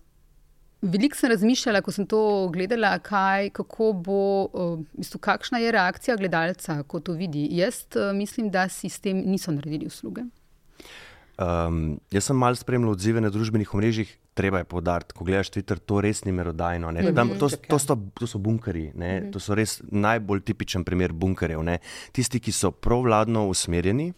Veliko 0.82 1.18
sem 1.18 1.32
razmišljala, 1.32 1.82
ko 1.82 1.92
sem 1.92 2.06
to 2.06 2.20
gledala, 2.54 3.00
kaj, 3.02 3.50
kako 3.58 3.94
bo, 3.94 4.22
v 4.54 5.00
bistvu, 5.00 5.20
kakšna 5.20 5.58
je 5.64 5.72
reakcija 5.74 6.18
gledalca, 6.20 6.84
ko 6.84 7.00
to 7.00 7.16
vidi. 7.18 7.48
Jaz 7.58 7.86
mislim, 8.14 8.52
da 8.54 8.68
si 8.70 8.90
s 8.90 9.00
tem 9.02 9.24
niso 9.26 9.52
naredili 9.52 9.90
usluge. 9.90 10.28
Um, 11.38 12.00
jaz 12.12 12.30
sem 12.30 12.38
malo 12.38 12.58
spremljal 12.58 12.96
odzive 12.96 13.22
na 13.22 13.30
družbenih 13.30 13.74
omrežjih. 13.74 14.14
Treba 14.38 14.62
je 14.62 14.68
povdariti, 14.70 15.14
ko 15.18 15.26
gledaš 15.26 15.50
Twitter, 15.54 15.78
to 15.82 16.02
res 16.02 16.24
ni 16.26 16.32
merodajno. 16.32 16.92
Mm 16.92 16.98
-hmm. 16.98 17.40
to, 17.40 17.50
to, 17.50 17.78
to, 17.78 17.96
to 18.20 18.28
so 18.28 18.38
bunkeri, 18.38 18.92
mm 18.94 19.02
-hmm. 19.02 19.32
to 19.32 19.40
so 19.40 19.56
res 19.56 19.82
najbolj 19.92 20.42
tipičen 20.42 20.84
primer 20.84 21.14
bunkerjev. 21.14 21.64
Ne? 21.64 21.78
Tisti, 22.12 22.40
ki 22.40 22.52
so 22.52 22.72
provladno 22.72 23.48
usmerjeni. 23.48 24.14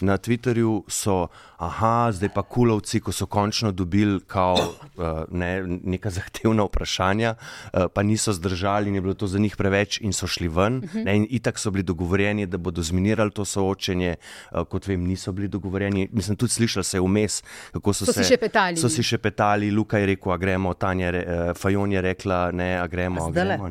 Na 0.00 0.18
Twitterju 0.18 0.82
so, 0.88 1.28
aha, 1.66 2.12
zdaj 2.12 2.28
pa 2.34 2.42
kulovci, 2.42 3.00
ko 3.00 3.12
so 3.12 3.26
končno 3.26 3.72
dobili 3.72 4.20
kao, 4.26 4.54
uh, 4.54 5.04
ne, 5.30 5.62
neka 5.66 6.10
zahtevna 6.18 6.64
vprašanja, 6.64 7.34
uh, 7.34 7.86
pa 7.94 8.02
niso 8.02 8.32
zdržali 8.32 8.88
in 8.88 8.94
je 8.94 9.00
bilo 9.00 9.14
to 9.14 9.26
za 9.26 9.38
njih 9.38 9.56
preveč 9.56 10.00
in 10.00 10.12
so 10.12 10.26
šli 10.26 10.48
ven. 10.48 10.76
Uh 10.76 10.82
-huh. 10.84 11.04
ne, 11.04 11.16
in 11.16 11.26
itak 11.30 11.58
so 11.58 11.70
bili 11.70 11.82
dogovorjeni, 11.82 12.46
da 12.46 12.58
bodo 12.58 12.82
zminirali 12.82 13.30
to 13.30 13.44
soočenje, 13.44 14.16
uh, 14.52 14.64
kot 14.68 14.86
vem, 14.86 15.04
niso 15.04 15.32
bili 15.32 15.48
dogovorjeni. 15.48 16.08
Mislim, 16.12 16.36
tudi 16.36 16.52
slišali 16.52 16.84
se 16.84 16.96
je 16.96 17.00
vmes, 17.00 17.42
kako 17.72 17.92
so, 17.92 18.06
so 18.06 18.12
se 18.12 18.24
še 18.24 18.36
petali. 18.36 18.76
So 18.76 18.88
si 18.88 19.02
še 19.02 19.18
petali, 19.18 19.70
Luka 19.70 19.98
je 19.98 20.06
rekel, 20.06 20.32
a 20.32 20.36
gremo, 20.36 20.74
Tanja, 20.74 21.10
re, 21.10 21.26
uh, 21.26 21.56
Fajon 21.56 21.92
je 21.92 22.00
rekla, 22.00 22.50
ne, 22.52 22.78
a 22.78 22.86
gremo. 22.86 23.26
A 23.26 23.30
gremo 23.30 23.68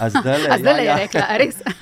a 0.00 0.08
zdaj 0.10 0.38
le, 0.38 0.48
ja, 0.48 0.80
je 0.80 0.84
ja. 0.84 0.96
rekla, 0.96 1.36
res. 1.36 1.56
uh, 1.56 1.76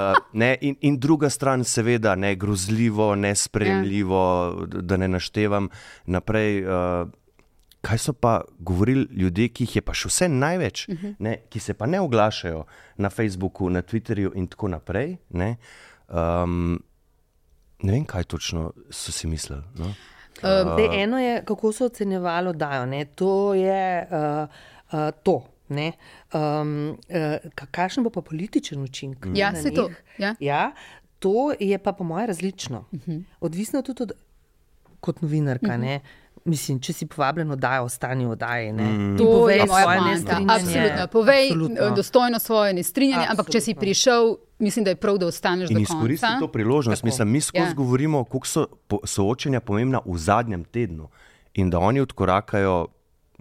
uh, 0.02 0.16
ne, 0.32 0.56
in, 0.60 0.76
in 0.80 0.98
druga 0.98 1.30
stran, 1.30 1.64
seveda, 1.64 2.14
ne, 2.14 2.34
grozljivo, 2.36 3.14
nespremljivo. 3.14 4.56
Ja 4.72 4.75
da 4.82 4.96
ne 4.96 5.08
naštevam 5.08 5.68
naprej. 6.06 6.64
Uh, 6.64 7.08
kaj 7.86 7.98
so 7.98 8.12
pa 8.12 8.40
govorili 8.58 9.06
ljudje, 9.10 9.48
ki 9.48 9.64
jih 9.64 9.76
je 9.76 9.82
pa 9.82 9.94
še 9.94 10.08
vse 10.10 10.28
največ, 10.28 10.88
uh 10.88 10.94
mhm. 10.94 11.06
-huh. 11.06 11.14
ne, 11.18 11.36
ki 11.48 11.60
se 11.60 11.74
pa 11.74 11.86
ne 11.86 12.00
oglašajo 12.00 12.64
na 12.96 13.10
Facebooku, 13.10 13.70
na 13.70 13.82
Twitterju 13.82 14.32
in 14.34 14.46
tako 14.46 14.68
naprej. 14.68 15.16
Ne, 15.30 15.56
um, 16.08 16.82
ne 17.82 17.92
vem, 17.92 18.04
kaj 18.04 18.24
točno 18.24 18.72
so 18.90 19.12
si 19.12 19.26
mislili. 19.26 19.62
No? 19.74 19.86
Uh, 20.42 20.72
uh, 20.74 21.02
eno 21.02 21.18
je, 21.18 21.44
kako 21.44 21.72
so 21.72 21.86
ocenjevali, 21.86 22.56
da 22.56 22.84
je 22.84 23.04
to. 23.04 23.54
Je, 23.54 24.08
uh, 24.10 24.48
uh, 24.92 25.10
to 25.22 25.42
um, 25.70 26.98
uh, 27.08 27.64
kakšen 27.70 28.04
bo 28.04 28.10
pa 28.10 28.20
političen 28.22 28.82
učinek? 28.82 29.26
Ja, 29.34 29.54
se 29.54 29.70
to. 29.70 29.90
Ja. 30.18 30.34
Ja, 30.40 30.72
to 31.18 31.52
je 31.60 31.78
pa 31.78 31.92
po 31.92 32.04
mojem 32.04 32.26
različno. 32.26 32.84
Uh 32.92 33.00
-huh. 33.00 33.22
Odvisno 33.40 33.82
tudi 33.82 34.02
od 34.02 34.12
kot 35.00 35.22
novinarka. 35.22 35.66
Uh 35.66 35.72
mhm. 35.72 35.84
-huh. 35.84 36.00
Mislim, 36.46 36.78
če 36.80 36.92
si 36.92 37.06
povabljen, 37.06 37.48
da 37.58 37.74
je 37.74 37.80
ostani 37.80 38.26
v 38.26 38.30
oddaji. 38.30 38.72
Mm. 38.72 39.16
To 39.18 39.50
je 39.50 39.64
moja 39.66 40.04
nestrinjanje. 40.04 40.52
Absolutno. 40.54 41.06
Povej 41.12 41.48
Absolutno. 41.50 41.90
dostojno 41.96 42.38
svoje 42.38 42.72
nestrinjanje, 42.72 43.26
ampak 43.30 43.50
če 43.50 43.60
si 43.60 43.74
prišel, 43.74 44.36
mislim, 44.58 44.84
da 44.84 44.90
je 44.90 44.96
prav, 44.96 45.18
da 45.18 45.26
ostaneš 45.26 45.70
in 45.70 45.78
izkoristi 45.78 46.26
to 46.40 46.48
priložnost. 46.48 47.02
Mislim, 47.02 47.32
mi 47.32 47.40
skozi 47.40 47.72
ja. 47.72 47.74
govorimo, 47.74 48.24
koliko 48.24 48.46
so 48.46 48.66
soočenja 49.04 49.60
pomembna 49.60 50.00
v 50.06 50.18
zadnjem 50.18 50.64
tednu 50.64 51.08
in 51.54 51.70
da 51.70 51.78
oni 51.78 52.00
odkorakajo, 52.00 52.86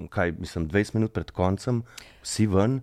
kaj 0.09 0.31
mislim, 0.39 0.69
20 0.69 0.93
minut 0.95 1.13
pred 1.13 1.31
koncem, 1.31 1.83
vsi 2.23 2.47
ven. 2.47 2.81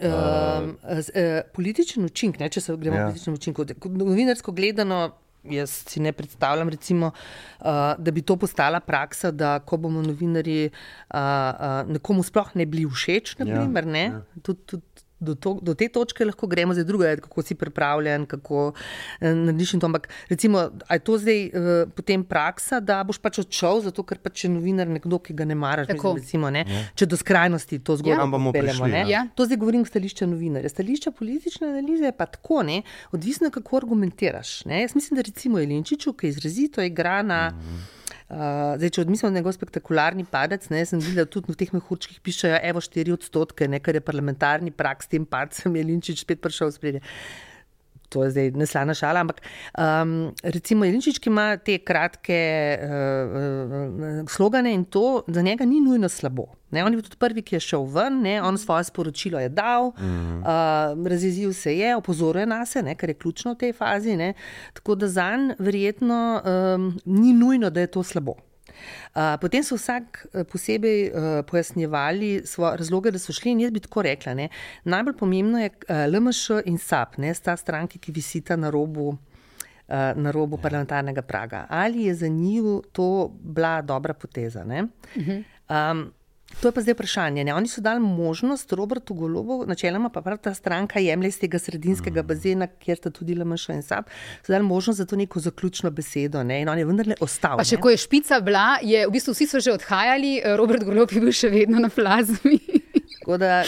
Uh, 0.00 0.08
uh, 0.08 1.40
političen 1.54 2.04
učinek, 2.04 2.50
če 2.50 2.60
se 2.60 2.76
gremo 2.76 2.96
ja. 2.96 3.06
političen 3.06 3.34
učinek, 3.34 3.84
novinarsko 3.84 4.52
gledano, 4.52 5.12
Jaz 5.42 5.72
si 5.90 6.00
ne 6.00 6.12
predstavljam, 6.14 6.68
recimo, 6.70 7.10
uh, 7.10 7.66
da 7.98 8.10
bi 8.14 8.22
to 8.22 8.36
postala 8.38 8.78
praksa, 8.80 9.32
da 9.34 9.56
ko 9.58 9.76
bomo 9.76 10.02
novinari 10.02 10.68
uh, 10.68 11.18
uh, 11.18 11.90
nekomu 11.90 12.22
sploh 12.22 12.52
ne 12.54 12.66
bili 12.66 12.86
všeč. 12.86 13.34
Naprimer, 13.40 13.88
ja, 13.88 13.92
ne? 13.92 14.04
Ja. 14.04 14.42
Tud, 14.42 14.60
tud, 14.70 14.84
do, 15.22 15.34
to, 15.34 15.54
do 15.62 15.74
te 15.78 15.88
točke 15.88 16.24
lahko 16.26 16.46
gremo, 16.50 16.74
zdaj 16.74 16.84
druga 16.84 17.08
je, 17.08 17.20
kako 17.24 17.42
si 17.42 17.54
pripravljen, 17.54 18.26
kako 18.26 18.72
eh, 19.20 19.34
narediš 19.34 19.76
to. 19.80 19.86
Ampak, 19.86 20.08
recimo, 20.28 20.66
je 20.90 20.98
to 20.98 21.18
zdaj 21.18 21.44
uh, 21.46 21.70
potem 21.96 22.24
praksa, 22.24 22.80
da 22.80 23.02
boš 23.06 23.20
pač 23.22 23.38
odšel, 23.44 23.80
zato 23.86 24.04
ker 24.06 24.18
pač 24.22 24.44
je 24.44 24.50
novinar 24.52 24.90
nekdo, 24.90 25.18
ki 25.22 25.36
ga 25.38 25.46
ne 25.48 25.56
maraš. 25.58 25.88
Mislim, 25.92 26.18
recimo, 26.18 26.50
ne? 26.50 26.64
Ja. 26.68 26.82
Če 26.98 27.08
do 27.08 27.18
skrajnosti 27.20 27.78
to 27.84 27.96
zgodbo 28.00 28.42
ja. 28.42 28.52
pelemo. 28.58 28.90
Ja. 29.08 29.24
To 29.38 29.46
zdaj 29.46 29.60
govorim 29.62 29.86
stališča 29.86 30.26
novinarja. 30.26 30.72
Stališča 30.72 31.14
politične 31.16 31.70
analize 31.72 32.10
je 32.10 32.16
pa 32.16 32.26
tako, 32.26 32.62
ne? 32.66 32.82
odvisno, 33.12 33.50
kako 33.50 33.76
argumentiraš. 33.76 34.64
Ne? 34.64 34.82
Jaz 34.82 34.94
mislim, 34.94 35.16
da 35.16 35.26
recimo 35.26 35.58
Jelinčiču, 35.58 36.12
ki 36.12 36.32
izrazito 36.34 36.82
igra 36.82 37.22
na. 37.22 37.50
Mm 37.50 37.58
-hmm. 37.60 38.02
Uh, 38.32 38.78
zdaj, 38.80 38.90
če 38.96 39.02
odmislimo 39.02 39.28
njegov 39.34 39.52
spektakularni 39.52 40.24
padec, 40.24 40.64
ne, 40.72 40.80
sem 40.88 41.00
videl 41.04 41.26
tudi 41.28 41.52
v 41.52 41.56
teh 41.60 41.72
mehurčkih 41.74 42.22
pišejo, 42.24 42.62
evo 42.64 42.80
4 42.80 43.12
odstotke, 43.12 43.68
nekaj 43.68 43.98
je 43.98 44.04
parlamentarni 44.06 44.72
prak 44.72 45.04
s 45.04 45.12
tem 45.12 45.26
padcem, 45.28 45.76
je 45.76 45.82
Linčič 45.84 46.22
spet 46.24 46.40
prišel 46.40 46.72
v 46.72 46.76
spredje 46.78 47.02
to 48.12 48.24
je 48.24 48.30
zdaj 48.30 48.50
neslana 48.60 48.94
šala, 48.94 49.24
ampak 49.24 49.40
um, 49.78 50.32
recimo 50.42 50.84
Jelinčič, 50.84 51.20
ima 51.26 51.56
te 51.56 51.78
kratke 51.78 52.40
uh, 52.78 52.90
uh, 53.32 54.28
slogane 54.28 54.74
in 54.74 54.84
to 54.84 55.22
za 55.26 55.42
njega 55.42 55.64
ni 55.64 55.80
nujno 55.80 56.08
slabo. 56.08 56.46
Ne, 56.72 56.84
on 56.84 56.94
je 56.94 57.02
tudi 57.02 57.16
prvi, 57.20 57.42
ki 57.44 57.56
je 57.56 57.60
šel 57.60 57.84
ven, 57.84 58.22
ne, 58.24 58.38
on 58.42 58.58
svoje 58.58 58.84
sporočilo 58.88 59.40
je 59.40 59.48
dal, 59.48 59.90
mm 59.90 60.04
-hmm. 60.04 60.38
uh, 60.40 61.06
razjezil 61.06 61.52
se 61.52 61.76
je, 61.78 61.96
opozoril 61.96 62.48
na 62.48 62.66
sebe, 62.66 62.94
kar 62.94 63.10
je 63.10 63.14
ključno 63.14 63.52
v 63.52 63.56
tej 63.56 63.72
fazi. 63.72 64.16
Ne, 64.16 64.34
tako 64.72 64.94
da 64.94 65.08
za 65.08 65.22
njega 65.22 65.54
verjetno 65.58 66.42
um, 66.44 66.98
ni 67.04 67.32
nujno, 67.32 67.70
da 67.70 67.80
je 67.80 67.86
to 67.86 68.02
slabo. 68.02 68.51
Potem 69.40 69.62
so 69.62 69.76
vsak 69.76 70.26
eh, 70.32 70.44
posebej 70.44 71.00
uh, 71.10 71.44
pojasnjevali 71.46 72.42
svoje 72.44 72.76
razloge, 72.76 73.10
da 73.10 73.18
so 73.18 73.32
šli 73.32 73.50
in 73.50 73.60
jaz 73.60 73.70
bi 73.70 73.80
tako 73.80 74.02
rekla. 74.02 74.34
Ne. 74.34 74.48
Najbolj 74.84 75.16
pomembno 75.16 75.60
je 75.60 75.70
uh, 75.70 75.84
eh, 75.88 76.06
LMŠ 76.08 76.64
in 76.64 76.78
SAP, 76.78 77.18
ne, 77.18 77.34
sta 77.34 77.56
stranki, 77.56 77.98
ki 77.98 78.12
visita 78.12 78.56
na 78.56 78.70
robu. 78.70 79.16
Na 79.92 80.30
robu 80.30 80.56
ja. 80.56 80.62
parlamentarnega 80.62 81.22
praga. 81.22 81.66
Ali 81.68 82.04
je 82.06 82.14
za 82.14 82.28
njih 82.28 82.62
to 82.92 83.28
bila 83.42 83.82
dobra 83.82 84.14
poteza? 84.14 84.64
Um, 84.64 86.12
To 86.60 86.68
je 86.68 86.72
pa 86.72 86.80
zdaj 86.80 86.94
vprašanje. 86.94 87.44
Ne? 87.44 87.54
Oni 87.54 87.68
so 87.68 87.80
dali 87.80 88.00
možnost 88.00 88.72
Robertu 88.72 89.14
Golobu, 89.14 89.64
načeloma 89.66 90.08
pa 90.08 90.22
prav 90.22 90.38
ta 90.38 90.54
stranka 90.54 91.00
jemlje 91.00 91.28
iz 91.28 91.38
tega 91.38 91.58
sredinskega 91.58 92.22
mm. 92.22 92.26
bazena, 92.26 92.66
kjer 92.66 92.98
sta 92.98 93.10
tudi 93.10 93.34
LMŠ 93.34 93.68
in 93.68 93.82
SAP, 93.82 94.10
so 94.42 94.52
dali 94.52 94.64
možnost 94.64 94.98
za 94.98 95.06
to 95.06 95.16
neko 95.16 95.40
zaključno 95.40 95.90
besedo. 95.90 96.42
Ne? 96.42 96.60
In 96.62 96.68
on 96.68 96.78
je 96.78 96.84
vendarle 96.84 97.18
ostal. 97.20 97.56
Pa 97.58 97.64
še 97.64 97.76
ne? 97.76 97.82
ko 97.82 97.90
je 97.90 98.02
špica 98.04 98.40
bila, 98.40 98.66
je 98.82 99.06
v 99.06 99.12
bistvu 99.12 99.34
vsi 99.34 99.46
so 99.46 99.60
že 99.60 99.72
odhajali, 99.72 100.40
Robert 100.56 100.84
Golob 100.84 101.12
je 101.12 101.20
bil 101.20 101.32
še 101.32 101.50
vedno 101.50 101.80
na 101.82 101.88
plazmi. 101.88 102.81
Tako 103.22 103.36
da 103.38 103.62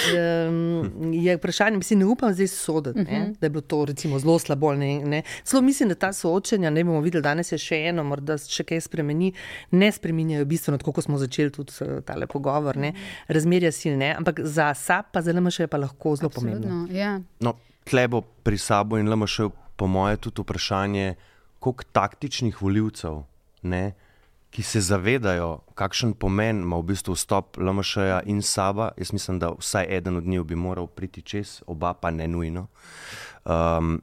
um, 0.48 1.12
je 1.12 1.36
vprašanje, 1.36 1.76
mislim, 1.76 1.98
ne 1.98 2.06
upam 2.06 2.32
zdaj 2.34 2.46
soditi, 2.46 3.00
uh 3.00 3.06
-huh. 3.06 3.38
da 3.38 3.46
je 3.46 3.50
bilo 3.50 3.60
to 3.60 3.84
recimo, 3.84 4.18
zelo 4.18 4.38
slabo. 4.38 4.74
Ne, 4.74 4.98
ne. 5.04 5.22
Celo 5.44 5.62
mislim, 5.62 5.88
da 5.88 5.94
ta 5.94 6.12
soočenja, 6.12 6.70
ne 6.70 6.84
bomo 6.84 7.00
videli, 7.00 7.22
danes 7.22 7.52
je 7.52 7.58
še 7.58 7.76
eno, 7.76 8.04
morda 8.04 8.38
še 8.38 8.64
kaj 8.64 8.80
spremeni, 8.80 9.32
ne 9.70 9.92
spremenjajo 9.92 10.44
bistveno, 10.44 10.78
tako 10.78 10.92
kot 10.92 11.04
smo 11.04 11.18
začeli 11.18 11.50
tudi 11.50 11.72
tale 12.04 12.26
pogovor, 12.26 12.76
ne. 12.76 12.92
razmerja 13.28 13.72
silne, 13.72 14.14
ampak 14.18 14.40
za 14.42 14.74
SAP 14.74 15.06
pa 15.12 15.22
za 15.22 15.32
LMŠ 15.32 15.60
je 15.60 15.66
pa 15.66 15.76
lahko 15.76 16.16
zelo 16.16 16.30
pomembno. 16.30 16.88
Ja. 16.90 17.20
No, 17.40 17.54
tlebo 17.84 18.20
pri 18.42 18.58
sabo 18.58 18.98
in 18.98 19.10
LMŠ, 19.10 19.40
po 19.76 19.86
moje, 19.86 20.16
tudi 20.16 20.42
vprašanje, 20.42 21.14
koliko 21.58 21.84
taktičnih 21.92 22.62
voljivcev 22.62 23.22
ki 24.54 24.62
se 24.62 24.80
zavedajo, 24.80 25.58
kakšen 25.74 26.12
pomen 26.14 26.62
ima 26.62 26.78
v 26.78 26.86
bistvu 26.92 27.16
vstop 27.18 27.58
LMŠ-ja 27.58 28.20
in 28.30 28.42
Saba. 28.42 28.92
Jaz 28.96 29.10
mislim, 29.12 29.38
da 29.42 29.50
vsaj 29.58 29.86
eden 29.96 30.16
od 30.16 30.26
njih 30.26 30.44
bi 30.46 30.54
moral 30.54 30.86
priti 30.86 31.22
čez, 31.22 31.62
oba 31.66 31.94
pa 31.94 32.10
ne 32.10 32.28
nujno. 32.28 32.66
Um, 33.44 34.02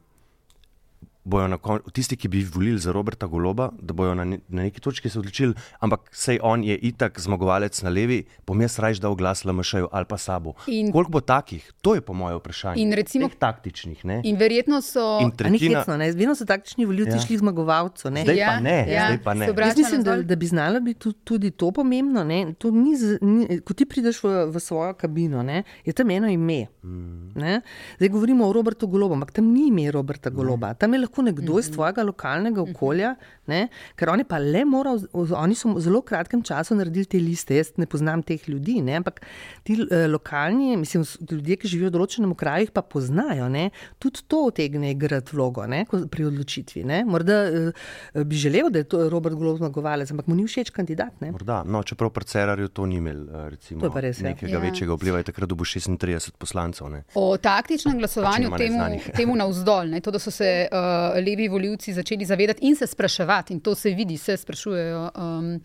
bojo 1.24 1.48
na 1.48 1.58
koncu, 1.58 1.92
tisti, 1.92 2.18
ki 2.18 2.28
bi 2.28 2.44
volili 2.44 2.80
za 2.80 2.92
Roberta 2.92 3.28
Goloba, 3.28 3.70
da 3.82 3.94
bojo 3.94 4.16
na, 4.16 4.26
ne, 4.26 4.40
na 4.48 4.64
neki 4.64 4.82
točki 4.82 5.10
se 5.10 5.20
odločili, 5.20 5.54
ampak 5.80 6.10
sej 6.12 6.40
on 6.44 6.64
je 6.64 6.78
itak 6.78 7.20
zmagovalec 7.20 7.82
na 7.82 7.90
levi, 7.90 8.24
bom 8.48 8.62
jaz 8.62 8.80
raje 8.80 9.00
dal 9.02 9.16
glas 9.16 9.46
LMŠ-ju 9.46 9.88
ali 9.92 10.06
pa 10.06 10.18
sabo. 10.18 10.54
In, 10.68 10.92
Koliko 10.92 11.12
bo 11.12 11.22
takih? 11.22 11.72
To 11.82 11.96
je 11.96 12.02
po 12.02 12.14
mojem 12.14 12.38
vprašanju. 12.38 12.82
In 12.82 12.94
recimo 12.94 13.30
Teh 13.30 13.38
taktičnih. 13.38 14.06
Ne? 14.06 14.22
In 14.24 14.38
verjetno 14.38 14.82
so. 14.82 15.20
In 15.22 15.32
tretjina, 15.32 15.84
ne, 15.98 16.12
vedno 16.12 16.36
so 16.36 16.46
taktični 16.46 16.86
voljivci 16.86 17.18
ja. 17.18 17.22
šli 17.26 17.38
zmagovalcu. 17.38 18.10
Zdaj 18.10 18.38
ja, 18.38 18.48
pa 18.48 18.60
ne. 18.60 18.78
Ja. 18.90 19.06
Zdaj 19.08 19.24
pa 19.24 19.34
ne. 19.34 19.50
Jaz 19.58 19.78
mislim, 19.78 20.04
da, 20.04 20.18
da 20.22 20.36
bi 20.36 20.48
znalo 20.48 20.80
biti 20.80 21.14
tudi 21.24 21.52
to 21.52 21.72
pomembno. 21.72 22.26
To 22.58 22.72
ni, 22.72 22.96
ni, 23.22 23.60
ko 23.62 23.74
ti 23.74 23.86
prideš 23.86 24.24
v, 24.24 24.34
v 24.52 24.60
svojo 24.60 24.94
kabino, 24.94 25.44
ne, 25.44 25.64
je 25.86 25.94
tam 25.94 26.10
eno 26.10 26.30
ime. 26.30 26.66
Mm. 26.84 27.62
Zdaj 27.98 28.10
govorimo 28.10 28.48
o 28.48 28.54
Robertu 28.54 28.88
Golobu, 28.88 29.14
ampak 29.14 29.32
tam 29.32 29.52
ni 29.54 29.68
ime 29.68 29.92
Roberta 29.92 30.30
Goloba. 30.30 30.74
Ne. 30.74 30.80
Tam 30.82 30.94
je 30.94 31.00
lahko 31.00 31.21
to 31.22 31.26
nekdo 31.30 31.60
iz 31.60 31.70
tvojega 31.72 32.04
lokalnega 32.04 32.62
okolja, 32.62 33.14
ne? 33.52 33.68
ker 34.00 34.10
oni 34.10 34.26
pa 34.28 34.40
le 34.42 34.64
morajo, 34.66 35.06
oni 35.38 35.56
so 35.58 35.74
v 35.76 35.84
zelo 35.84 36.02
kratkem 36.06 36.42
času 36.46 36.76
naredili 36.80 37.06
te 37.06 37.20
liste. 37.22 37.58
Jaz 37.58 37.74
ne 37.82 37.88
poznam 37.90 38.24
teh 38.26 38.42
ljudi, 38.50 38.80
ne? 38.86 38.98
ampak 39.02 39.22
ti 39.68 39.78
eh, 39.84 40.08
lokalni, 40.10 40.74
mislim, 40.82 41.06
ljudje, 41.30 41.60
ki 41.62 41.72
živijo 41.76 41.92
v 41.92 41.96
določenem 41.98 42.34
kraju, 42.38 42.72
pa 42.74 42.82
poznajo. 42.82 43.50
Ne? 43.54 43.70
Tudi 44.02 44.26
to 44.32 44.46
otegne 44.50 44.94
igrati 44.96 45.36
vlogo 45.36 45.66
ne? 45.70 45.84
pri 45.86 46.28
odločitvi. 46.32 46.86
Ne? 46.88 47.02
Morda 47.06 47.42
eh, 47.46 48.24
bi 48.26 48.40
želel, 48.42 48.72
da 48.74 48.82
je 48.82 48.90
to 48.92 49.04
Robert 49.12 49.38
Golo 49.38 49.58
zmagovalec, 49.60 50.14
ampak 50.16 50.32
mu 50.32 50.38
ni 50.40 50.48
všeč 50.50 50.74
kandidat. 50.74 51.20
Ne? 51.22 51.34
Morda, 51.36 51.62
no, 51.68 51.84
čeprav 51.86 52.14
pri 52.16 52.30
Cerarju 52.32 52.72
to 52.74 52.88
ni 52.90 52.98
imel 53.02 53.24
eh, 53.28 53.48
recimo, 53.56 53.84
to 53.86 53.94
res, 54.02 54.24
ja. 54.24 54.32
nekega 54.32 54.58
ja. 54.58 54.64
večjega 54.64 54.98
vpliva, 54.98 55.22
je 55.22 55.30
takrat 55.30 55.52
dobil 55.52 55.70
36 55.70 56.38
poslancev. 56.42 56.90
Ne? 56.94 57.04
O 57.20 57.36
taktičnem 57.42 58.00
glasovanju 58.02 58.56
temu, 58.58 58.90
temu 59.18 59.38
navzdol, 59.38 59.94
to, 60.02 60.14
da 60.14 60.20
so 60.22 60.32
se 60.34 60.52
uh, 60.66 61.01
levi 61.16 61.48
voljivci 61.48 61.94
začeli 61.94 62.26
zavedati 62.26 62.68
in 62.68 62.76
se 62.76 62.88
spraševati, 62.88 63.54
in 63.54 63.60
to 63.60 63.76
se 63.76 63.90
vidi, 63.90 64.18
se 64.18 64.38
sprašujejo. 64.38 65.10
Um, 65.16 65.58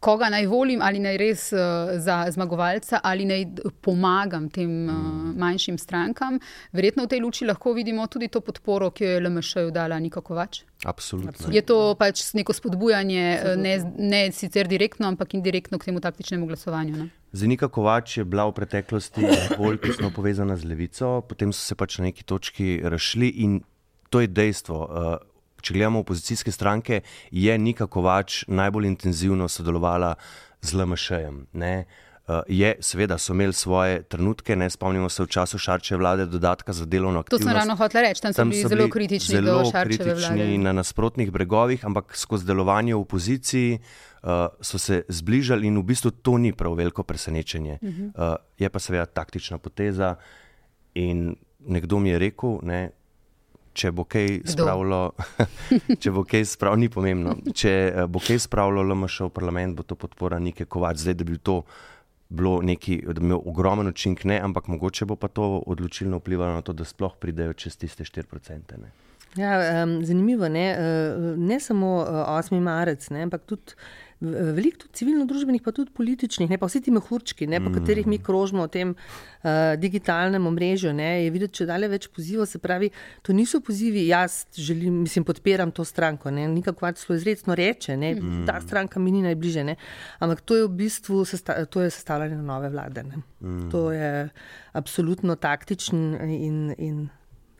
Koga 0.00 0.28
naj 0.28 0.44
volim, 0.46 0.82
ali 0.84 1.00
naj 1.00 1.16
res 1.16 1.44
uh, 1.56 1.94
za 1.96 2.18
zmagovalca, 2.30 2.98
ali 3.02 3.24
naj 3.24 3.46
pomagam 3.80 4.50
tem 4.52 4.72
uh, 4.92 4.98
manjšim 5.40 5.78
strankam. 5.80 6.36
Verjetno 6.76 7.06
v 7.06 7.12
tej 7.14 7.22
luči 7.24 7.48
lahko 7.48 7.72
vidimo 7.72 8.04
tudi 8.12 8.28
to 8.28 8.42
podporo, 8.44 8.90
ki 8.92 9.06
jo 9.06 9.14
je 9.14 9.24
LMŠ 9.24 9.66
dala 9.72 9.98
Niko 9.98 10.20
Kovač. 10.20 10.62
Absolutno. 10.84 11.48
Je 11.48 11.64
to 11.64 11.94
pač 11.96 12.26
neko 12.36 12.52
spodbujanje, 12.52 13.56
ne, 13.56 13.74
ne 13.96 14.22
sicer 14.36 14.68
direktno, 14.68 15.08
ampak 15.08 15.32
indirektno 15.32 15.80
k 15.80 15.88
temu 15.88 16.04
taktičnemu 16.04 16.46
glasovanju. 16.46 16.96
Ne? 17.00 17.08
Zenika 17.32 17.70
Kovač 17.72 18.18
je 18.20 18.24
bila 18.28 18.44
v 18.50 18.58
preteklosti 18.60 19.24
bolj 19.56 19.80
tesno 19.80 20.12
povezana 20.12 20.60
z 20.60 20.68
levico, 20.68 21.22
potem 21.24 21.56
so 21.56 21.64
se 21.64 21.74
pač 21.74 21.98
na 21.98 22.12
neki 22.12 22.28
točki 22.28 22.82
rašli 22.84 23.32
in 23.48 23.62
to 24.14 24.22
je 24.22 24.30
dejstvo. 24.30 24.78
Uh, 24.78 25.16
če 25.64 25.74
gledamo 25.74 26.04
opozicijske 26.04 26.52
stranke, 26.54 27.00
je 27.34 27.58
Nika 27.58 27.88
Kovač 27.90 28.44
najbolj 28.46 28.86
intenzivno 28.92 29.48
sodelovala 29.50 30.14
z 30.62 30.76
LMŠ-jem. 30.78 31.40
Uh, 31.50 32.40
je, 32.48 32.70
seveda, 32.80 33.18
so 33.18 33.34
imeli 33.34 33.52
svoje 33.52 34.02
trenutke, 34.08 34.54
ne 34.56 34.70
spomnimo 34.70 35.10
se 35.12 35.24
v 35.24 35.32
času 35.34 35.58
Šarčeve 35.58 35.98
vlade, 35.98 36.28
dodatka 36.30 36.72
za 36.72 36.86
delovno 36.86 37.24
aktivnost. 37.24 37.42
To 37.42 37.50
sem 37.50 37.56
ravno 37.58 37.76
hotel 37.76 38.06
reči, 38.06 38.22
tam 38.22 38.32
so 38.32 38.42
tam 38.44 38.54
bili 38.54 38.70
zelo 38.70 38.88
kritični 38.88 39.34
zelo 39.34 39.58
do 39.58 39.70
Šarčeve 39.72 40.14
vlade. 40.14 40.48
Na 40.62 40.72
nasprotnih 40.72 41.34
bregovih, 41.34 41.84
ampak 41.84 42.14
skozi 42.16 42.46
delovanje 42.46 42.94
v 42.94 43.02
opoziciji 43.02 43.78
uh, 43.78 44.46
so 44.60 44.78
se 44.78 45.02
zbližali 45.08 45.66
in 45.68 45.80
v 45.82 45.88
bistvu 45.90 46.14
to 46.22 46.38
ni 46.38 46.54
prav 46.54 46.78
veliko 46.78 47.02
presenečenje. 47.02 47.78
Uh 47.82 47.88
-huh. 47.88 48.10
uh, 48.14 48.36
je 48.58 48.68
pa 48.68 48.78
seveda 48.78 49.06
taktična 49.06 49.58
poteza 49.58 50.16
in 50.94 51.34
nekdo 51.66 51.98
mi 51.98 52.14
je 52.14 52.18
rekel, 52.18 52.60
ne, 52.62 52.90
če 53.74 53.90
bo 53.94 54.04
kaj 54.08 54.40
spravilo, 54.54 55.00
če 56.02 56.12
bo 56.14 56.24
kaj 56.28 56.46
spravilo, 56.54 56.80
ni 56.84 56.90
pomembno. 56.92 57.34
Če 57.50 57.72
eh, 57.72 58.06
bo 58.10 58.22
kaj 58.22 58.44
spravilo 58.46 58.84
LMŠ 58.86 59.28
v 59.28 59.34
parlament, 59.34 59.76
bo 59.78 59.86
to 59.86 59.98
podpora 59.98 60.38
neke 60.42 60.68
kovač. 60.70 61.02
Zdaj, 61.02 61.18
da 61.20 61.28
bi 61.28 61.38
to 61.38 61.60
bilo 62.34 62.58
neki, 62.62 63.00
da 63.06 63.18
bi 63.20 63.26
imel 63.28 63.42
ogromen 63.44 63.90
učinek, 63.90 64.24
ne, 64.30 64.38
ampak 64.42 64.70
mogoče 64.72 65.06
bo 65.10 65.16
pa 65.20 65.28
to 65.28 65.58
odločilno 65.66 66.18
vplivalo 66.22 66.58
na 66.58 66.62
to, 66.66 66.72
da 66.72 66.86
sploh 66.88 67.18
pridejo 67.20 67.54
čez 67.58 67.76
tiste 67.78 68.06
4%. 68.06 68.78
Ne. 68.80 68.94
Ja, 69.36 69.82
um, 69.82 69.98
zanimivo 70.06 70.46
je, 70.46 70.50
ne? 70.50 70.66
Uh, 70.78 71.38
ne 71.38 71.60
samo 71.60 71.96
uh, 72.02 72.22
8. 72.38 72.60
marec, 72.60 73.10
ne? 73.10 73.26
ampak 73.26 73.42
tudi 73.50 73.74
veliko 74.20 74.84
tudi 74.84 74.98
civilno-družbenih, 75.00 75.62
pa 75.64 75.72
tudi 75.74 75.92
političnih, 75.94 76.50
ne 76.50 76.58
pa 76.58 76.68
vsi 76.68 76.80
ti 76.84 76.92
mehurčki, 76.94 77.48
ne, 77.50 77.60
po 77.60 77.70
mm. 77.70 77.78
katerih 77.78 78.06
mi 78.10 78.18
krožimo 78.22 78.66
v 78.66 78.72
tem 78.72 78.92
uh, 78.94 79.74
digitalnem 79.80 80.46
omrežju. 80.46 80.92
Ne, 80.96 81.24
je 81.24 81.32
videti, 81.34 81.60
če 81.60 81.68
dalje 81.68 81.90
več 81.92 82.08
pozivov, 82.14 82.46
se 82.50 82.60
pravi, 82.62 82.90
to 83.26 83.34
niso 83.36 83.60
pozivi, 83.64 84.06
jaz 84.08 84.44
želim, 84.54 85.02
mislim, 85.04 85.26
podpiram 85.26 85.72
to 85.74 85.84
stranko, 85.84 86.30
ne, 86.34 86.46
nikako 86.48 86.92
zelo 87.00 87.18
izredno 87.18 87.56
reče, 87.58 87.96
ne, 87.96 88.14
mm. 88.14 88.44
ta 88.46 88.60
stranka 88.62 89.02
mi 89.02 89.12
ni 89.14 89.24
najbliže, 89.26 89.64
ne, 89.64 89.76
ampak 90.20 90.44
to 90.46 90.60
je 90.60 90.68
v 90.68 90.72
bistvu 90.84 91.24
sesta, 91.28 91.64
to 91.66 91.82
je 91.82 91.90
sestavljanje 91.90 92.40
nove 92.42 92.70
vlade. 92.70 93.04
Mm. 93.40 93.68
To 93.72 93.90
je 93.92 94.28
absolutno 94.72 95.36
taktičen 95.36 96.16
in. 96.30 96.64
in 96.78 97.06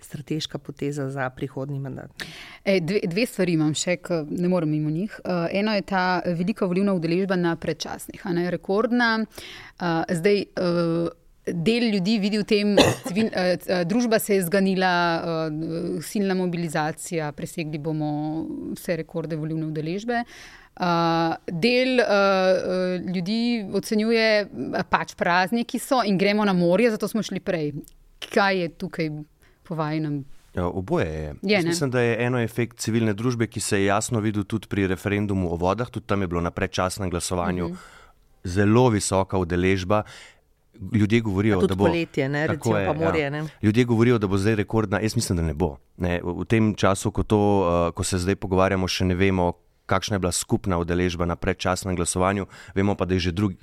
strateška 0.04 0.58
poteza 0.58 1.08
za 1.10 1.30
prihodnji 1.30 1.80
mandat? 1.80 2.24
E, 2.64 2.78
dve, 2.80 3.00
dve 3.10 3.26
stvari 3.26 3.56
imam 3.58 3.74
še, 3.74 3.96
ki 4.04 4.22
ne 4.30 4.48
morem 4.52 4.70
mimo 4.70 4.92
njih. 4.92 5.18
Uh, 5.24 5.48
eno 5.52 5.74
je 5.74 5.82
ta 5.88 6.22
velika 6.26 6.68
volivna 6.70 6.94
udeležba 6.94 7.36
na 7.40 7.56
predčasnih, 7.56 8.24
ne 8.36 8.48
rekordna. 8.54 9.12
Uh, 9.24 10.02
zdaj, 10.10 10.46
uh, 10.60 11.12
Del 11.44 11.90
ljudi 11.92 12.14
vidi 12.22 12.38
v 12.40 12.44
tem, 12.48 12.70
uh, 12.72 13.82
družba 13.84 14.16
se 14.16 14.38
je 14.38 14.46
zganila, 14.46 14.92
silna 16.00 16.32
mobilizacija, 16.38 17.26
presegli 17.36 17.76
bomo 17.76 18.08
vse 18.72 18.96
rekorde 19.02 19.36
volivne 19.36 19.68
udeležbe. 19.68 20.22
Uh, 20.74 21.36
del 21.46 22.00
uh, 22.00 22.96
ljudi 23.14 23.62
ocenjuje 23.76 24.48
pač 24.90 25.12
prazniki 25.14 25.78
so 25.78 26.00
in 26.02 26.16
gremo 26.18 26.44
na 26.44 26.52
morje, 26.52 26.90
zato 26.96 27.08
smo 27.08 27.22
šli 27.22 27.38
prej. 27.44 27.70
Kaj 28.32 28.58
je 28.58 28.68
tukaj 28.80 29.10
po 29.64 29.74
vajnem. 29.74 30.24
Ja, 30.54 30.66
oboje 30.66 31.06
je. 31.06 31.34
je 31.42 31.62
mislim, 31.62 31.90
da 31.90 32.00
je 32.00 32.26
eno 32.26 32.38
efekt 32.38 32.78
civilne 32.78 33.12
družbe, 33.14 33.46
ki 33.46 33.60
se 33.60 33.80
je 33.80 33.88
jasno 33.88 34.20
videl 34.20 34.44
tudi 34.44 34.68
pri 34.70 34.86
referendumu 34.86 35.50
o 35.52 35.56
vodah, 35.56 35.90
tudi 35.90 36.06
tam 36.06 36.22
je 36.22 36.28
bilo 36.30 36.40
na 36.40 36.50
predčasnem 36.50 37.10
glasovanju 37.10 37.64
uh 37.64 37.70
mhm. 37.70 37.78
-huh. 37.78 38.44
zelo 38.44 38.88
visoka 38.88 39.38
udeležba. 39.38 40.02
Ljudje 40.92 41.20
govorijo, 41.20 41.60
da 41.60 41.74
bo 41.74 41.84
poletje, 41.84 42.28
ne, 42.28 42.46
recimo, 42.46 42.76
je, 42.76 42.94
morje, 42.94 43.22
ja. 43.22 43.30
ne. 43.30 43.44
Ljudje 43.62 43.84
govorijo, 43.84 44.18
da 44.18 44.26
bo 44.26 44.38
zdaj 44.38 44.54
rekordna. 44.54 45.00
Jaz 45.00 45.16
mislim, 45.16 45.36
da 45.36 45.42
ne 45.42 45.54
bo. 45.54 45.76
Ne. 45.96 46.20
V 46.24 46.44
tem 46.44 46.74
času, 46.74 47.10
ko, 47.10 47.22
to, 47.22 47.38
uh, 47.38 47.94
ko 47.94 48.04
se 48.04 48.18
zdaj 48.18 48.36
pogovarjamo, 48.36 48.88
še 48.88 49.04
ne 49.04 49.14
vemo, 49.14 49.52
kakšna 49.94 50.18
je 50.18 50.24
bila 50.26 50.34
skupna 50.34 50.78
udeležba 50.82 51.28
na 51.30 51.38
predčasnem 51.38 51.94
glasovanju. 51.94 52.50
Vemo 52.74 52.98
pa, 52.98 53.06
da 53.06 53.14
je 53.14 53.30
že 53.30 53.32
drugi, 53.32 53.56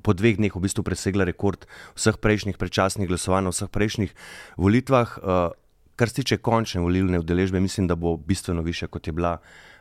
po 0.00 0.16
dveh 0.16 0.40
dneh 0.40 0.56
v 0.56 0.64
bistvu 0.64 0.80
presegla 0.80 1.28
rekord 1.28 1.68
vseh 1.92 2.16
prejšnjih 2.16 2.56
predčasnih 2.56 3.04
glasovanj, 3.04 3.52
vseh 3.52 3.68
prejšnjih 3.68 4.10
volitvah. 4.56 5.08
Eh, 5.20 5.48
kar 5.96 6.08
se 6.08 6.20
tiče 6.20 6.40
končne 6.40 6.80
volilne 6.80 7.20
udeležbe, 7.20 7.60
mislim, 7.60 7.88
da 7.88 7.96
bo 7.96 8.16
bistveno 8.16 8.64
više, 8.64 8.88
kot 8.88 9.06
je 9.06 9.12
bila 9.12 9.38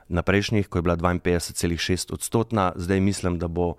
na 0.07 0.21
prejšnjih, 0.21 0.67
ko 0.67 0.79
je 0.79 0.83
bila 0.83 0.95
52,6 0.95 2.13
odstotna. 2.13 2.71
Zdaj 2.75 2.99
mislim, 2.99 3.39
da 3.39 3.47
bo 3.47 3.75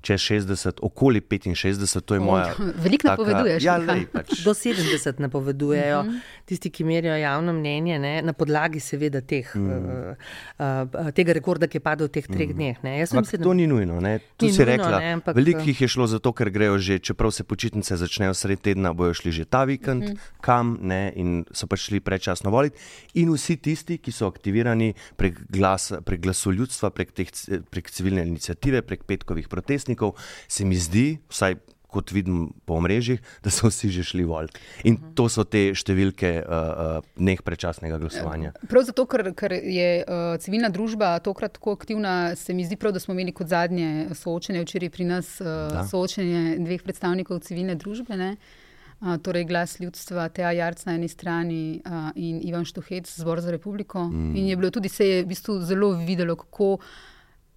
čez 0.00 0.20
60, 0.20 0.80
okoli 0.82 1.20
65, 1.20 2.00
to 2.00 2.14
je 2.14 2.20
moja. 2.20 2.54
Veliko 2.84 3.08
napoveduješ. 3.08 3.64
Ja, 3.64 3.76
lej, 3.76 4.06
pač. 4.12 4.32
Do 4.44 4.54
70 4.56 5.20
napovedujejo 5.20 6.02
mhm. 6.02 6.10
-huh. 6.10 6.20
tisti, 6.44 6.70
ki 6.70 6.84
merijo 6.84 7.16
javno 7.16 7.52
mnenje, 7.52 7.98
ne, 7.98 8.22
na 8.22 8.32
podlagi 8.32 8.80
seveda 8.80 9.20
teh, 9.20 9.52
uh 9.54 9.62
-huh. 9.62 10.14
uh, 10.58 11.06
uh, 11.06 11.10
tega 11.10 11.32
rekorda, 11.32 11.66
ki 11.66 11.76
je 11.76 11.80
padel 11.80 12.06
v 12.06 12.10
teh 12.10 12.26
treh 12.26 12.48
uh 12.48 12.56
-huh. 12.56 12.80
dneh. 12.80 13.06
Ampak 13.12 13.42
to 13.42 13.54
ni 13.54 13.66
nujno. 13.66 14.00
Ne. 14.00 14.18
Tu 14.36 14.46
ni 14.46 14.52
si 14.52 14.58
nujno, 14.58 14.72
rekla, 14.72 14.98
ne, 14.98 15.12
ampak, 15.12 15.36
veliko 15.36 15.60
jih 15.60 15.80
je 15.80 15.88
šlo 15.88 16.06
zato, 16.06 16.32
ker 16.32 16.50
grejo 16.50 16.78
že, 16.78 16.98
čeprav 16.98 17.30
se 17.30 17.44
počitnice 17.44 17.96
začnejo 17.96 18.34
sred 18.34 18.60
tedna, 18.60 18.92
bojo 18.92 19.14
šli 19.14 19.32
že 19.32 19.44
ta 19.44 19.64
vikend, 19.64 20.04
mhm. 20.04 20.12
-huh. 20.12 20.40
kam 20.40 20.78
ne, 20.80 21.12
in 21.16 21.44
so 21.52 21.66
pač 21.66 21.80
šli 21.80 22.00
predčasno 22.00 22.50
voliti. 22.50 22.78
In 23.14 23.32
vsi 23.32 23.56
tisti, 23.56 23.98
ki 23.98 24.12
so 24.12 24.26
aktivirani 24.26 24.94
prek, 25.16 25.38
glas, 25.48 25.92
prek 26.04 26.20
glasu 26.20 26.52
ljudstva, 26.52 26.90
prek, 26.90 27.12
teh, 27.12 27.28
prek 27.70 27.90
civilne 27.90 28.22
inicijative, 28.26 28.82
prek 28.82 29.04
petkovih 29.04 29.48
protestov 29.48 29.89
protestnikov, 29.90 30.14
se 30.48 30.64
mi 30.64 30.76
zdi, 30.76 31.18
vsaj 31.28 31.56
kot 31.90 32.12
vidim 32.14 32.52
po 32.64 32.78
mrežjih, 32.80 33.18
da 33.42 33.50
so 33.50 33.66
vsi 33.66 33.90
že 33.90 34.04
šli 34.06 34.22
volk. 34.24 34.58
In 34.84 34.94
uh 34.94 35.00
-huh. 35.00 35.14
to 35.14 35.28
so 35.28 35.44
te 35.44 35.74
številke 35.74 36.44
uh, 36.46 36.54
uh, 36.54 37.02
dneh 37.18 37.42
predčasnega 37.42 37.98
glasovanja. 37.98 38.52
Prav 38.68 38.84
zato, 38.84 39.06
ker, 39.06 39.34
ker 39.34 39.52
je 39.52 40.04
uh, 40.06 40.38
civilna 40.38 40.68
družba 40.68 41.18
tokrat 41.18 41.52
tako 41.52 41.72
aktivna, 41.72 42.36
se 42.36 42.54
mi 42.54 42.64
zdi 42.64 42.76
prav, 42.76 42.92
da 42.92 43.00
smo 43.00 43.14
imeli 43.14 43.32
kot 43.32 43.48
zadnje 43.48 44.14
soočenje 44.14 44.62
včeraj 44.62 44.90
pri 44.90 45.04
nas, 45.04 45.40
uh, 45.40 45.82
soočenje 45.90 46.58
dveh 46.58 46.82
predstavnikov 46.82 47.40
civilne 47.40 47.74
družbe. 47.74 48.16
Ne? 48.16 48.36
Uh, 49.00 49.16
torej, 49.18 49.44
glas 49.44 49.80
ljudstva, 49.80 50.28
Teja 50.28 50.52
Jarc 50.52 50.84
na 50.84 50.94
eni 50.94 51.08
strani 51.08 51.82
uh, 51.86 52.12
in 52.14 52.40
Ivan 52.44 52.64
Štuhec, 52.64 53.10
Zbor 53.18 53.40
za 53.40 53.50
republiko. 53.50 54.04
Mm. 54.04 54.36
In 54.36 54.46
je 54.46 54.56
bilo 54.56 54.70
tudi 54.70 54.88
se 54.88 55.08
je 55.08 55.22
v 55.22 55.26
bistvu 55.26 55.60
zelo 55.60 55.90
videlo, 56.06 56.36
kako 56.36 56.72
uh, 56.74 56.80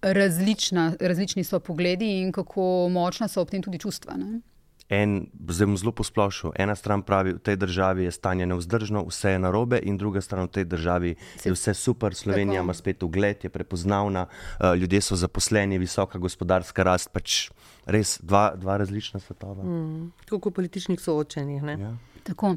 različna, 0.04 0.92
različni 1.00 1.44
so 1.44 1.60
pogledi 1.60 2.18
in 2.20 2.32
kako 2.32 2.88
močna 2.92 3.28
so 3.28 3.40
ob 3.40 3.50
tem 3.50 3.62
tudi 3.62 3.78
čustva. 3.78 4.16
Ne? 4.16 4.40
En, 4.88 5.26
zdaj 5.48 5.66
bom 5.66 5.76
zelo 5.80 5.92
posplošil. 5.96 6.52
Ena 6.60 6.74
stran 6.76 7.02
pravi, 7.02 7.32
v 7.38 7.40
tej 7.40 7.56
državi 7.56 8.04
je 8.04 8.12
stanje 8.12 8.46
neuzdržno, 8.46 9.06
vse 9.08 9.30
je 9.30 9.38
narobe, 9.40 9.80
in 9.80 9.96
druga 9.96 10.20
stran 10.20 10.44
v 10.44 10.60
tej 10.60 10.64
državi 10.68 11.14
je 11.44 11.52
vse 11.52 11.74
super, 11.74 12.14
Slovenija 12.14 12.60
Tako. 12.60 12.64
ima 12.64 12.74
spet 12.74 13.02
ugled, 13.02 13.44
je 13.44 13.50
prepoznavna, 13.50 14.26
uh, 14.28 14.76
ljudje 14.76 15.00
so 15.00 15.16
zaposleni, 15.16 15.78
visoka 15.78 16.18
gospodarska 16.18 16.82
rast. 16.84 17.08
Pač 17.12 17.48
res 17.86 18.18
dva, 18.22 18.52
dva 18.56 18.76
različna 18.76 19.20
svetova. 19.20 19.64
Mm, 19.64 20.12
kot 20.28 20.54
političnih 20.54 21.00
soočenjih. 21.00 21.62
Ja. 21.64 21.96
Tako. 22.22 22.56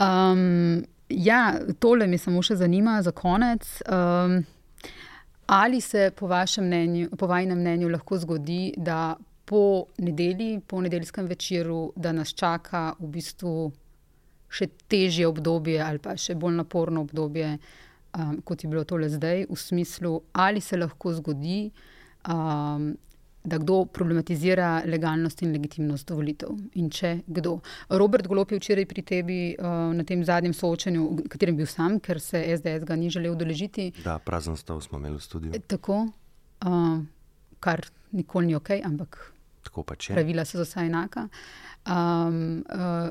Um, 0.00 0.84
ja, 1.08 1.54
tole 1.80 2.06
mi 2.06 2.18
samo 2.18 2.42
še 2.42 2.60
zanima 2.60 3.00
za 3.02 3.12
konec. 3.12 3.80
Um, 3.88 4.44
Ali 5.46 5.80
se 5.80 6.10
po 6.16 6.26
vašem 6.26 6.66
mnenju, 6.66 7.08
po 7.18 7.26
vašem 7.26 7.58
mnenju 7.58 7.88
lahko 7.88 8.18
zgodi, 8.18 8.74
da 8.76 9.16
po 9.44 9.84
nedelji, 9.98 10.60
po 10.66 10.80
nedeljskem 10.80 11.26
večeru, 11.26 11.92
da 11.96 12.12
nas 12.12 12.32
čaka 12.32 12.94
v 12.98 13.08
bistvu 13.18 13.72
še 14.48 14.68
težje 14.88 15.26
obdobje 15.26 15.80
ali 15.82 15.98
pa 15.98 16.14
še 16.16 16.34
bolj 16.38 16.54
naporno 16.56 17.02
obdobje 17.04 17.58
um, 18.18 18.40
kot 18.44 18.64
je 18.64 18.70
bilo 18.70 18.84
tole 18.84 19.08
zdaj, 19.08 19.46
v 19.50 19.56
smislu, 19.58 20.20
ali 20.32 20.60
se 20.60 20.76
lahko 20.76 21.12
zgodi, 21.14 21.70
um, 22.28 22.94
da 23.44 23.58
kdo 23.58 23.84
problematizira 23.84 24.82
legalnost 24.86 25.42
in 25.42 25.52
legitimnost 25.52 26.10
volitev. 26.10 26.54
In 26.80 26.88
če 26.90 27.18
kdo. 27.26 27.58
Robert 27.88 28.26
Golop 28.26 28.54
je 28.54 28.58
včeraj 28.58 28.86
pri 28.88 29.02
tebi 29.04 29.38
uh, 29.58 29.92
na 29.94 30.04
tem 30.08 30.24
zadnjem 30.24 30.54
soočenju, 30.56 31.08
v 31.18 31.28
katerem 31.28 31.58
bil 31.58 31.68
sam, 31.68 31.98
ker 32.00 32.20
se 32.20 32.40
SDS 32.56 32.88
ga 32.88 32.96
ni 32.96 33.10
želel 33.12 33.36
udeležiti. 33.36 33.90
Da, 34.04 34.16
prazen 34.18 34.56
stol 34.56 34.80
smo 34.80 34.98
imeli 34.98 35.18
v 35.18 35.26
studiu. 35.26 35.60
Tako, 35.68 36.06
uh, 36.64 36.98
kar 37.60 37.84
nikoli 38.16 38.52
ni 38.52 38.56
ok, 38.56 38.78
ampak 38.84 39.33
Tako 39.64 39.82
pač 39.82 40.10
je. 40.10 40.14
pravila 40.14 40.44
so 40.44 40.58
za 40.60 40.64
vse 40.68 40.86
enaka. 40.86 41.28
Um, 41.84 42.64
uh, 42.72 43.10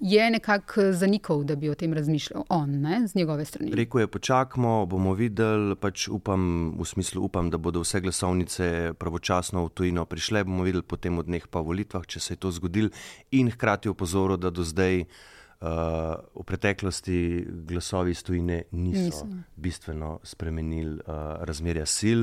je 0.00 0.30
nekako 0.30 0.92
zanikal, 0.92 1.44
da 1.44 1.54
bi 1.56 1.68
o 1.70 1.74
tem 1.78 1.92
razmišljal 1.94 2.42
on, 2.48 2.70
ne, 2.82 3.06
z 3.06 3.14
njegove 3.14 3.44
strani. 3.44 3.70
Rekl 3.74 4.00
je, 4.00 4.06
počakajmo, 4.06 4.86
bomo 4.86 5.12
videli, 5.14 5.76
pač 5.78 6.08
upam, 6.08 6.74
v 6.80 6.86
smislu 6.86 7.22
upam, 7.22 7.50
da 7.50 7.62
bodo 7.62 7.84
vse 7.84 8.00
glasovnice 8.02 8.92
pravočasno 8.98 9.62
v 9.64 9.70
tujino 9.70 10.04
prišle, 10.04 10.42
bomo 10.44 10.66
videli 10.66 10.82
potem 10.82 11.18
od 11.18 11.30
dneh 11.30 11.46
pa 11.46 11.62
volitvah, 11.62 12.06
če 12.06 12.20
se 12.20 12.34
je 12.34 12.42
to 12.42 12.50
zgodilo 12.50 12.90
in 13.30 13.52
hkrati 13.54 13.88
opozoril, 13.88 14.34
da 14.36 14.50
do 14.50 14.66
zdaj 14.66 15.04
uh, 15.04 16.18
v 16.34 16.42
preteklosti 16.42 17.46
glasovi 17.70 18.18
iz 18.18 18.26
tujine 18.26 18.64
niso, 18.72 19.04
niso. 19.04 19.30
bistveno 19.54 20.18
spremenili 20.26 20.98
uh, 20.98 21.38
razmerja 21.46 21.86
sil. 21.86 22.20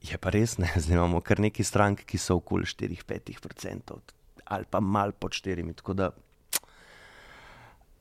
Je 0.00 0.16
pa 0.16 0.32
res, 0.32 0.56
ne, 0.58 0.70
zdaj 0.82 0.96
imamo 0.96 1.20
kar 1.20 1.40
nekaj 1.42 1.66
strank, 1.66 2.04
ki 2.08 2.18
so 2.18 2.40
okoli 2.40 2.68
4-5 2.68 3.36
odstotkov 3.50 4.16
ali 4.50 4.66
pa 4.70 4.80
mal 4.80 5.12
pod 5.12 5.30
4. 5.30 5.62
Tako 5.78 5.94
da 5.94 6.10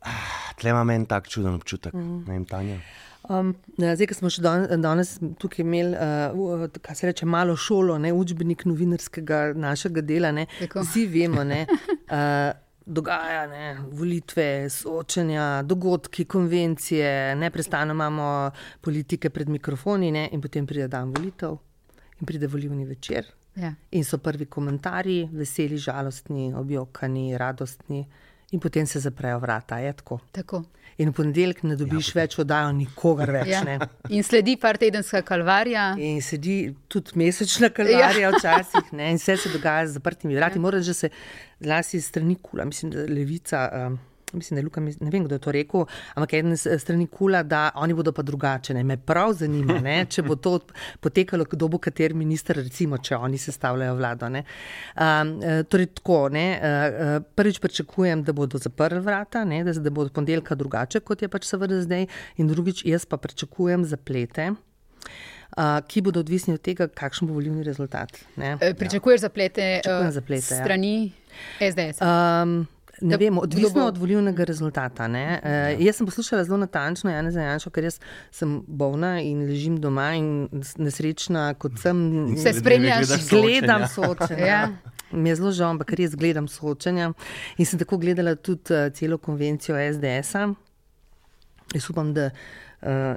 ah, 0.02 0.54
tle 0.58 0.74
imam 0.74 0.90
en 0.90 1.06
tak 1.06 1.28
čuden 1.30 1.54
občutek, 1.54 1.94
mm. 1.94 2.24
ne 2.26 2.34
vem, 2.34 2.46
Tanja. 2.50 2.80
Um, 3.30 3.52
zdaj, 3.78 4.08
ko 4.10 4.16
smo 4.16 4.32
še 4.34 4.42
dan, 4.42 4.66
danes 4.82 5.18
tukaj 5.42 5.62
imeli, 5.62 5.94
uh, 5.94 6.66
kaj 6.82 6.98
se 6.98 7.12
reče, 7.12 7.28
malo 7.30 7.54
šolo, 7.60 8.00
ne, 8.02 8.14
učbenik 8.16 8.66
novinarskega 8.66 9.52
našega 9.60 10.02
dela, 10.02 10.32
ne, 10.34 10.48
Tako. 10.62 10.88
vsi 10.88 11.06
vemo, 11.12 11.44
ne, 11.46 11.66
uh, 12.16 12.50
dogaja 12.90 13.46
ne, 13.52 13.66
volitve, 13.94 14.50
soočenja, 14.74 15.50
dogodki, 15.70 16.26
konvencije, 16.26 17.36
neprestano 17.38 17.94
imamo 17.94 18.30
politike 18.82 19.30
pred 19.30 19.52
mikrofoni 19.54 20.10
ne, 20.16 20.30
in 20.34 20.42
potem 20.42 20.66
pride 20.66 20.90
dan 20.90 21.14
volitev 21.14 21.60
in 22.20 22.26
pride 22.26 22.48
volivni 22.48 22.86
večer. 22.86 23.26
Ja. 23.56 23.74
In 23.92 24.04
so 24.04 24.18
prvi 24.18 24.46
komentarji, 24.46 25.30
veseli, 25.32 25.78
žalostni, 25.78 26.54
objokani, 26.56 27.38
radostni, 27.38 28.06
in 28.52 28.60
potem 28.60 28.88
se 28.88 29.00
zaprejo 29.00 29.40
vrata. 29.40 29.78
Je 29.78 29.94
tako. 29.94 30.20
Tako. 30.32 30.64
In 31.00 31.10
v 31.10 31.16
ponedeljek 31.16 31.62
ne 31.64 31.78
dobiš 31.80 32.10
ja, 32.12 32.18
več 32.22 32.36
oddajo, 32.42 32.72
nikogar 32.76 33.32
več. 33.32 33.52
Ja. 33.54 33.62
Ne. 33.64 33.78
In 34.12 34.26
sledi 34.28 34.58
par 34.60 34.78
tedenska 34.78 35.22
kalvarija. 35.24 35.94
In 35.96 36.20
sedi 36.22 36.74
tudi 36.92 37.16
mesečna 37.20 37.70
kalvarija, 37.72 38.28
ja. 38.28 38.34
včasih, 38.36 38.92
ne, 39.00 39.14
in 39.14 39.22
vse 39.22 39.38
se 39.40 39.54
dogaja 39.54 39.88
z 39.88 39.96
zaprtimi 39.96 40.36
vrati. 40.36 40.60
Ja. 40.60 40.66
Moram, 40.66 40.84
že 40.84 40.94
se 40.94 41.12
zlasti 41.64 42.02
strani 42.04 42.36
kula, 42.44 42.68
mislim, 42.68 42.92
da 42.92 43.08
levica. 43.08 43.64
Um, 43.88 44.00
Mislim, 44.34 44.56
da 44.56 44.60
je 44.60 44.66
Luka, 44.66 44.82
ne 44.82 45.10
vem, 45.10 45.26
kdo 45.26 45.36
je 45.36 45.40
to 45.40 45.52
rekel, 45.52 45.86
ampak 46.16 46.34
eden 46.34 46.58
s 46.58 46.68
strani 46.82 47.08
kula, 47.08 47.44
da 47.44 47.70
oni 47.76 47.94
bodo 47.94 48.12
pa 48.12 48.22
drugače. 48.22 48.74
Ne. 48.74 48.84
Me 48.84 48.98
prav 48.98 49.34
zanima, 49.34 49.80
ne, 49.80 50.06
če 50.06 50.24
bo 50.24 50.36
to 50.36 50.60
potekalo, 51.00 51.46
kdo 51.50 51.68
bo 51.68 51.80
kater 51.82 52.14
minister, 52.14 52.58
recimo, 52.58 52.98
če 52.98 53.18
oni 53.18 53.38
sestavljajo 53.38 53.96
vlado. 53.96 54.30
Ne. 54.30 54.44
Um, 54.96 55.36
torej, 55.70 55.92
tako, 56.00 56.22
ne, 56.34 56.46
uh, 56.60 57.12
prvič 57.36 57.60
pričakujem, 57.64 58.24
da 58.24 58.34
bodo 58.34 58.62
zaprli 58.62 59.02
vrata, 59.04 59.44
ne, 59.46 59.64
da, 59.64 59.74
da 59.74 59.90
bo 59.90 60.06
od 60.08 60.14
ponedeljka 60.14 60.56
drugače, 60.56 61.00
kot 61.00 61.22
je 61.26 61.32
pač 61.32 61.50
seveda 61.50 61.82
zdaj, 61.82 62.08
in 62.38 62.50
drugič, 62.50 62.86
jaz 62.86 63.06
pa 63.10 63.18
pričakujem 63.18 63.86
zaplete. 63.90 64.52
Uh, 65.58 65.80
ki 65.88 66.02
bodo 66.06 66.22
odvisni 66.22 66.54
od 66.54 66.62
tega, 66.62 66.86
kakšen 66.88 67.28
bo 67.28 67.34
volilni 67.34 67.64
rezultat. 67.66 68.14
Ne? 68.38 68.54
E, 68.62 68.74
Pričakuješ 68.78 69.22
zaplete, 69.26 69.80
Pričakujem 69.82 70.08
eh, 70.08 70.12
zaplete, 70.12 70.54
ja. 70.54 70.62
strani 70.62 71.12
SDS. 71.58 72.02
Um, 72.06 72.68
Ne 73.02 73.18
vem, 73.18 73.38
odvisno 73.38 73.82
bo- 73.82 73.88
od 73.88 73.98
volilnega 73.98 74.44
rezultata. 74.44 75.08
Ne? 75.08 75.40
Uh, 75.44 75.86
jaz 75.86 75.96
sem 75.96 76.06
poslušala 76.08 76.44
zelo 76.44 76.58
natančno 76.58 77.12
Jana 77.12 77.32
Zajanša, 77.32 77.70
ker 77.70 77.84
jaz 77.84 78.00
sem 78.32 78.60
bolna 78.68 79.20
in 79.22 79.46
ležim 79.48 79.78
doma 79.82 80.14
in 80.18 80.50
nesrečna, 80.78 81.54
kot 81.54 81.80
sem. 81.80 82.00
Se 82.38 82.54
spremljaš? 82.54 83.14
Gledam 83.30 83.88
soočenja. 83.88 84.46
Ja. 84.46 84.62
Mi 85.12 85.30
je 85.30 85.36
zelo 85.36 85.52
žal, 85.52 85.70
ampak 85.74 85.94
res 85.98 86.16
gledam 86.16 86.48
soočenja. 86.48 87.14
In 87.58 87.66
sem 87.66 87.80
tako 87.80 87.98
gledala 87.98 88.36
tudi 88.36 88.74
uh, 88.74 88.90
celo 88.94 89.18
konvencijo 89.18 89.78
SDS-a. 89.94 90.50
Jaz 91.74 91.90
upam, 91.90 92.14
da 92.14 92.30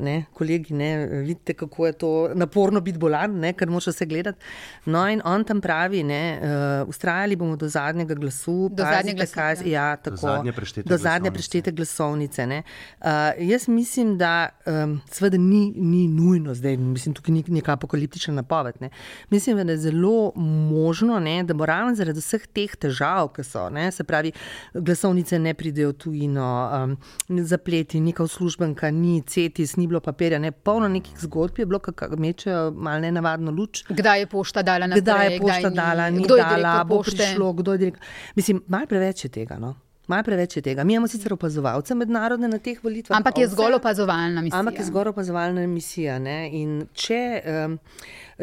ne, 0.01 0.25
kolegi 0.35 0.75
ne 0.75 1.07
vidite, 1.07 1.55
kako 1.55 1.87
je 1.87 1.93
to 1.93 2.31
naporno 2.35 2.81
biti 2.81 2.99
bolan, 2.99 3.39
ne, 3.41 3.53
ker 3.53 3.71
moče 3.71 3.93
se 3.93 4.07
gledati. 4.07 4.39
No, 4.85 5.05
in 5.09 5.23
on 5.25 5.45
tam 5.45 5.61
pravi, 5.61 6.03
ne, 6.03 6.41
uh, 6.43 6.89
ustrajali 6.89 7.37
bomo 7.37 7.57
do 7.57 7.69
zadnjega 7.69 8.15
glasu. 8.15 8.69
Do 8.73 8.83
pazite, 8.83 8.97
zadnjega 8.97 9.19
glasu, 9.19 9.35
kaj, 9.35 9.71
ja. 9.71 9.89
ja, 9.91 9.97
tako, 9.97 10.17
zadnje 10.17 10.53
preštete 10.53 10.89
do 10.89 10.97
zadnje 10.97 11.31
glasovnice. 11.31 11.35
preštete 11.35 11.73
glasovnice. 11.73 12.47
ne. 12.47 12.63
Uh, 13.01 13.07
jaz 13.39 13.69
mislim, 13.69 14.19
da 14.19 14.49
um, 14.67 15.01
seveda 15.11 15.39
ni, 15.39 15.73
ni 15.77 16.09
nujno, 16.09 16.55
zdaj 16.55 16.77
mislim, 16.77 17.15
tukaj 17.15 17.33
ni 17.33 17.45
neka 17.49 17.73
apokaliptična 17.73 18.35
napoved. 18.35 18.75
Ne. 18.81 18.91
Mislim, 19.31 19.67
da 19.67 19.73
je 19.73 19.79
zelo 19.79 20.33
možno, 20.71 21.19
ne, 21.19 21.43
da 21.45 21.55
bo 21.55 21.67
ravno 21.67 21.95
zaradi 21.95 22.21
vseh 22.21 22.47
teh 22.47 22.77
težav, 22.77 23.29
ki 23.37 23.45
so, 23.45 23.69
ne, 23.71 23.91
se 23.93 24.05
pravi, 24.05 24.33
glasovnice 24.75 25.39
ne 25.39 25.55
pridejo 25.55 25.93
tujino, 25.93 26.51
um, 27.29 27.45
zapleti, 27.45 28.01
neka 28.01 28.23
uslužbenka, 28.23 28.91
ni 28.91 29.23
cetis, 29.53 29.76
ni 29.76 29.86
bilo 29.86 30.00
papirja, 30.00 30.38
ne, 30.38 30.50
polno 30.53 30.88
nekih 30.88 31.18
zgodb 31.20 31.59
je 31.59 31.66
bilo, 31.66 31.78
ki 31.78 31.92
mečejo 32.18 32.70
malo 32.72 33.00
nenavadno 33.05 33.53
luč. 33.53 33.84
Kdaj 33.88 34.24
je 34.24 34.26
pošta 34.26 34.62
dala 34.62 34.86
naprej? 34.86 35.03
Kdaj 35.03 35.32
je 35.32 35.40
pošta 35.40 35.68
ni? 35.68 35.76
dala, 35.76 36.11
ni 36.11 36.24
Kdo 36.24 36.36
je 36.36 36.42
dala, 36.42 36.84
bo 36.84 37.03
pošte? 37.03 37.16
prišlo, 37.16 37.53
kdo 37.53 37.72
je 37.72 37.78
direktor. 37.78 38.07
Mislim, 38.36 38.62
malo 38.66 38.86
preveč 38.86 39.24
je 39.24 39.30
tega. 39.30 39.59
No? 39.61 39.74
Malo 40.07 40.22
preveč 40.26 40.57
je 40.57 40.62
tega. 40.62 40.84
Mi 40.84 40.94
imamo 40.94 41.09
sicer 41.09 41.32
opazovalce 41.32 41.94
mednarodne 41.94 42.48
na 42.48 42.59
teh 42.59 42.78
volitvah. 42.82 43.16
Ampak 43.16 43.38
je 43.38 43.46
zgolj 43.48 43.78
opazovalna 43.78 44.42
misija. 44.42 44.59
Ampak 44.59 44.78
je 44.78 44.84
zgolj 44.84 45.12
opazovalna 45.12 45.66
misija. 45.66 46.18
Ne? 46.18 46.50
In 46.59 46.72
če, 46.92 47.20
um, 47.46 47.76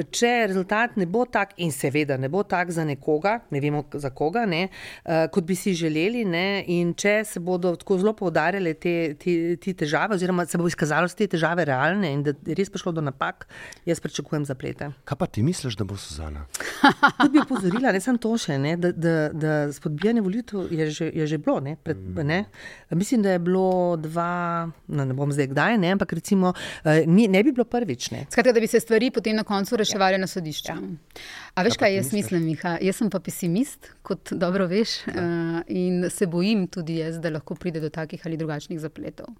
če 0.07 0.31
rezultat 0.47 0.95
ne 0.95 1.03
bo 1.09 1.25
tak, 1.27 1.51
in 1.59 1.73
seveda 1.75 2.15
ne 2.17 2.29
bo 2.31 2.45
tak 2.47 2.71
za 2.71 2.85
nekoga, 2.87 3.39
ne 3.51 3.59
vemo 3.59 3.83
za 3.91 4.11
koga, 4.15 4.45
ne, 4.47 4.61
uh, 4.69 5.25
kot 5.33 5.43
bi 5.43 5.57
si 5.59 5.73
želeli, 5.75 6.23
ne, 6.25 6.63
in 6.71 6.93
če 6.95 7.17
se 7.27 7.41
bodo 7.43 7.73
tako 7.79 7.97
zelo 7.99 8.13
poudarjale 8.15 8.73
te, 8.79 8.95
te, 9.19 9.35
te 9.59 9.73
težave, 9.83 10.15
oziroma 10.15 10.45
se 10.47 10.57
bo 10.57 10.67
izkazalo, 10.69 11.09
da 11.09 11.13
so 11.13 11.19
te 11.19 11.27
težave 11.35 11.65
realne 11.67 12.13
in 12.15 12.23
da 12.23 12.33
je 12.47 12.55
res 12.55 12.71
prišlo 12.71 12.93
do 12.95 13.03
napak, 13.03 13.47
jaz 13.89 13.99
pričakujem 14.03 14.47
zaplete. 14.47 14.91
Kaj 15.09 15.19
pa 15.19 15.27
ti 15.27 15.43
misliš, 15.43 15.75
da 15.79 15.87
bo 15.87 15.99
Suzana? 15.99 16.45
Tudi 17.19 17.35
bi 17.35 17.43
opozorila, 17.43 17.91
ne 17.95 18.03
samo 18.03 18.21
to 18.21 18.35
še, 18.39 18.59
ne, 18.61 18.77
da, 18.79 18.93
da, 18.95 19.15
da 19.33 19.59
spodbijanje 19.75 20.23
volitev 20.23 20.71
je 20.71 20.89
že, 20.89 21.11
je 21.13 21.27
že 21.27 21.37
bilo. 21.37 21.58
Ne, 21.59 21.75
pred, 21.75 21.97
ne. 22.25 22.45
Mislim, 22.89 23.21
da 23.21 23.31
je 23.31 23.39
bilo 23.39 23.97
dva, 23.97 24.69
no, 24.87 25.05
ne 25.05 25.13
bom 25.13 25.31
zdaj 25.31 25.47
kdaj, 25.53 25.77
ne, 25.77 25.91
ampak 25.95 26.13
recimo 26.13 26.53
eh, 26.83 27.03
ni, 27.07 27.27
ne 27.27 27.43
bi 27.43 27.51
bilo 27.51 27.65
prvič. 27.65 28.11
Ne. 28.11 28.25
Skratka, 28.31 28.53
da 28.53 28.59
bi 28.59 28.67
se 28.67 28.79
stvari 28.79 29.11
potem 29.11 29.35
na 29.35 29.43
koncu 29.43 29.77
reševali 29.77 30.19
ja. 30.19 30.23
na 30.23 30.27
sodišču. 30.27 30.71
Ja. 30.71 31.23
A 31.53 31.63
veš, 31.63 31.77
kaj 31.79 31.95
jaz 31.95 32.13
mislim, 32.13 32.45
Miha? 32.45 32.77
Jaz 32.81 33.01
sem 33.01 33.09
pa 33.09 33.19
pesimist, 33.19 33.91
kot 34.01 34.31
dobro 34.31 34.67
veš, 34.69 34.99
uh, 35.07 35.61
in 35.67 36.09
se 36.09 36.27
bojim 36.27 36.67
tudi 36.67 36.99
jaz, 37.01 37.19
da 37.19 37.33
lahko 37.33 37.55
pride 37.55 37.81
do 37.83 37.89
takih 37.89 38.21
ali 38.25 38.37
drugačnih 38.37 38.79
zapletov. 38.79 39.33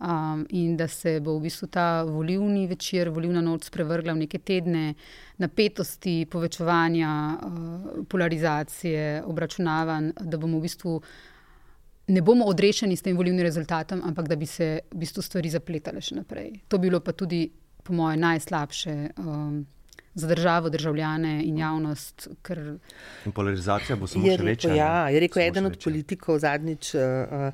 Um, 0.00 0.46
in 0.48 0.76
da 0.76 0.86
se 0.88 1.18
bo 1.20 1.34
v 1.36 1.42
bistvu 1.44 1.66
ta 1.68 2.02
volivni 2.08 2.64
večer, 2.66 3.10
volivna 3.12 3.42
noč 3.44 3.66
sprevrgla 3.68 4.14
v 4.14 4.22
neke 4.22 4.38
tedne 4.38 4.94
napetosti, 5.36 6.24
povečevanja, 6.24 7.10
uh, 7.36 7.98
polarizacije, 8.08 9.20
obračunavanj, 9.28 10.14
da 10.24 10.40
bomo 10.40 10.56
v 10.56 10.64
bistvu 10.64 10.94
ne 12.10 12.22
bomo 12.22 12.44
odrešeni 12.50 12.96
s 12.96 13.02
tem 13.02 13.16
volivnim 13.16 13.44
rezultatom, 13.46 14.02
ampak 14.04 14.28
da 14.28 14.36
bi 14.36 14.46
se 14.46 14.80
v 14.90 15.02
bistvu 15.02 15.22
stvari 15.22 15.50
zapletale 15.50 16.02
še 16.02 16.20
naprej. 16.20 16.52
To 16.68 16.78
bi 16.78 16.90
bilo 16.90 17.00
pa 17.00 17.12
tudi, 17.12 17.44
po 17.82 17.94
mojem, 17.96 18.20
najslabše 18.20 18.96
um, 19.18 19.60
za 20.14 20.26
državo, 20.26 20.70
državljane 20.70 21.44
in 21.44 21.58
javnost. 21.58 22.28
Ker 22.42 22.58
In 23.26 23.32
polarizacija 23.32 23.96
bo 23.96 24.06
samo 24.10 24.26
Je 24.26 24.36
še 24.36 24.44
večja. 24.44 24.74
ja, 24.74 25.08
je 25.08 25.20
rekel 25.20 25.42
eden 25.42 25.66
od 25.70 25.78
politikov 25.84 26.40
zadnjič, 26.42 26.94
uh, 26.94 27.50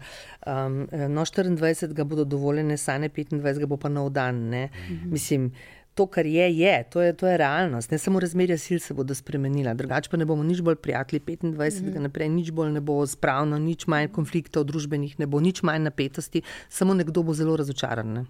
um, 0.46 0.78
no 1.12 1.26
24. 1.28 2.04
bodo 2.04 2.24
dovoljene 2.24 2.76
sane, 2.76 3.08
25. 3.08 3.66
bo 3.66 3.76
pa 3.76 3.88
nov 3.88 4.10
dan. 4.10 4.48
Ne? 4.48 4.68
Mhm. 4.88 5.12
Mislim, 5.12 5.52
to, 5.96 6.06
kar 6.06 6.26
je, 6.26 6.58
je, 6.58 6.84
to 6.92 7.00
je, 7.00 7.12
to 7.16 7.26
je 7.26 7.36
realnost. 7.40 7.90
Ne 7.90 7.98
samo 7.98 8.20
razmerja 8.20 8.58
sil 8.60 8.78
se 8.84 8.94
bodo 8.94 9.14
spremenila, 9.16 9.72
drugače 9.74 10.10
pa 10.12 10.20
ne 10.20 10.26
bomo 10.28 10.44
nič 10.44 10.60
bolj 10.60 10.76
prijatelji 10.76 11.20
25. 11.20 11.80
Mhm. 11.82 12.02
naprej, 12.02 12.28
nič 12.28 12.50
bolj 12.52 12.74
ne 12.76 12.80
bo 12.84 12.98
spravno, 13.06 13.58
nič 13.58 13.86
manj 13.88 14.10
konfliktov 14.12 14.68
družbenih 14.68 15.16
ne 15.18 15.26
bo, 15.26 15.40
nič 15.40 15.62
manj 15.64 15.88
napetosti, 15.88 16.42
samo 16.68 16.94
nekdo 16.94 17.24
bo 17.24 17.32
zelo 17.34 17.56
razočaran. 17.56 18.12
Ne? 18.12 18.26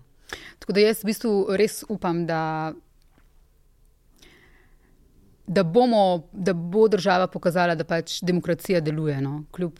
Tako 0.62 0.78
da 0.78 0.86
jaz 0.86 1.02
v 1.02 1.10
bistvu 1.10 1.32
res 1.58 1.82
upam, 1.90 2.22
da, 2.26 2.72
da, 5.46 5.66
bomo, 5.66 6.28
da 6.32 6.54
bo 6.54 6.86
država 6.88 7.26
pokazala, 7.26 7.74
da 7.74 7.84
pač 7.84 8.20
demokracija 8.22 8.80
deluje. 8.80 9.18
No? 9.20 9.40
Kljub 9.50 9.74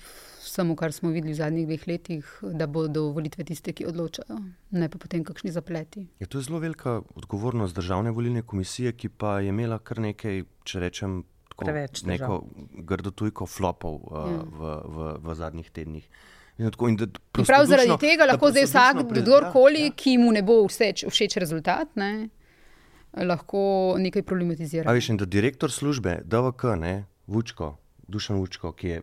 vsemu, 0.57 0.77
kar 0.77 0.93
smo 0.93 1.11
videli 1.13 1.35
v 1.35 1.37
zadnjih 1.37 1.67
dveh 1.69 1.83
letih, 1.89 2.29
da 2.57 2.67
bodo 2.67 3.11
volitve 3.13 3.45
tiste, 3.45 3.75
ki 3.77 3.85
odločajo, 3.91 4.39
ne 4.73 4.89
pa 4.89 4.99
potem 4.99 5.25
kakšni 5.25 5.53
zapleti. 5.53 6.07
Je 6.21 6.27
to 6.27 6.41
zelo 6.41 6.59
velika 6.59 7.03
odgovornost 7.15 7.77
državne 7.77 8.11
volilne 8.11 8.43
komisije, 8.43 8.93
ki 8.97 9.09
pa 9.09 9.41
je 9.41 9.53
imela 9.53 9.79
kar 9.79 10.01
nekaj, 10.01 10.45
če 10.65 10.81
rečem, 10.81 11.19
tako, 11.53 11.69
Preveč 11.69 12.01
težav. 12.01 12.09
neko 12.15 12.41
grdotujko 12.89 13.47
flopov 13.47 14.01
uh, 14.09 14.25
Ja. 14.33 14.41
v, 14.45 14.73
v, 14.97 15.13
v 15.29 15.35
zadnjih 15.35 15.71
tednih. 15.71 16.09
In 16.57 16.71
tako, 16.73 16.89
in 16.89 16.97
prav 17.45 17.67
zaradi 17.69 17.99
tega 18.01 18.25
lahko 18.25 18.49
zdaj 18.49 18.65
vsak, 18.65 19.03
kdorkoli, 19.13 19.83
ja, 19.85 19.91
ja, 19.91 19.97
ki 19.97 20.17
mu 20.19 20.33
ne 20.33 20.41
bo 20.43 20.63
všeč, 20.65 21.05
všeč 21.13 21.37
rezultat, 21.37 21.93
ne, 22.01 22.31
lahko 23.13 23.97
nekaj 24.01 24.25
problematizira. 24.25 24.89
A 24.89 24.95
veš, 24.97 25.11
in 25.13 25.21
da 25.21 25.29
direktor 25.29 25.73
službe 25.73 26.23
DVK, 26.25 26.65
ne, 26.81 26.95
Vučko, 27.27 27.75
Dušan 28.09 28.39
Vučko, 28.41 28.73
ki 28.73 28.89
je 28.89 29.03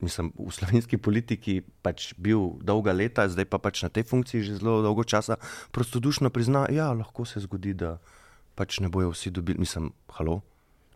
mislim, 0.00 0.32
v 0.36 0.52
slovenski 0.52 0.98
politiki 0.98 1.60
pač 1.82 2.12
bil 2.16 2.56
dolga 2.64 2.92
leta, 2.92 3.28
zdaj 3.28 3.48
pa 3.50 3.60
pač 3.62 3.82
na 3.86 3.90
tej 3.92 4.06
funkciji 4.08 4.42
že 4.42 4.60
zelo 4.60 4.80
dolgo 4.82 5.04
časa, 5.04 5.36
prostodušno 5.72 6.30
prizna, 6.30 6.66
da 6.68 6.74
ja, 6.74 6.92
lahko 6.92 7.24
se 7.24 7.40
zgodi, 7.40 7.74
da 7.74 7.98
pač 8.54 8.80
ne 8.80 8.88
bojo 8.88 9.12
vsi 9.14 9.30
dobili, 9.30 9.60
mislim, 9.60 9.92
halo. 10.16 10.40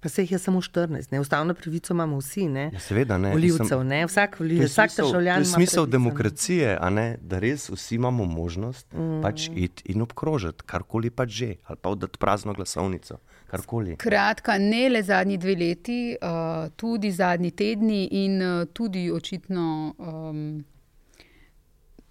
Pa 0.05 0.11
se 0.13 0.23
jih 0.23 0.33
je 0.33 0.39
samo 0.39 0.61
14, 0.61 1.13
ne? 1.13 1.21
ustavno 1.21 1.55
pravico 1.55 1.95
imamo 1.95 2.19
vsi, 2.19 2.49
ne? 2.49 2.71
Ja, 2.73 2.81
seveda 2.81 3.17
ne. 3.19 3.31
Volivcev, 3.33 3.65
mislim, 3.65 3.87
ne? 3.89 4.07
Vsak, 4.07 4.37
je 4.41 4.67
vsak 4.67 4.91
državljan. 4.97 5.37
To 5.37 5.49
je 5.49 5.53
smisel 5.53 5.87
demokracije, 5.87 6.79
ne, 6.91 7.07
da 7.21 7.39
res 7.41 7.71
vsi 7.73 7.95
imamo 7.97 8.25
možnost 8.25 8.93
mm. 8.93 9.23
pač 9.25 9.49
iti 9.55 9.89
in 9.95 10.05
obkrožiti, 10.05 10.67
karkoli 10.67 11.09
pač 11.11 11.31
že, 11.31 11.51
ali 11.65 11.81
pa 11.81 11.89
oddati 11.97 12.21
prazno 12.21 12.53
glasovnico, 12.53 13.17
karkoli. 13.55 13.97
Kratka, 14.03 14.59
ne 14.59 14.89
le 14.91 15.03
zadnji 15.03 15.39
dve 15.39 15.57
leti, 15.59 15.99
uh, 16.19 16.69
tudi 16.77 17.11
zadnji 17.15 17.51
tedni 17.55 18.05
in 18.25 18.39
uh, 18.43 18.63
tudi 18.73 19.09
očitno 19.11 19.67
um, 19.99 20.65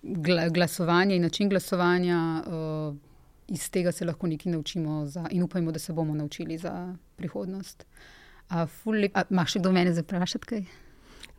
gla, 0.02 0.50
glasovanje 0.50 1.16
in 1.16 1.28
način 1.30 1.50
glasovanja. 1.50 2.20
Uh, 2.48 2.96
iz 3.48 3.70
tega 3.70 3.92
se 3.92 4.06
lahko 4.06 4.28
nekaj 4.28 4.52
naučimo 4.52 5.06
za, 5.06 5.26
in 5.32 5.44
upajmo, 5.44 5.72
da 5.72 5.80
se 5.80 5.94
bomo 5.94 6.16
naučili 6.16 6.58
za 6.58 6.96
prihodnost. 7.16 7.86
Ful 8.68 9.00
lep, 9.02 9.18
a, 9.18 9.24
imaš 9.30 9.56
še 9.56 9.60
kdo 9.60 9.72
mene 9.74 9.94
zaprašati 9.94 10.48
kaj? 10.48 10.64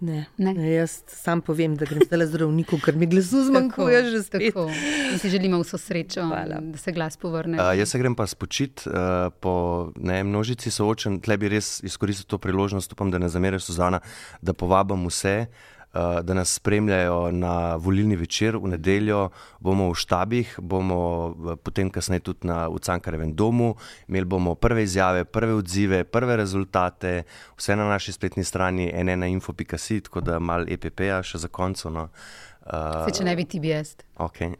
Ne. 0.00 0.26
Ne. 0.36 0.54
Ne, 0.54 0.70
jaz 0.72 1.02
sam 1.06 1.40
povem, 1.40 1.76
da 1.78 1.86
grem 1.86 2.02
zdaj 2.04 2.26
zdravniku, 2.32 2.78
ker 2.82 2.96
mi 2.98 3.06
glasu 3.06 3.44
zmanjkuje 3.46 4.00
že 4.10 4.22
spet. 4.26 4.42
Tako. 4.50 4.66
In 5.12 5.18
si 5.22 5.30
želimo 5.30 5.60
vso 5.62 5.78
srečo, 5.78 6.26
Hvala. 6.26 6.58
da 6.60 6.78
se 6.78 6.92
glas 6.92 7.16
povrne. 7.16 7.60
Uh, 7.62 7.70
jaz 7.78 7.94
se 7.94 7.98
grem 7.98 8.14
pa 8.14 8.26
spočit 8.26 8.84
uh, 8.86 9.30
po 9.40 9.54
ne, 9.96 10.24
množici 10.24 10.70
soočen, 10.70 11.20
tle 11.24 11.38
bi 11.38 11.48
res 11.48 11.78
izkoristil 11.86 12.26
to 12.26 12.38
priložnost, 12.38 12.92
upam, 12.92 13.10
da 13.10 13.22
ne 13.22 13.28
zameriš 13.28 13.70
Suzana, 13.70 14.02
da 14.42 14.52
povabim 14.52 15.06
vse, 15.06 15.46
da 15.94 16.34
nas 16.34 16.54
spremljajo 16.54 17.30
na 17.30 17.76
volilni 17.76 18.16
večer 18.16 18.56
v 18.56 18.68
nedeljo, 18.74 19.28
bomo 19.60 19.88
v 19.92 19.94
štabih, 19.94 20.56
bomo 20.58 20.98
uh, 21.28 21.54
potem 21.56 21.90
kasneje 21.90 22.20
tudi 22.20 22.48
na, 22.50 22.68
Cankarevem 22.84 23.32
domu, 23.34 23.74
imeli 24.08 24.24
bomo 24.24 24.54
prve 24.54 24.82
izjave, 24.82 25.24
prve 25.24 25.54
odzive, 25.54 26.04
prve 26.04 26.36
rezultate, 26.36 27.22
vse 27.56 27.76
na 27.76 27.88
naši 27.88 28.12
spletni 28.12 28.44
strani 28.44 28.90
nnainfo.si, 28.92 30.00
tako 30.00 30.20
da 30.20 30.38
mal 30.38 30.66
EPP-ja 30.68 31.22
še 31.22 31.38
za 31.38 31.48
konco. 31.48 31.90
No. 31.90 32.08
Uh, 32.64 33.04
Se, 33.04 33.18
če 33.18 33.24
ne 33.26 33.34
bi 33.36 33.44
ti 33.44 33.58
BS. 33.60 33.90
Okay. 34.16 34.54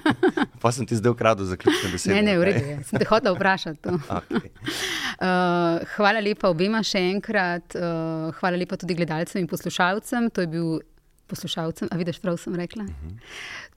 pa 0.62 0.68
sem 0.68 0.84
ti 0.84 0.98
zdaj 0.98 1.14
ukradel 1.14 1.48
zaključne 1.48 1.88
besede. 1.94 2.12
Ne, 2.12 2.20
ne, 2.22 2.34
v 2.36 2.44
redu 2.44 2.60
je. 2.66 2.76
Sem 2.84 3.00
te 3.00 3.06
hotel 3.08 3.38
vprašati. 3.38 3.96
Okay. 4.08 4.52
Uh, 5.18 5.80
hvala 5.96 6.20
lepa 6.22 6.46
obema 6.46 6.78
še 6.86 7.00
enkrat, 7.10 7.74
uh, 7.74 8.28
hvala 8.38 8.54
lepa 8.60 8.76
tudi 8.78 8.94
gledalcem 8.94 9.40
in 9.42 9.48
poslušalcem. 9.50 10.28
To 10.30 10.44
je 10.44 10.50
bil 10.52 10.68
poslušalcem, 11.26 11.90
a 11.90 11.98
vidiš, 11.98 12.20
prav 12.22 12.38
sem 12.38 12.54
rekla. 12.54 12.86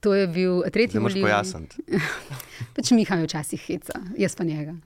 To 0.05 0.13
je 0.13 0.27
bil 0.29 0.61
tretji 0.69 0.99
Zdaj 0.99 1.01
moraš 1.01 1.15
volilni- 1.17 1.25
pojasniti. 1.25 1.81
Pač 2.77 2.93
Miha 2.93 3.17
je 3.17 3.25
včasih 3.25 3.65
heca, 3.65 4.03
jaz 4.21 4.37
pa 4.37 4.45
njega. 4.45 4.77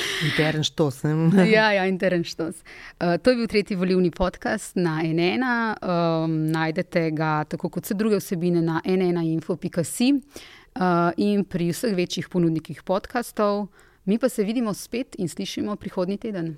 Intern 0.26 0.64
štos. 0.64 1.02
Ne? 1.04 1.46
ja, 1.50 1.72
ja, 1.72 1.86
intern 1.86 2.24
štos. 2.24 2.62
Uh, 3.00 3.16
to 3.22 3.30
je 3.30 3.36
bil 3.36 3.50
tretji 3.50 3.76
volilni 3.76 4.10
podcast 4.10 4.76
na 4.76 5.00
NN. 5.02 5.44
Um, 5.44 6.36
najdete 6.52 7.10
ga 7.10 7.44
tako 7.44 7.68
kot 7.68 7.86
vse 7.86 7.98
druge 7.98 8.20
vsebine 8.20 8.62
na 8.62 8.80
nnainfo.si 8.84 10.12
uh, 10.12 11.10
in 11.16 11.44
pri 11.44 11.72
vseh 11.72 11.96
večjih 11.96 12.28
ponudnikih 12.28 12.82
podkastov. 12.82 13.66
Mi 14.04 14.18
pa 14.18 14.28
se 14.28 14.44
vidimo 14.44 14.74
spet 14.74 15.14
in 15.18 15.28
slišimo 15.28 15.76
prihodnji 15.76 16.16
teden. 16.16 16.56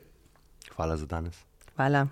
Hvala 0.76 0.97
za 0.97 1.07
danes. 1.07 1.45
Hvala. 1.76 2.09